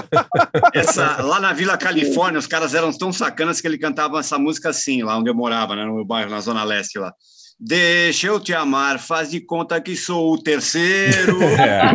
[0.73, 4.69] essa, lá na Vila Califórnia, os caras eram tão sacanas que ele cantava essa música
[4.69, 7.13] assim, lá onde eu morava, né, no meu bairro, na Zona Leste lá.
[7.59, 11.37] Deixa eu te amar, faz de conta que sou o terceiro.
[11.57, 11.91] É.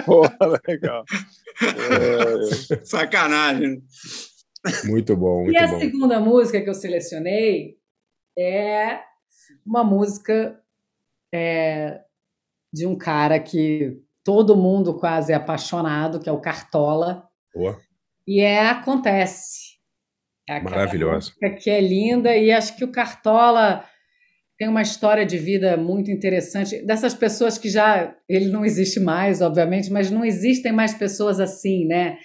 [0.04, 1.04] Porra, legal.
[1.60, 2.84] É.
[2.84, 3.82] Sacanagem.
[4.84, 5.44] Muito bom.
[5.44, 5.78] Muito e a bom.
[5.78, 7.76] segunda música que eu selecionei
[8.38, 9.00] é
[9.64, 10.58] uma música
[11.32, 12.00] é,
[12.72, 17.28] de um cara que todo mundo quase é apaixonado, que é o Cartola.
[17.54, 17.80] Boa.
[18.26, 19.69] E é Acontece.
[20.50, 21.32] É Maravilhosa.
[21.62, 23.84] Que é linda e acho que o Cartola
[24.58, 26.84] tem uma história de vida muito interessante.
[26.84, 28.14] Dessas pessoas que já.
[28.28, 32.18] Ele não existe mais, obviamente, mas não existem mais pessoas assim, né?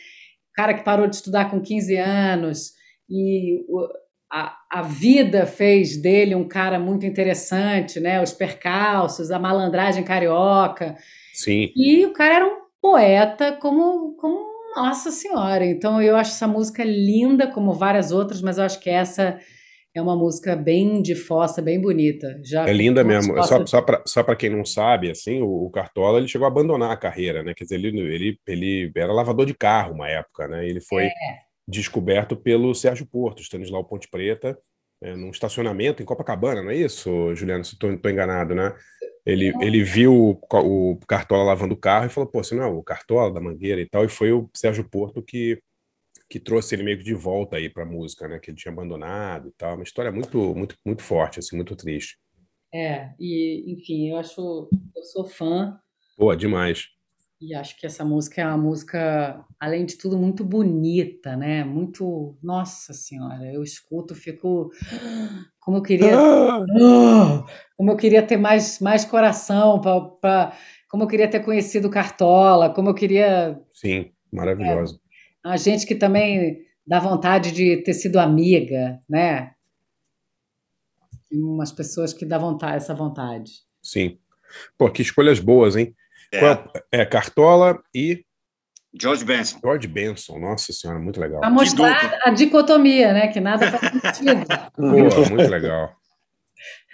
[0.52, 2.72] O cara que parou de estudar com 15 anos
[3.08, 3.64] e
[4.32, 8.20] a, a vida fez dele um cara muito interessante, né?
[8.20, 10.98] Os percalços, a malandragem carioca.
[11.32, 11.72] Sim.
[11.76, 15.66] E o cara era um poeta como, como nossa Senhora!
[15.66, 19.40] Então eu acho essa música linda, como várias outras, mas eu acho que essa
[19.96, 22.40] é uma música bem de fossa, bem bonita.
[22.44, 23.34] Já é linda mesmo.
[23.36, 23.66] Fossa...
[23.66, 26.98] Só, só para quem não sabe, assim, o, o, Cartola ele chegou a abandonar a
[26.98, 27.54] carreira, né?
[27.54, 30.68] Quer dizer, ele, ele, ele era lavador de carro uma época, né?
[30.68, 31.12] Ele foi é.
[31.66, 34.58] descoberto pelo Sérgio Porto, Stanislau Ponte Preta,
[35.02, 37.64] é, num estacionamento em Copacabana, não é isso, Juliano?
[37.64, 38.74] Se estou enganado, né?
[39.26, 40.40] Ele, ele viu o,
[40.94, 43.82] o Cartola lavando o carro e falou, pô, você não é o Cartola da Mangueira
[43.82, 45.60] e tal, e foi o Sérgio Porto que,
[46.30, 48.72] que trouxe ele meio que de volta aí para a música, né, que ele tinha
[48.72, 52.18] abandonado e tal, uma história muito, muito, muito forte, assim, muito triste.
[52.74, 55.80] É, e, enfim, eu acho, eu sou fã.
[56.18, 56.90] Pô, demais.
[57.40, 61.64] E acho que essa música é uma música, além de tudo, muito bonita, né?
[61.64, 62.38] Muito.
[62.42, 64.72] Nossa Senhora, eu escuto, fico.
[65.66, 66.16] Como eu queria.
[66.16, 67.44] Ah!
[67.76, 70.58] Como eu queria ter mais, mais coração, pra, pra...
[70.88, 73.60] como eu queria ter conhecido Cartola, como eu queria.
[73.74, 75.00] Sim, maravilhosa.
[75.44, 79.54] É, a gente que também dá vontade de ter sido amiga, né?
[81.32, 83.52] Umas pessoas que dá vontade, essa vontade.
[83.82, 84.20] Sim.
[84.78, 85.96] Pô, que escolhas boas, hein?
[86.32, 86.40] É.
[86.40, 88.24] Qual, é Cartola e.
[89.00, 89.60] George Benson.
[89.64, 91.42] George Benson, nossa senhora, muito legal.
[91.42, 93.28] Para mostrar a dicotomia, né?
[93.28, 94.46] Que nada faz sentido.
[94.76, 95.92] Pô, muito legal.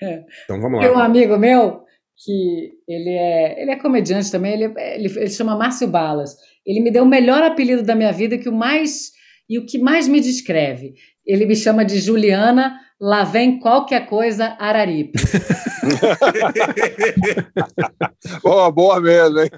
[0.01, 0.23] É.
[0.43, 0.87] Então vamos lá.
[0.87, 1.83] Tem um amigo meu
[2.23, 6.35] que ele é, ele é comediante também, ele, ele, ele chama Márcio Balas.
[6.65, 9.11] Ele me deu o melhor apelido da minha vida que o mais
[9.49, 10.93] e o que mais me descreve.
[11.25, 15.17] Ele me chama de Juliana Lá vem qualquer coisa Araripe.
[18.43, 19.49] boa, boa mesmo, hein?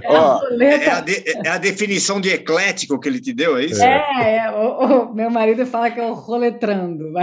[0.00, 0.08] é,
[0.58, 3.82] é, é, a de, é, a definição de eclético que ele te deu, é isso?
[3.82, 7.12] É, é o, o, meu marido fala que é o roletrando.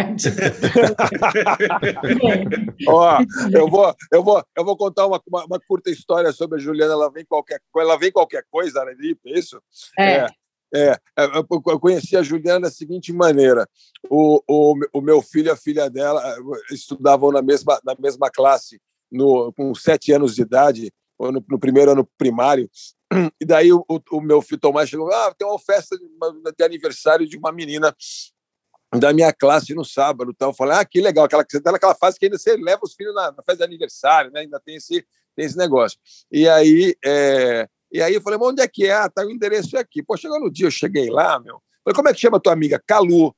[2.87, 3.17] Ó,
[3.51, 6.93] eu, vou, eu, vou, eu vou contar uma, uma, uma, curta história sobre a Juliana.
[6.93, 9.59] Ela vem qualquer, ela vem qualquer coisa, Araripe, é isso?
[9.97, 10.27] É.
[10.73, 10.91] é.
[11.17, 13.67] É, eu conheci a Juliana da seguinte maneira:
[14.09, 18.29] o, o, o meu filho e a filha dela eh, estudavam na mesma, na mesma
[18.29, 18.79] classe,
[19.11, 22.69] no, com sete anos de idade, no, no primeiro ano primário.
[23.41, 26.05] E daí o, o, meu filho Tomás chegou: ah, tem uma festa de,
[26.55, 27.95] de aniversário de uma menina
[28.97, 30.31] da minha classe no sábado.
[30.33, 33.13] Então, eu falei, ah, que legal, aquela, aquela fase que ainda você leva os filhos
[33.13, 34.41] na, na festa de aniversário, né?
[34.41, 35.05] ainda tem esse,
[35.35, 35.99] tem esse negócio.
[36.31, 38.93] E aí, é, e aí eu falei, mas onde é que é?
[38.93, 40.03] Ah, tá, o endereço é aqui.
[40.03, 41.61] Pô, chegou no dia, eu cheguei lá, meu.
[41.83, 42.81] Falei, como é que chama tua amiga?
[42.85, 43.35] Calu.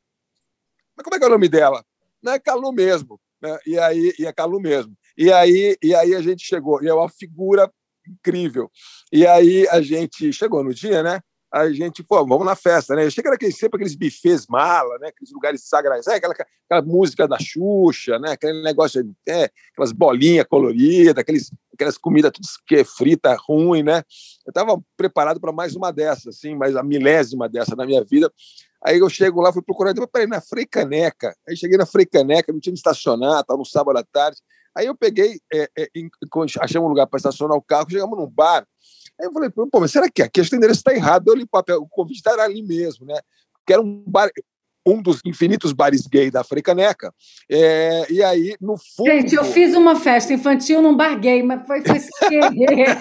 [0.95, 1.83] Mas como é que é o nome dela?
[2.21, 3.19] Não é Calu mesmo.
[3.41, 3.57] Né?
[3.65, 4.95] E aí, e é Calu mesmo.
[5.17, 7.71] E aí, e aí a gente chegou, e é uma figura
[8.07, 8.69] incrível.
[9.11, 11.21] E aí a gente chegou no dia, né?
[11.51, 13.09] A gente, pô, vamos na festa, né?
[13.09, 15.09] Chega naquele, sempre aqueles bufês mala, né?
[15.09, 18.31] Aqueles lugares sagrados, é, aquela, aquela música da Xuxa, né?
[18.31, 24.03] Aquele negócio, é, aquelas bolinhas coloridas, aqueles, aquelas comidas tudo que é frita, ruim, né?
[24.45, 28.31] Eu estava preparado para mais uma dessas, assim, mais a milésima dessa na minha vida.
[28.83, 31.35] Aí eu chego lá, fui procurar, depois, peraí, na Frei Caneca.
[31.47, 34.39] Aí cheguei na Frei Caneca, não tinha onde estacionar, estava no sábado à tarde.
[34.73, 35.89] Aí eu peguei, é, é,
[36.61, 38.65] achei um lugar para estacionar o carro, chegamos num bar,
[39.22, 40.41] Aí eu falei, pô, mas será que aqui?
[40.41, 41.27] O endereço está errado.
[41.27, 43.19] Eu li o papel, o convite está ali mesmo, né?
[43.65, 44.31] Que era um bar,
[44.84, 47.14] um dos infinitos bares gay da Africaneca.
[47.49, 49.11] É, e aí, no fundo.
[49.11, 52.98] Gente, eu fiz uma festa infantil num bar gay, mas foi, foi sem querer.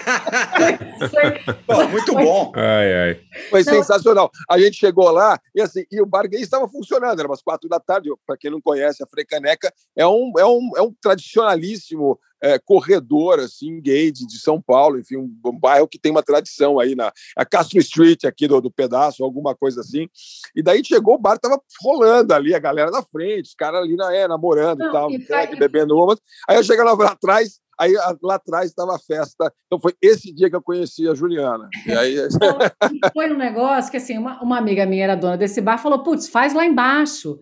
[1.66, 2.52] foi, muito foi, bom.
[2.54, 3.20] Ai, ai.
[3.48, 3.72] Foi Não.
[3.72, 4.30] sensacional.
[4.48, 7.66] A gente chegou lá e assim, e o bar gay estava funcionando, era umas quatro
[7.66, 8.10] da tarde.
[8.26, 13.38] Para quem não conhece, a Frecaneca é um, é um, é um tradicionalíssimo é, corredor
[13.38, 17.12] assim gay de, São Paulo, enfim, um, um, bairro que tem uma tradição aí na
[17.36, 20.08] a Castro Street aqui do, do pedaço, alguma coisa assim.
[20.54, 23.96] E daí chegou o bar, tava rolando ali a galera na frente, os caras ali
[23.96, 26.18] na, é, namorando Não, e tal, e bebendo umas.
[26.48, 27.92] Aí eu cheguei lá, lá atrás, aí
[28.22, 29.52] lá atrás estava a festa.
[29.66, 31.68] Então foi esse dia que eu conheci a Juliana.
[31.86, 32.58] E aí então,
[33.12, 36.28] foi um negócio que assim, uma, uma amiga minha era dona desse bar, falou: "Putz,
[36.28, 37.38] faz lá embaixo".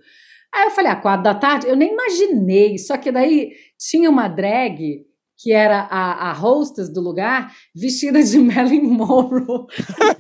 [0.55, 1.69] Aí eu falei, ah, quatro da tarde?
[1.69, 2.79] Eu nem imaginei.
[2.79, 5.07] Só que daí tinha uma drag
[5.39, 9.67] que era a, a hostess do lugar, vestida de Marilyn Monroe.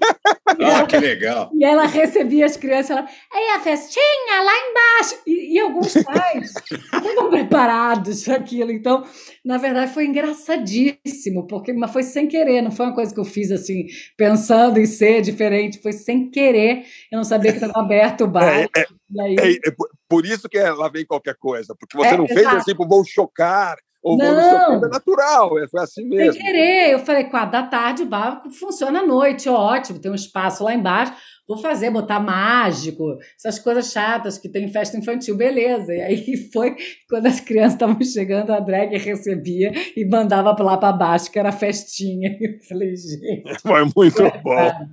[0.46, 1.50] ah, que legal!
[1.52, 5.22] E ela recebia as crianças, ela, aí a festinha lá embaixo.
[5.26, 8.70] E, e alguns pais estavam preparados para aquilo.
[8.70, 9.04] Então,
[9.44, 13.24] na verdade, foi engraçadíssimo, porque mas foi sem querer, não foi uma coisa que eu
[13.24, 13.86] fiz assim,
[14.16, 16.84] pensando em ser diferente, foi sem querer.
[17.10, 18.60] Eu não sabia que estava aberto o bar.
[18.60, 18.86] É, é,
[19.20, 19.36] aí...
[19.40, 19.72] é, é,
[20.08, 23.76] por isso que ela vem qualquer coisa, porque você é, não fez assim, vou chocar
[24.02, 26.32] ou não, é natural, é, foi assim mesmo.
[26.34, 30.14] Sem querer, eu falei, quatro da tarde o bar funciona à noite, ótimo, tem um
[30.14, 31.12] espaço lá embaixo,
[31.48, 35.94] vou fazer, botar mágico, essas coisas chatas que tem em festa infantil, beleza.
[35.94, 36.76] E aí foi
[37.08, 41.50] quando as crianças estavam chegando, a drag recebia e mandava lá para baixo, que era
[41.50, 42.36] festinha.
[42.38, 43.42] Eu falei, gente.
[43.62, 44.88] Foi muito é bom.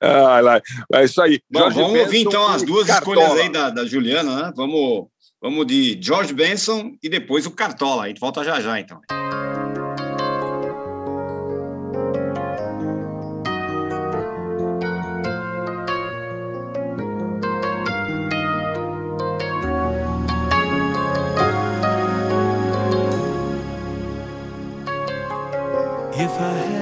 [0.00, 0.60] Ah, lá,
[0.94, 1.40] é isso aí.
[1.50, 3.18] Bom, vamos ouvir então as duas Cartola.
[3.18, 4.52] escolhas aí da, da Juliana, né?
[4.56, 5.08] Vamos
[5.40, 8.04] Vamos de George Benson e depois o Cartola.
[8.04, 9.00] A gente volta já já, então.
[26.18, 26.76] If I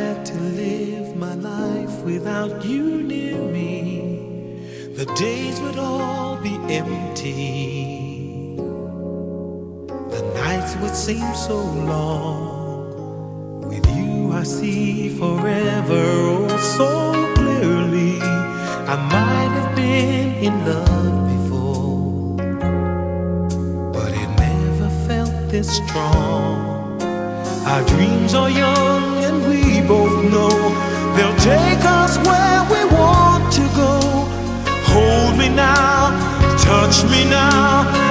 [1.36, 3.04] live without you
[4.94, 7.83] the days would all be empty.
[10.80, 16.88] Would seem so long With you I see forever oh so
[17.34, 18.18] clearly.
[18.92, 22.36] I might have been in love before,
[23.92, 27.00] but it never felt this strong.
[27.70, 30.50] Our dreams are young and we both know
[31.16, 33.92] they'll take us where we want to go.
[34.92, 36.10] Hold me now,
[36.58, 38.03] touch me now.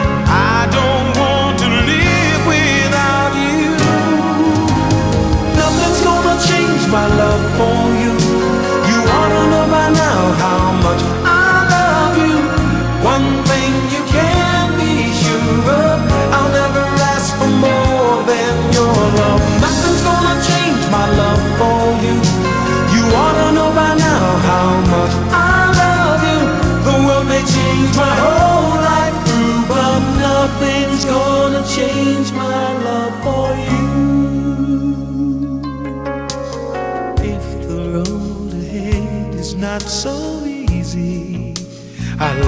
[6.94, 8.14] My love for you.
[8.90, 11.13] You ought to know by now how much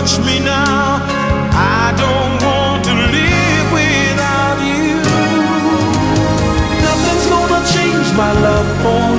[0.00, 0.96] touch me now.
[1.52, 4.96] I don't want to live without you.
[6.86, 9.09] Nothing's gonna change my love for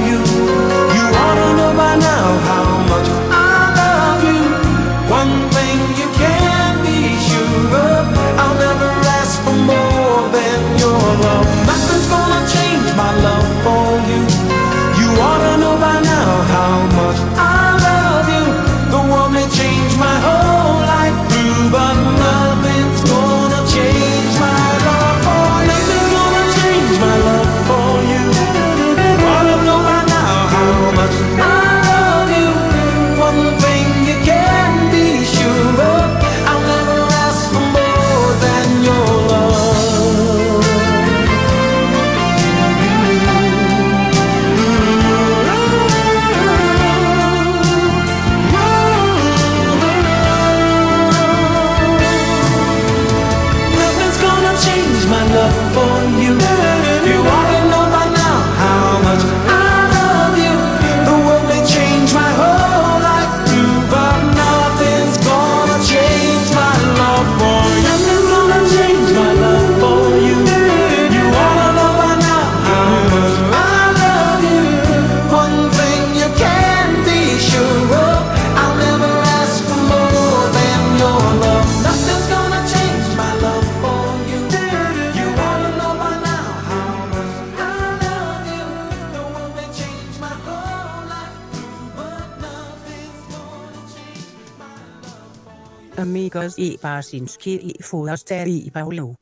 [96.62, 99.16] i Barsinski i Forster i Paulo.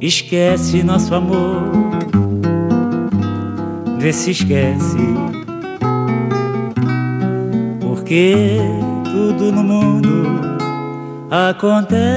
[0.00, 1.62] Esquece nosso amor,
[3.98, 4.98] vê se esquece.
[7.80, 8.58] Porque
[9.04, 10.24] tudo no mundo
[11.30, 12.12] acontece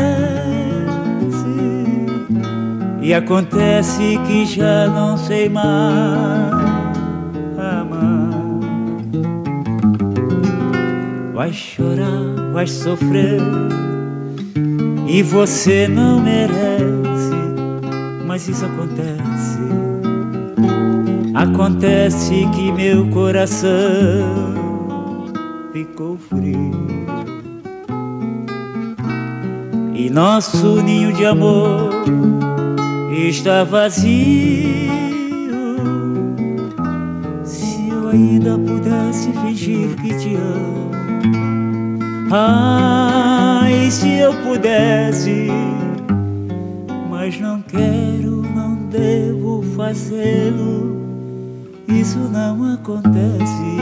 [3.01, 6.54] e acontece que já não sei mais
[11.45, 13.39] Vai chorar, vai sofrer
[15.07, 17.35] e você não merece,
[18.25, 19.59] mas isso acontece.
[21.35, 23.69] Acontece que meu coração
[25.71, 26.71] ficou frio
[29.93, 31.91] e nosso ninho de amor
[33.11, 34.09] está vazio.
[37.43, 40.84] Se eu ainda pudesse fingir que te amo,
[42.37, 45.47] ai, se eu pudesse,
[47.09, 50.95] mas não quero, não devo fazê-lo.
[51.87, 53.75] Isso não acontece.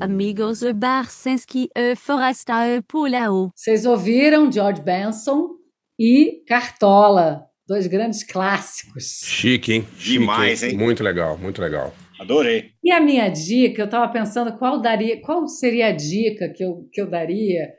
[0.00, 3.52] Amigos e Barsinski e Foresta e Pulao.
[3.54, 5.50] Vocês ouviram George Benson
[5.98, 9.20] e Cartola, dois grandes clássicos.
[9.22, 9.86] Chique, hein?
[9.96, 10.76] Chique, Demais, hein?
[10.76, 11.94] Muito legal, muito legal.
[12.20, 12.72] Adorei.
[12.84, 16.86] E a minha dica, eu estava pensando qual daria, qual seria a dica que eu,
[16.92, 17.72] que eu daria.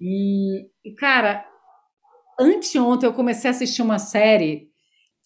[0.00, 0.66] E,
[0.96, 1.44] cara,
[2.40, 4.68] anteontem eu comecei a assistir uma série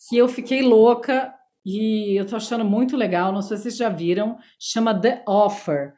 [0.09, 1.33] que eu fiquei louca
[1.65, 5.93] e eu tô achando muito legal, não sei se vocês já viram, chama The Offer,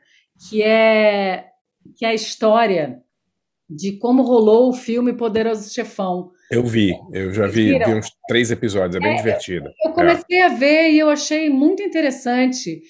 [0.46, 1.46] que é
[1.96, 3.02] que é a história
[3.70, 6.32] de como rolou o filme Poderoso Chefão.
[6.50, 9.70] Eu vi, eu já vi, vi uns três episódios, é bem é, divertido.
[9.84, 10.46] Eu comecei é.
[10.46, 12.82] a ver e eu achei muito interessante,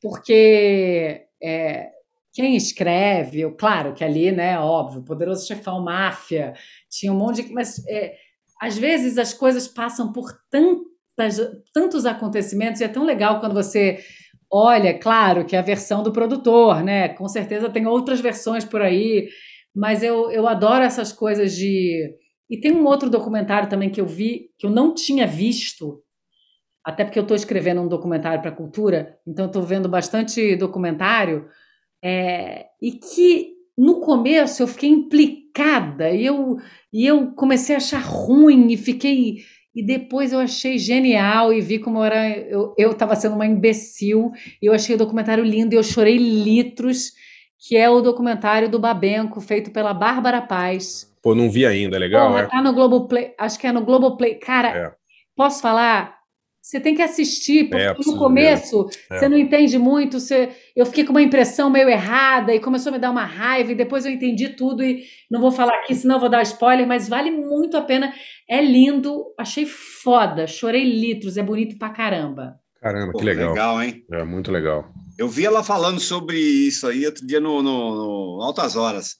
[0.00, 1.88] porque é,
[2.32, 6.54] quem escreve, eu, claro que ali, né, óbvio, Poderoso Chefão, Máfia,
[6.88, 7.52] tinha um monte de.
[7.52, 8.14] Mas é,
[8.62, 11.40] às vezes as coisas passam por tantas,
[11.74, 13.98] tantos acontecimentos e é tão legal quando você
[14.48, 17.08] olha, claro, que é a versão do produtor, né?
[17.08, 19.28] Com certeza tem outras versões por aí,
[19.74, 22.14] mas eu, eu adoro essas coisas de.
[22.48, 26.02] E tem um outro documentário também que eu vi, que eu não tinha visto,
[26.84, 31.46] até porque eu estou escrevendo um documentário para a cultura, então estou vendo bastante documentário,
[32.02, 36.56] é, e que no começo eu fiquei implicada e eu,
[36.92, 39.38] e eu comecei a achar ruim e fiquei.
[39.74, 42.28] E depois eu achei genial e vi como era,
[42.76, 44.32] eu estava sendo uma imbecil.
[44.60, 47.12] E eu achei o documentário lindo e eu chorei litros,
[47.60, 51.14] que é o documentário do Babenco, feito pela Bárbara Paz.
[51.22, 52.32] Pô, não vi ainda, é legal?
[52.32, 52.46] Pô, é?
[52.46, 54.36] Tá no Globoplay, acho que é no Globoplay.
[54.36, 54.92] Cara, é.
[55.36, 56.18] posso falar?
[56.62, 59.18] Você tem que assistir, porque é, no começo é.
[59.18, 60.20] você não entende muito.
[60.20, 60.50] Você...
[60.74, 63.74] Eu fiquei com uma impressão meio errada e começou a me dar uma raiva, e
[63.74, 64.82] depois eu entendi tudo.
[64.82, 68.12] E não vou falar aqui, senão vou dar spoiler, mas vale muito a pena.
[68.48, 72.58] É lindo, achei foda, chorei litros, é bonito pra caramba.
[72.80, 73.50] Caramba, que legal.
[73.50, 74.04] Legal, hein?
[74.10, 74.86] É muito legal.
[75.20, 77.94] Eu vi ela falando sobre isso aí outro dia no, no,
[78.38, 79.16] no Altas Horas,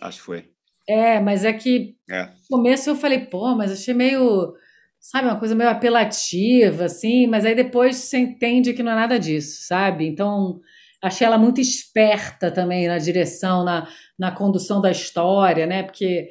[0.00, 0.44] acho que foi.
[0.88, 2.22] É, mas é que é.
[2.24, 4.54] no começo eu falei, pô, mas achei meio
[4.98, 9.18] sabe, uma coisa meio apelativa, assim, mas aí depois você entende que não é nada
[9.18, 10.06] disso, sabe?
[10.06, 10.58] Então,
[11.02, 13.86] achei ela muito esperta também na direção, na,
[14.18, 15.82] na condução da história, né?
[15.82, 16.30] Porque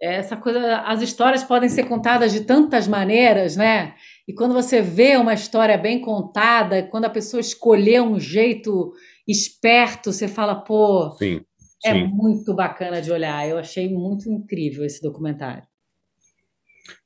[0.00, 3.96] essa coisa, as histórias podem ser contadas de tantas maneiras, né?
[4.26, 8.92] E quando você vê uma história bem contada, quando a pessoa escolher um jeito
[9.26, 11.40] esperto, você fala, pô, sim,
[11.84, 12.06] é sim.
[12.06, 13.48] muito bacana de olhar.
[13.48, 15.62] Eu achei muito incrível esse documentário.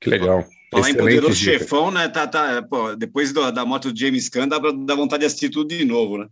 [0.00, 0.44] Que legal.
[0.70, 1.58] Falar em poderoso dica.
[1.58, 2.08] chefão, né?
[2.08, 5.26] Tá, tá, pô, depois do, da moto do James Gunn, dá, pra, dá vontade de
[5.26, 6.28] assistir tudo de novo, né?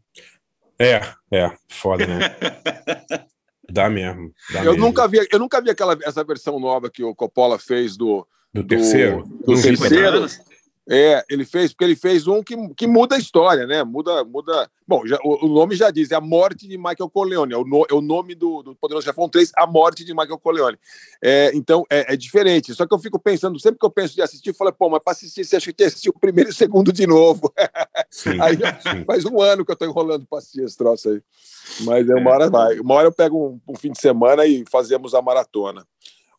[0.78, 1.00] É,
[1.30, 2.18] é, foda, né?
[3.70, 4.32] dá mesmo.
[4.52, 4.86] Dá eu, mesmo.
[4.86, 8.26] Nunca vi, eu nunca vi aquela, essa versão nova que o Coppola fez do.
[8.52, 9.22] Do, do terceiro?
[9.22, 10.26] Do, do terceiro.
[10.88, 13.84] É, ele fez, porque ele fez um que, que muda a história, né?
[13.84, 14.68] Muda, muda.
[14.86, 17.54] Bom, já, o, o, nome já diz, é a morte de Michael Corleone.
[17.54, 20.38] É o, no, é o nome do, do Poderoso Chefão 3, a morte de Michael
[20.38, 20.76] Corleone.
[21.22, 22.74] É, então, é, é, diferente.
[22.74, 25.00] Só que eu fico pensando, sempre que eu penso de assistir, eu falo, pô, mas
[25.02, 27.52] para assistir, você acha que assistir o primeiro e o segundo de novo.
[28.10, 29.04] Sim, aí sim.
[29.06, 31.22] faz um ano que eu estou enrolando para assistir esse troço aí.
[31.80, 32.78] Mas é, uma hora vai.
[32.78, 35.86] Uma hora eu pego um, um fim de semana e fazemos a maratona.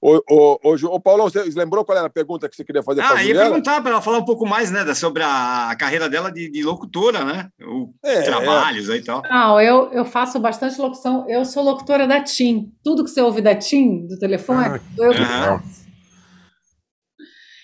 [0.06, 3.00] Ô, ô, ô, ô, Paulão, você lembrou qual era a pergunta que você queria fazer
[3.00, 3.40] ah, para a Juliana?
[3.40, 6.30] Ah, ia perguntar para ela falar um pouco mais né, sobre a, a carreira dela
[6.30, 7.48] de, de locutora, né?
[7.58, 8.94] Os é, trabalhos é.
[8.94, 9.22] aí e tal.
[9.22, 11.26] Não, eu, eu faço bastante locução.
[11.30, 12.74] Eu sou locutora da TIM.
[12.84, 15.84] Tudo que você ouve da TIM, do telefone, ah, eu que faço.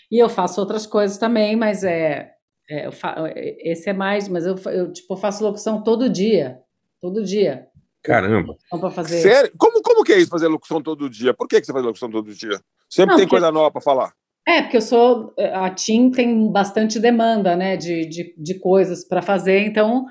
[0.10, 2.32] E eu faço outras coisas também, mas é,
[2.70, 3.18] é fa...
[3.36, 6.57] esse é mais, mas eu, eu tipo, faço locução todo dia.
[7.02, 7.68] Todo dia.
[8.04, 8.56] Caramba.
[8.70, 9.22] Para fazer.
[9.22, 9.52] Sério?
[9.58, 11.34] Como, como que é isso fazer locução todo dia?
[11.34, 12.60] Por que, que você faz locução todo dia?
[12.90, 13.40] Sempre Não, tem porque...
[13.42, 14.14] coisa nova para falar.
[14.48, 15.34] É, porque eu sou.
[15.54, 20.06] A TIM tem bastante demanda, né, de, de, de coisas para fazer, então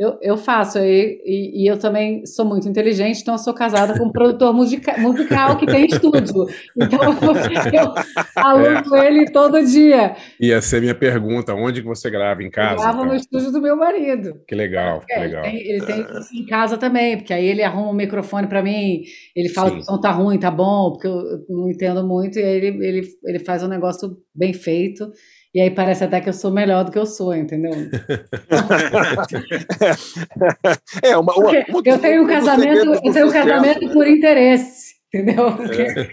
[0.00, 3.98] eu, eu faço, e, e, e, eu também sou muito inteligente, então eu sou casada
[3.98, 6.46] com um produtor musica, musical que tem estúdio.
[6.74, 7.94] Então eu
[8.34, 9.06] aluno é.
[9.06, 10.16] ele todo dia.
[10.40, 12.42] Ia ser minha pergunta: onde que você grava?
[12.42, 12.76] Em casa?
[12.76, 13.08] Eu gravo então?
[13.08, 14.40] no estúdio do meu marido.
[14.48, 15.44] Que legal, é, que legal.
[15.44, 19.02] Ele tem, ele tem, em casa também, porque aí ele arruma um microfone para mim,
[19.36, 19.76] ele fala Sim.
[19.76, 22.86] que o som tá ruim, tá bom, porque eu não entendo muito, e aí ele,
[22.86, 25.12] ele, ele faz um negócio bem feito.
[25.52, 27.72] E aí parece até que eu sou melhor do que eu sou, entendeu?
[31.02, 35.48] é, uma, uma, uma eu tenho um casamento, eu tenho um casamento por interesse, entendeu?
[35.48, 36.12] É.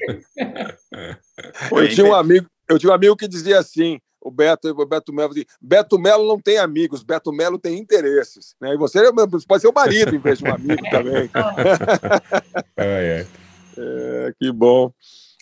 [1.72, 5.14] eu tinha um amigo, eu tinha um amigo que dizia assim, o Beto, o Beto
[5.14, 8.73] Melo, Beto Melo não tem amigos, Beto Melo tem interesses, né?
[8.73, 8.99] E você
[9.47, 11.30] pode ser o marido em vez de um amigo também.
[12.76, 13.23] é,
[13.77, 13.77] é.
[13.77, 14.91] é que bom.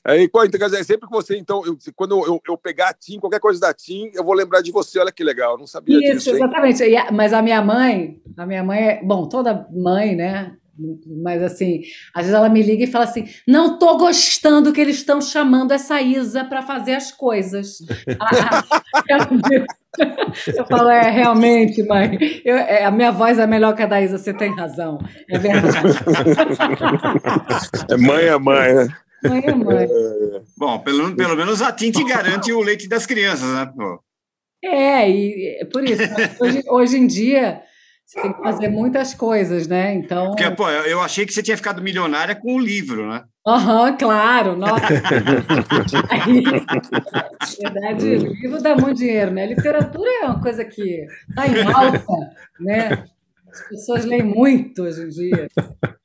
[0.05, 3.19] Aí, então, quer dizer, sempre que você, então, eu, quando eu, eu, pegar a TIM,
[3.19, 4.99] qualquer coisa da TIM, eu vou lembrar de você.
[4.99, 6.29] Olha que legal, eu não sabia Isso, disso.
[6.29, 6.83] Isso, exatamente.
[7.11, 10.55] Mas a minha mãe, a minha mãe é, bom, toda mãe, né?
[11.23, 11.81] Mas assim,
[12.13, 15.71] às vezes ela me liga e fala assim: não tô gostando que eles estão chamando
[15.71, 17.77] essa Isa para fazer as coisas.
[20.55, 24.01] eu falo, é, realmente, mãe, eu, é, a minha voz é melhor que a da
[24.01, 24.99] Isa, você tem razão.
[25.29, 25.77] É verdade.
[27.89, 28.87] É mãe é mãe, né?
[29.23, 29.87] Mãe é mãe.
[30.57, 33.71] Bom, pelo, pelo menos a Tinte garante o leite das crianças, né?
[33.75, 33.99] Pô.
[34.63, 36.01] É, e é por isso,
[36.39, 37.61] hoje, hoje em dia
[38.05, 39.95] você tem que fazer muitas coisas, né?
[39.95, 40.27] Então.
[40.27, 43.23] Porque, pô, eu achei que você tinha ficado milionária com o livro, né?
[43.47, 44.89] Aham, uhum, claro, nossa.
[47.61, 49.47] Na verdade, o livro dá muito dinheiro, né?
[49.47, 52.13] literatura é uma coisa que está em alta,
[52.59, 53.05] né?
[53.55, 55.47] As pessoas leem muito hoje em dia.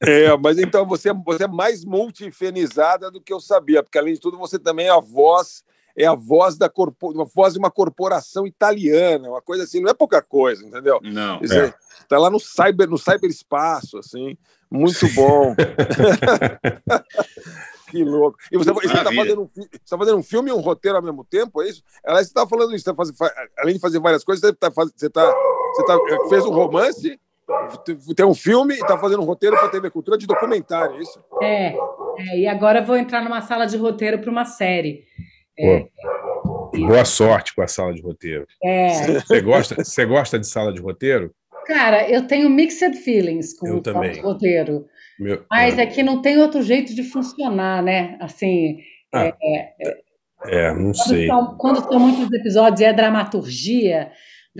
[0.00, 4.20] É, mas então você, você é mais multifenizada do que eu sabia, porque além de
[4.20, 5.64] tudo você também é a voz
[5.96, 9.90] é a voz da corpo, uma voz de uma corporação italiana, uma coisa assim, não
[9.90, 11.00] é pouca coisa, entendeu?
[11.02, 11.38] Não.
[11.38, 11.74] É.
[12.08, 14.38] Tá lá no cyber, no cyberespaço, assim,
[14.70, 15.54] muito bom.
[17.90, 18.38] que louco.
[18.52, 19.48] E você, está fazendo, um,
[19.88, 21.82] tá fazendo um filme e um roteiro ao mesmo tempo, é isso?
[22.04, 23.16] Ela está falando isso, tá fazendo,
[23.58, 25.34] além de fazer várias coisas, você, tá, você, tá,
[25.74, 25.98] você tá,
[26.28, 27.18] fez um romance
[28.16, 31.00] tem um filme e está fazendo um roteiro para a TV Cultura de documentário, é
[31.00, 31.22] isso?
[31.42, 31.74] É,
[32.18, 35.04] é, e agora vou entrar numa sala de roteiro para uma série.
[35.58, 35.86] É,
[36.78, 38.46] Boa sorte com a sala de roteiro.
[38.62, 39.20] É.
[39.20, 41.34] Você gosta, você gosta de sala de roteiro?
[41.66, 44.86] Cara, eu tenho mixed feelings com eu sala de roteiro.
[45.18, 45.82] Meu, mas é.
[45.82, 48.16] é que não tem outro jeito de funcionar, né?
[48.20, 48.78] Assim.
[49.12, 49.34] Ah, é,
[49.80, 50.00] é,
[50.46, 51.26] é, não quando sei.
[51.26, 54.10] São, quando são muitos episódios e é dramaturgia,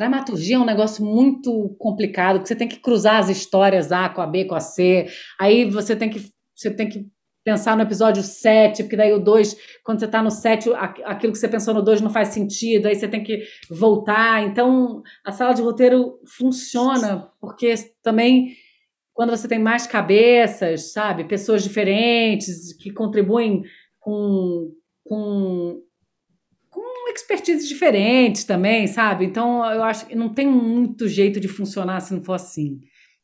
[0.00, 4.22] Dramaturgia é um negócio muito complicado, porque você tem que cruzar as histórias A com
[4.22, 5.06] a B com a C,
[5.38, 6.22] aí você tem que,
[6.56, 7.06] você tem que
[7.44, 9.54] pensar no episódio 7, porque daí o 2,
[9.84, 10.70] quando você está no 7,
[11.04, 14.42] aquilo que você pensou no 2 não faz sentido, aí você tem que voltar.
[14.42, 18.54] Então, a sala de roteiro funciona, porque também
[19.12, 23.62] quando você tem mais cabeças, sabe, pessoas diferentes que contribuem
[23.98, 24.72] com,
[25.04, 25.82] com
[27.16, 29.24] expertise diferentes também, sabe?
[29.24, 32.80] Então, eu acho que não tem muito jeito de funcionar se não for assim.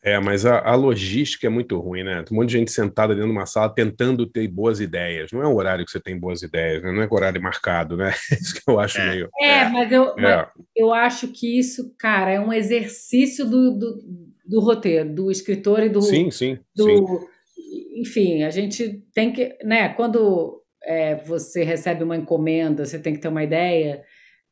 [0.07, 2.23] É, mas a, a, logística é muito ruim, né?
[2.23, 5.33] Tem um monte de gente sentada dentro de uma sala tentando ter boas ideias.
[5.33, 6.93] Não é um horário que você tem boas ideias, né?
[6.93, 8.15] não é horário marcado, né?
[8.31, 9.11] Isso que eu acho é.
[9.11, 9.29] meio.
[9.41, 10.21] É, mas eu, é.
[10.21, 13.99] Mas eu acho que isso, cara, é um exercício do, do,
[14.47, 16.01] do roteiro, do escritor e do.
[16.01, 16.57] Sim, sim.
[16.73, 18.01] Do, sim.
[18.01, 19.59] Enfim, a gente tem que.
[19.65, 19.89] né?
[19.89, 24.03] Quando é, você recebe uma encomenda, você tem que ter uma ideia.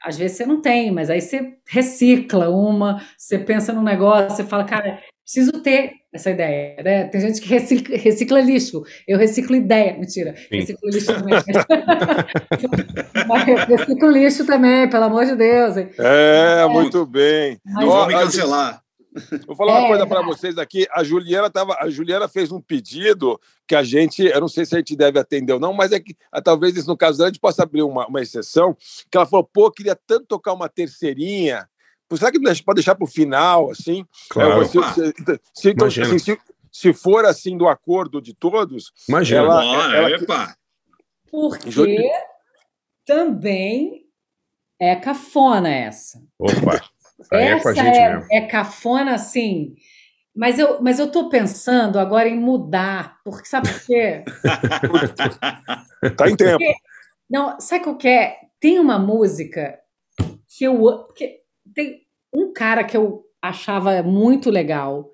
[0.04, 4.44] Às vezes você não tem, mas aí você recicla uma, você pensa num negócio, você
[4.44, 7.04] fala, cara, preciso ter essa ideia, né?
[7.04, 10.58] Tem gente que recicla, recicla lixo, eu reciclo ideia, mentira, Sim.
[10.58, 11.34] reciclo lixo também.
[13.26, 15.76] mas reciclo lixo também, pelo amor de Deus.
[15.76, 16.68] É, é.
[16.68, 17.58] muito bem.
[17.64, 18.83] Não vou me cancelar.
[19.46, 20.86] Vou falar é, uma coisa para vocês aqui.
[20.90, 24.74] A Juliana, tava, a Juliana fez um pedido que a gente, eu não sei se
[24.74, 27.28] a gente deve atender ou não, mas é que ah, talvez isso, no caso dela,
[27.28, 28.76] a gente possa abrir uma, uma exceção.
[29.10, 31.68] Que ela falou, pô, queria tanto tocar uma terceirinha.
[32.16, 34.04] Será que pode deixar para o final, assim?
[34.28, 34.62] Claro.
[34.62, 36.38] É, se, se, se, então, assim, se,
[36.70, 38.92] se, for assim do acordo de todos.
[39.08, 39.40] Imagina.
[39.40, 40.56] Ela, Bora, ela, epa.
[41.28, 42.10] Porque
[43.04, 44.06] também
[44.78, 46.22] é cafona essa.
[46.38, 46.93] Opa.
[47.32, 48.26] Aí Essa é, com a gente é, mesmo.
[48.30, 49.74] é cafona, assim.
[50.34, 54.24] Mas eu, mas eu tô pensando agora em mudar, porque sabe por quê?
[56.16, 56.58] tá em tempo.
[56.58, 56.74] Porque,
[57.30, 58.36] não, sabe o que é?
[58.58, 59.78] Tem uma música
[60.48, 61.04] que eu.
[61.14, 61.40] Que
[61.72, 65.10] tem um cara que eu achava muito legal.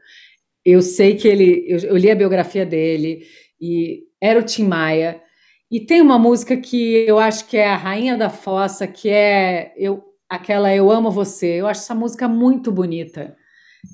[0.65, 1.67] Eu sei que ele.
[1.69, 3.27] Eu, eu li a biografia dele,
[3.61, 5.23] e era o Tim Maia.
[5.71, 9.73] E tem uma música que eu acho que é a Rainha da Fossa, que é.
[9.77, 11.61] Eu, aquela Eu Amo Você.
[11.61, 13.37] Eu acho essa música muito bonita,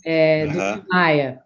[0.04, 1.40] é, do Maia.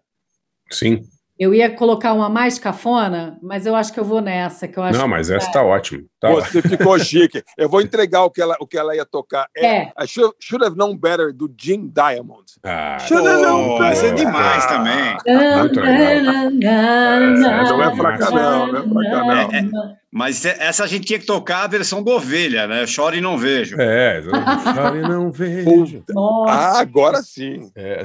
[0.69, 1.01] Sim.
[1.39, 4.67] Eu ia colocar uma mais cafona, mas eu acho que eu vou nessa.
[4.67, 5.63] Que eu acho Não, mas essa está é.
[5.63, 6.03] ótima.
[6.19, 7.41] Tá Você ficou chique.
[7.57, 9.47] Eu vou entregar o que ela, o que ela ia tocar.
[9.57, 9.91] É, é.
[10.05, 12.45] Should, should Have Known Better, do Jim Diamond.
[12.63, 13.93] Ah, should have known better.
[13.93, 15.17] Isso é demais também.
[15.57, 16.51] Muito legal.
[16.51, 18.67] não é pra cá, não.
[18.67, 20.00] Não é pra cá, não.
[20.11, 22.85] É, mas essa a gente tinha que tocar a versão do Ovelha, né?
[22.85, 23.79] Chore e não vejo.
[23.79, 26.03] É, chore e não vejo.
[26.47, 27.71] Ah, agora sim.
[27.75, 28.03] É.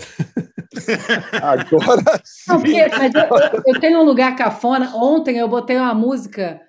[1.42, 2.52] Agora sim.
[2.52, 4.94] Não, porque, mas eu, eu, tenho um lugar cafona.
[4.94, 6.60] Ontem eu botei uma música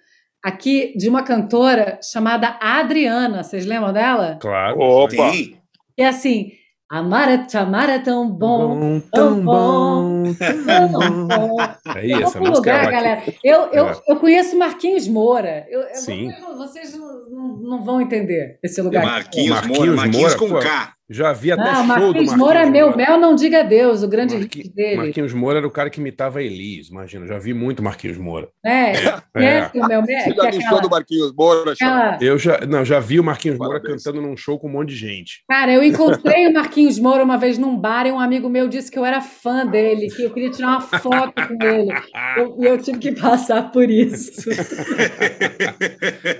[0.41, 3.43] aqui de uma cantora chamada Adriana.
[3.43, 4.37] Vocês lembram dela?
[4.39, 4.79] Claro.
[4.79, 5.31] Opa!
[5.31, 5.57] Sim.
[5.97, 6.51] E assim,
[6.89, 10.23] Amar é te amar é tão bom, bom tão bom,
[10.65, 11.57] tão bom.
[11.93, 13.23] É isso, lugar, galera.
[13.43, 14.01] Eu, eu, é.
[14.07, 15.65] eu conheço Marquinhos Moura.
[15.69, 16.31] Eu, eu Sim.
[16.55, 19.03] vocês não, não, não, vão entender esse lugar.
[19.03, 20.96] Marquinhos, Marquinhos Moura, Marquinhos Moura, com K.
[21.09, 22.97] Já vi até Ah, show do Marquinhos Marquinhos Moura, meu Moura.
[22.97, 24.97] mel, não diga adeus, o grande Marqui- hit dele.
[24.97, 27.25] Marquinhos Moura era o cara que imitava a Elis, imagina.
[27.25, 28.49] Já vi muito Marquinhos Moura.
[28.65, 28.91] É,
[29.33, 30.19] conhece o meu mel?
[30.21, 31.71] Você já é viu aquela- show do Marquinhos Moura?
[31.71, 34.89] aquela- Eu já, não, já vi o Marquinhos Moura cantando num show com um monte
[34.89, 35.43] de gente.
[35.49, 35.81] Cara, eu
[36.27, 39.05] encontrei o Marquinhos Moura uma vez num bar e um amigo meu disse que eu
[39.05, 41.91] era fã dele, que eu queria tirar uma foto com ele.
[42.37, 44.41] Eu- E eu, tive que passar por isso.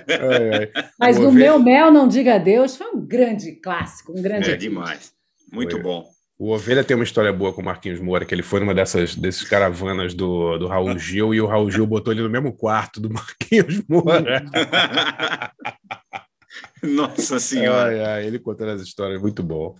[0.08, 0.68] Ai, ai.
[0.98, 4.50] Mas O no Ovelha- meu mel, não diga adeus, foi um grande clássico, um grande.
[4.50, 5.12] É demais.
[5.52, 5.82] Muito Foi.
[5.82, 6.08] bom.
[6.38, 9.16] O Ovelha tem uma história boa com o Marquinhos Moura, que ele foi numa dessas
[9.16, 13.00] desses caravanas do, do Raul Gil e o Raul Gil botou ele no mesmo quarto
[13.00, 14.44] do Marquinhos Moura.
[16.80, 17.90] Nossa Senhora.
[17.90, 19.74] Ai, ai, ele contando as histórias, muito bom.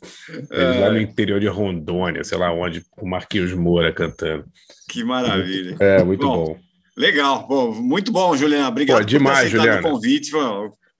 [0.51, 0.91] Ele lá Ai.
[0.91, 4.45] no interior de Rondônia, sei lá onde, o Marquinhos Moura cantando.
[4.89, 5.77] Que maravilha.
[5.79, 6.59] É, muito bom.
[6.97, 7.47] Legal.
[7.47, 8.69] Bom, muito bom, Juliana.
[8.69, 9.89] Obrigado Pô, demais, por ter aceitado Juliana.
[9.89, 10.31] o convite.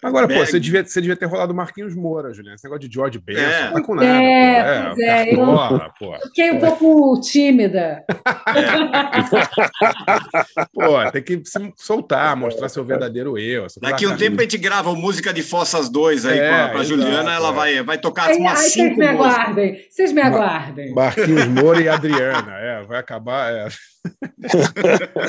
[0.03, 2.55] Agora, pô, Berg- você devia, você devia ter rolado Marquinhos Moura, Juliana.
[2.55, 3.65] Esse negócio de George Benson, É.
[3.67, 4.07] não tá com nada.
[4.09, 4.89] É, pô.
[4.95, 6.19] pois é, eu- cartola, pô.
[6.29, 8.05] Fiquei um pouco tímida.
[10.73, 13.67] Pô, tem que se soltar, mostrar seu verdadeiro eu.
[13.81, 17.33] Daqui um tempo a gente grava música de Fossas 2 aí É, pra exato, Juliana,
[17.35, 17.53] ela é.
[17.53, 19.35] vai, vai tocar Aí, umas aí vocês cinco me músicas.
[19.37, 20.95] aguardem, vocês me aguardem.
[20.95, 23.53] Marquinhos Moura e Adriana, é, vai acabar.
[23.53, 23.69] É.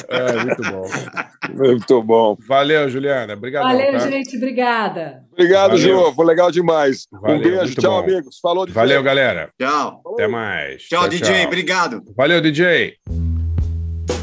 [0.09, 0.89] É, muito bom.
[1.55, 2.37] Muito bom.
[2.47, 3.33] Valeu, Juliana.
[3.33, 3.63] Obrigado.
[3.63, 3.99] Valeu, tá?
[3.99, 5.23] gente, obrigada.
[5.31, 6.05] Obrigado, Valeu.
[6.05, 6.13] Ju.
[6.13, 7.07] Foi legal demais.
[7.11, 7.75] Valeu, um beijo.
[7.75, 7.99] Tchau, bom.
[7.99, 8.39] amigos.
[8.41, 9.49] Falou de Valeu, galera.
[9.59, 10.01] Tchau.
[10.13, 10.83] Até mais.
[10.83, 11.45] Tchau, DJ.
[11.45, 12.03] Obrigado.
[12.15, 12.95] Valeu, DJ.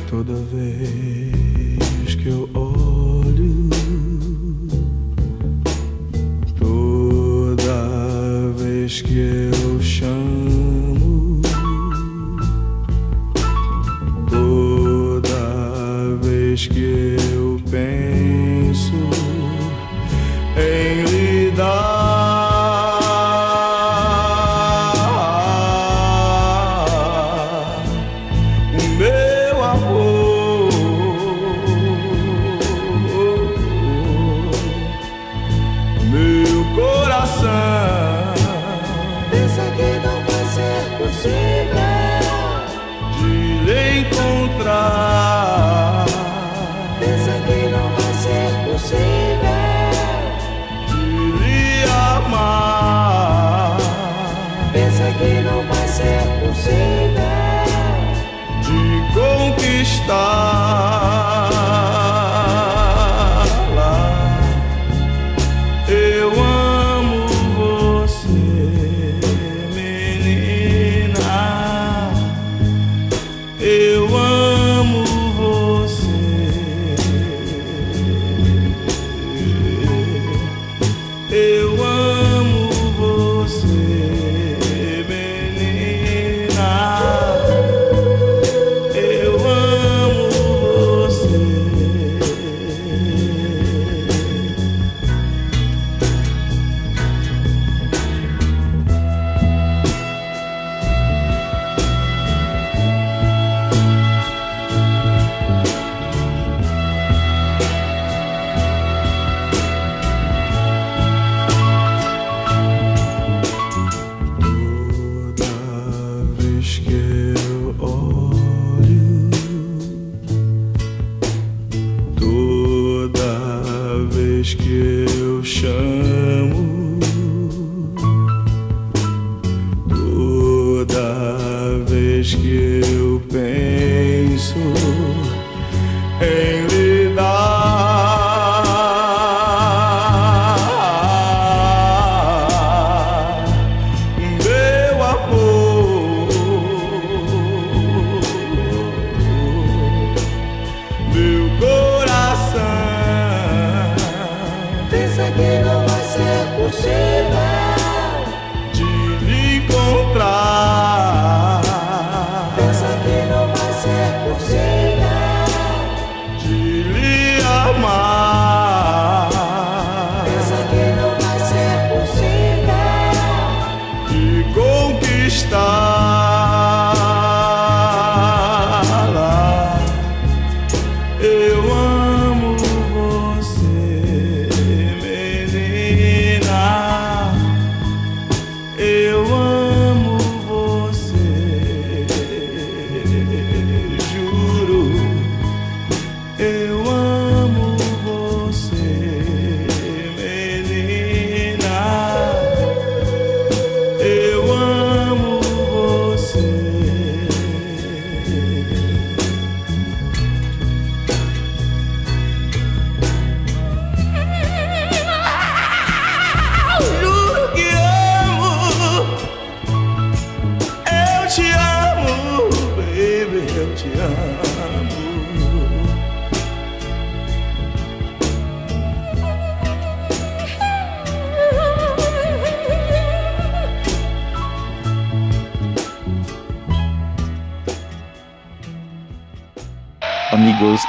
[0.09, 3.69] Toda vez que eu olho,
[6.59, 9.66] toda vez que eu
[16.57, 18.06] vez que eu penso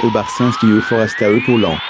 [0.08, 1.87] Amigos, o Barcinski e o Forasta Poulon.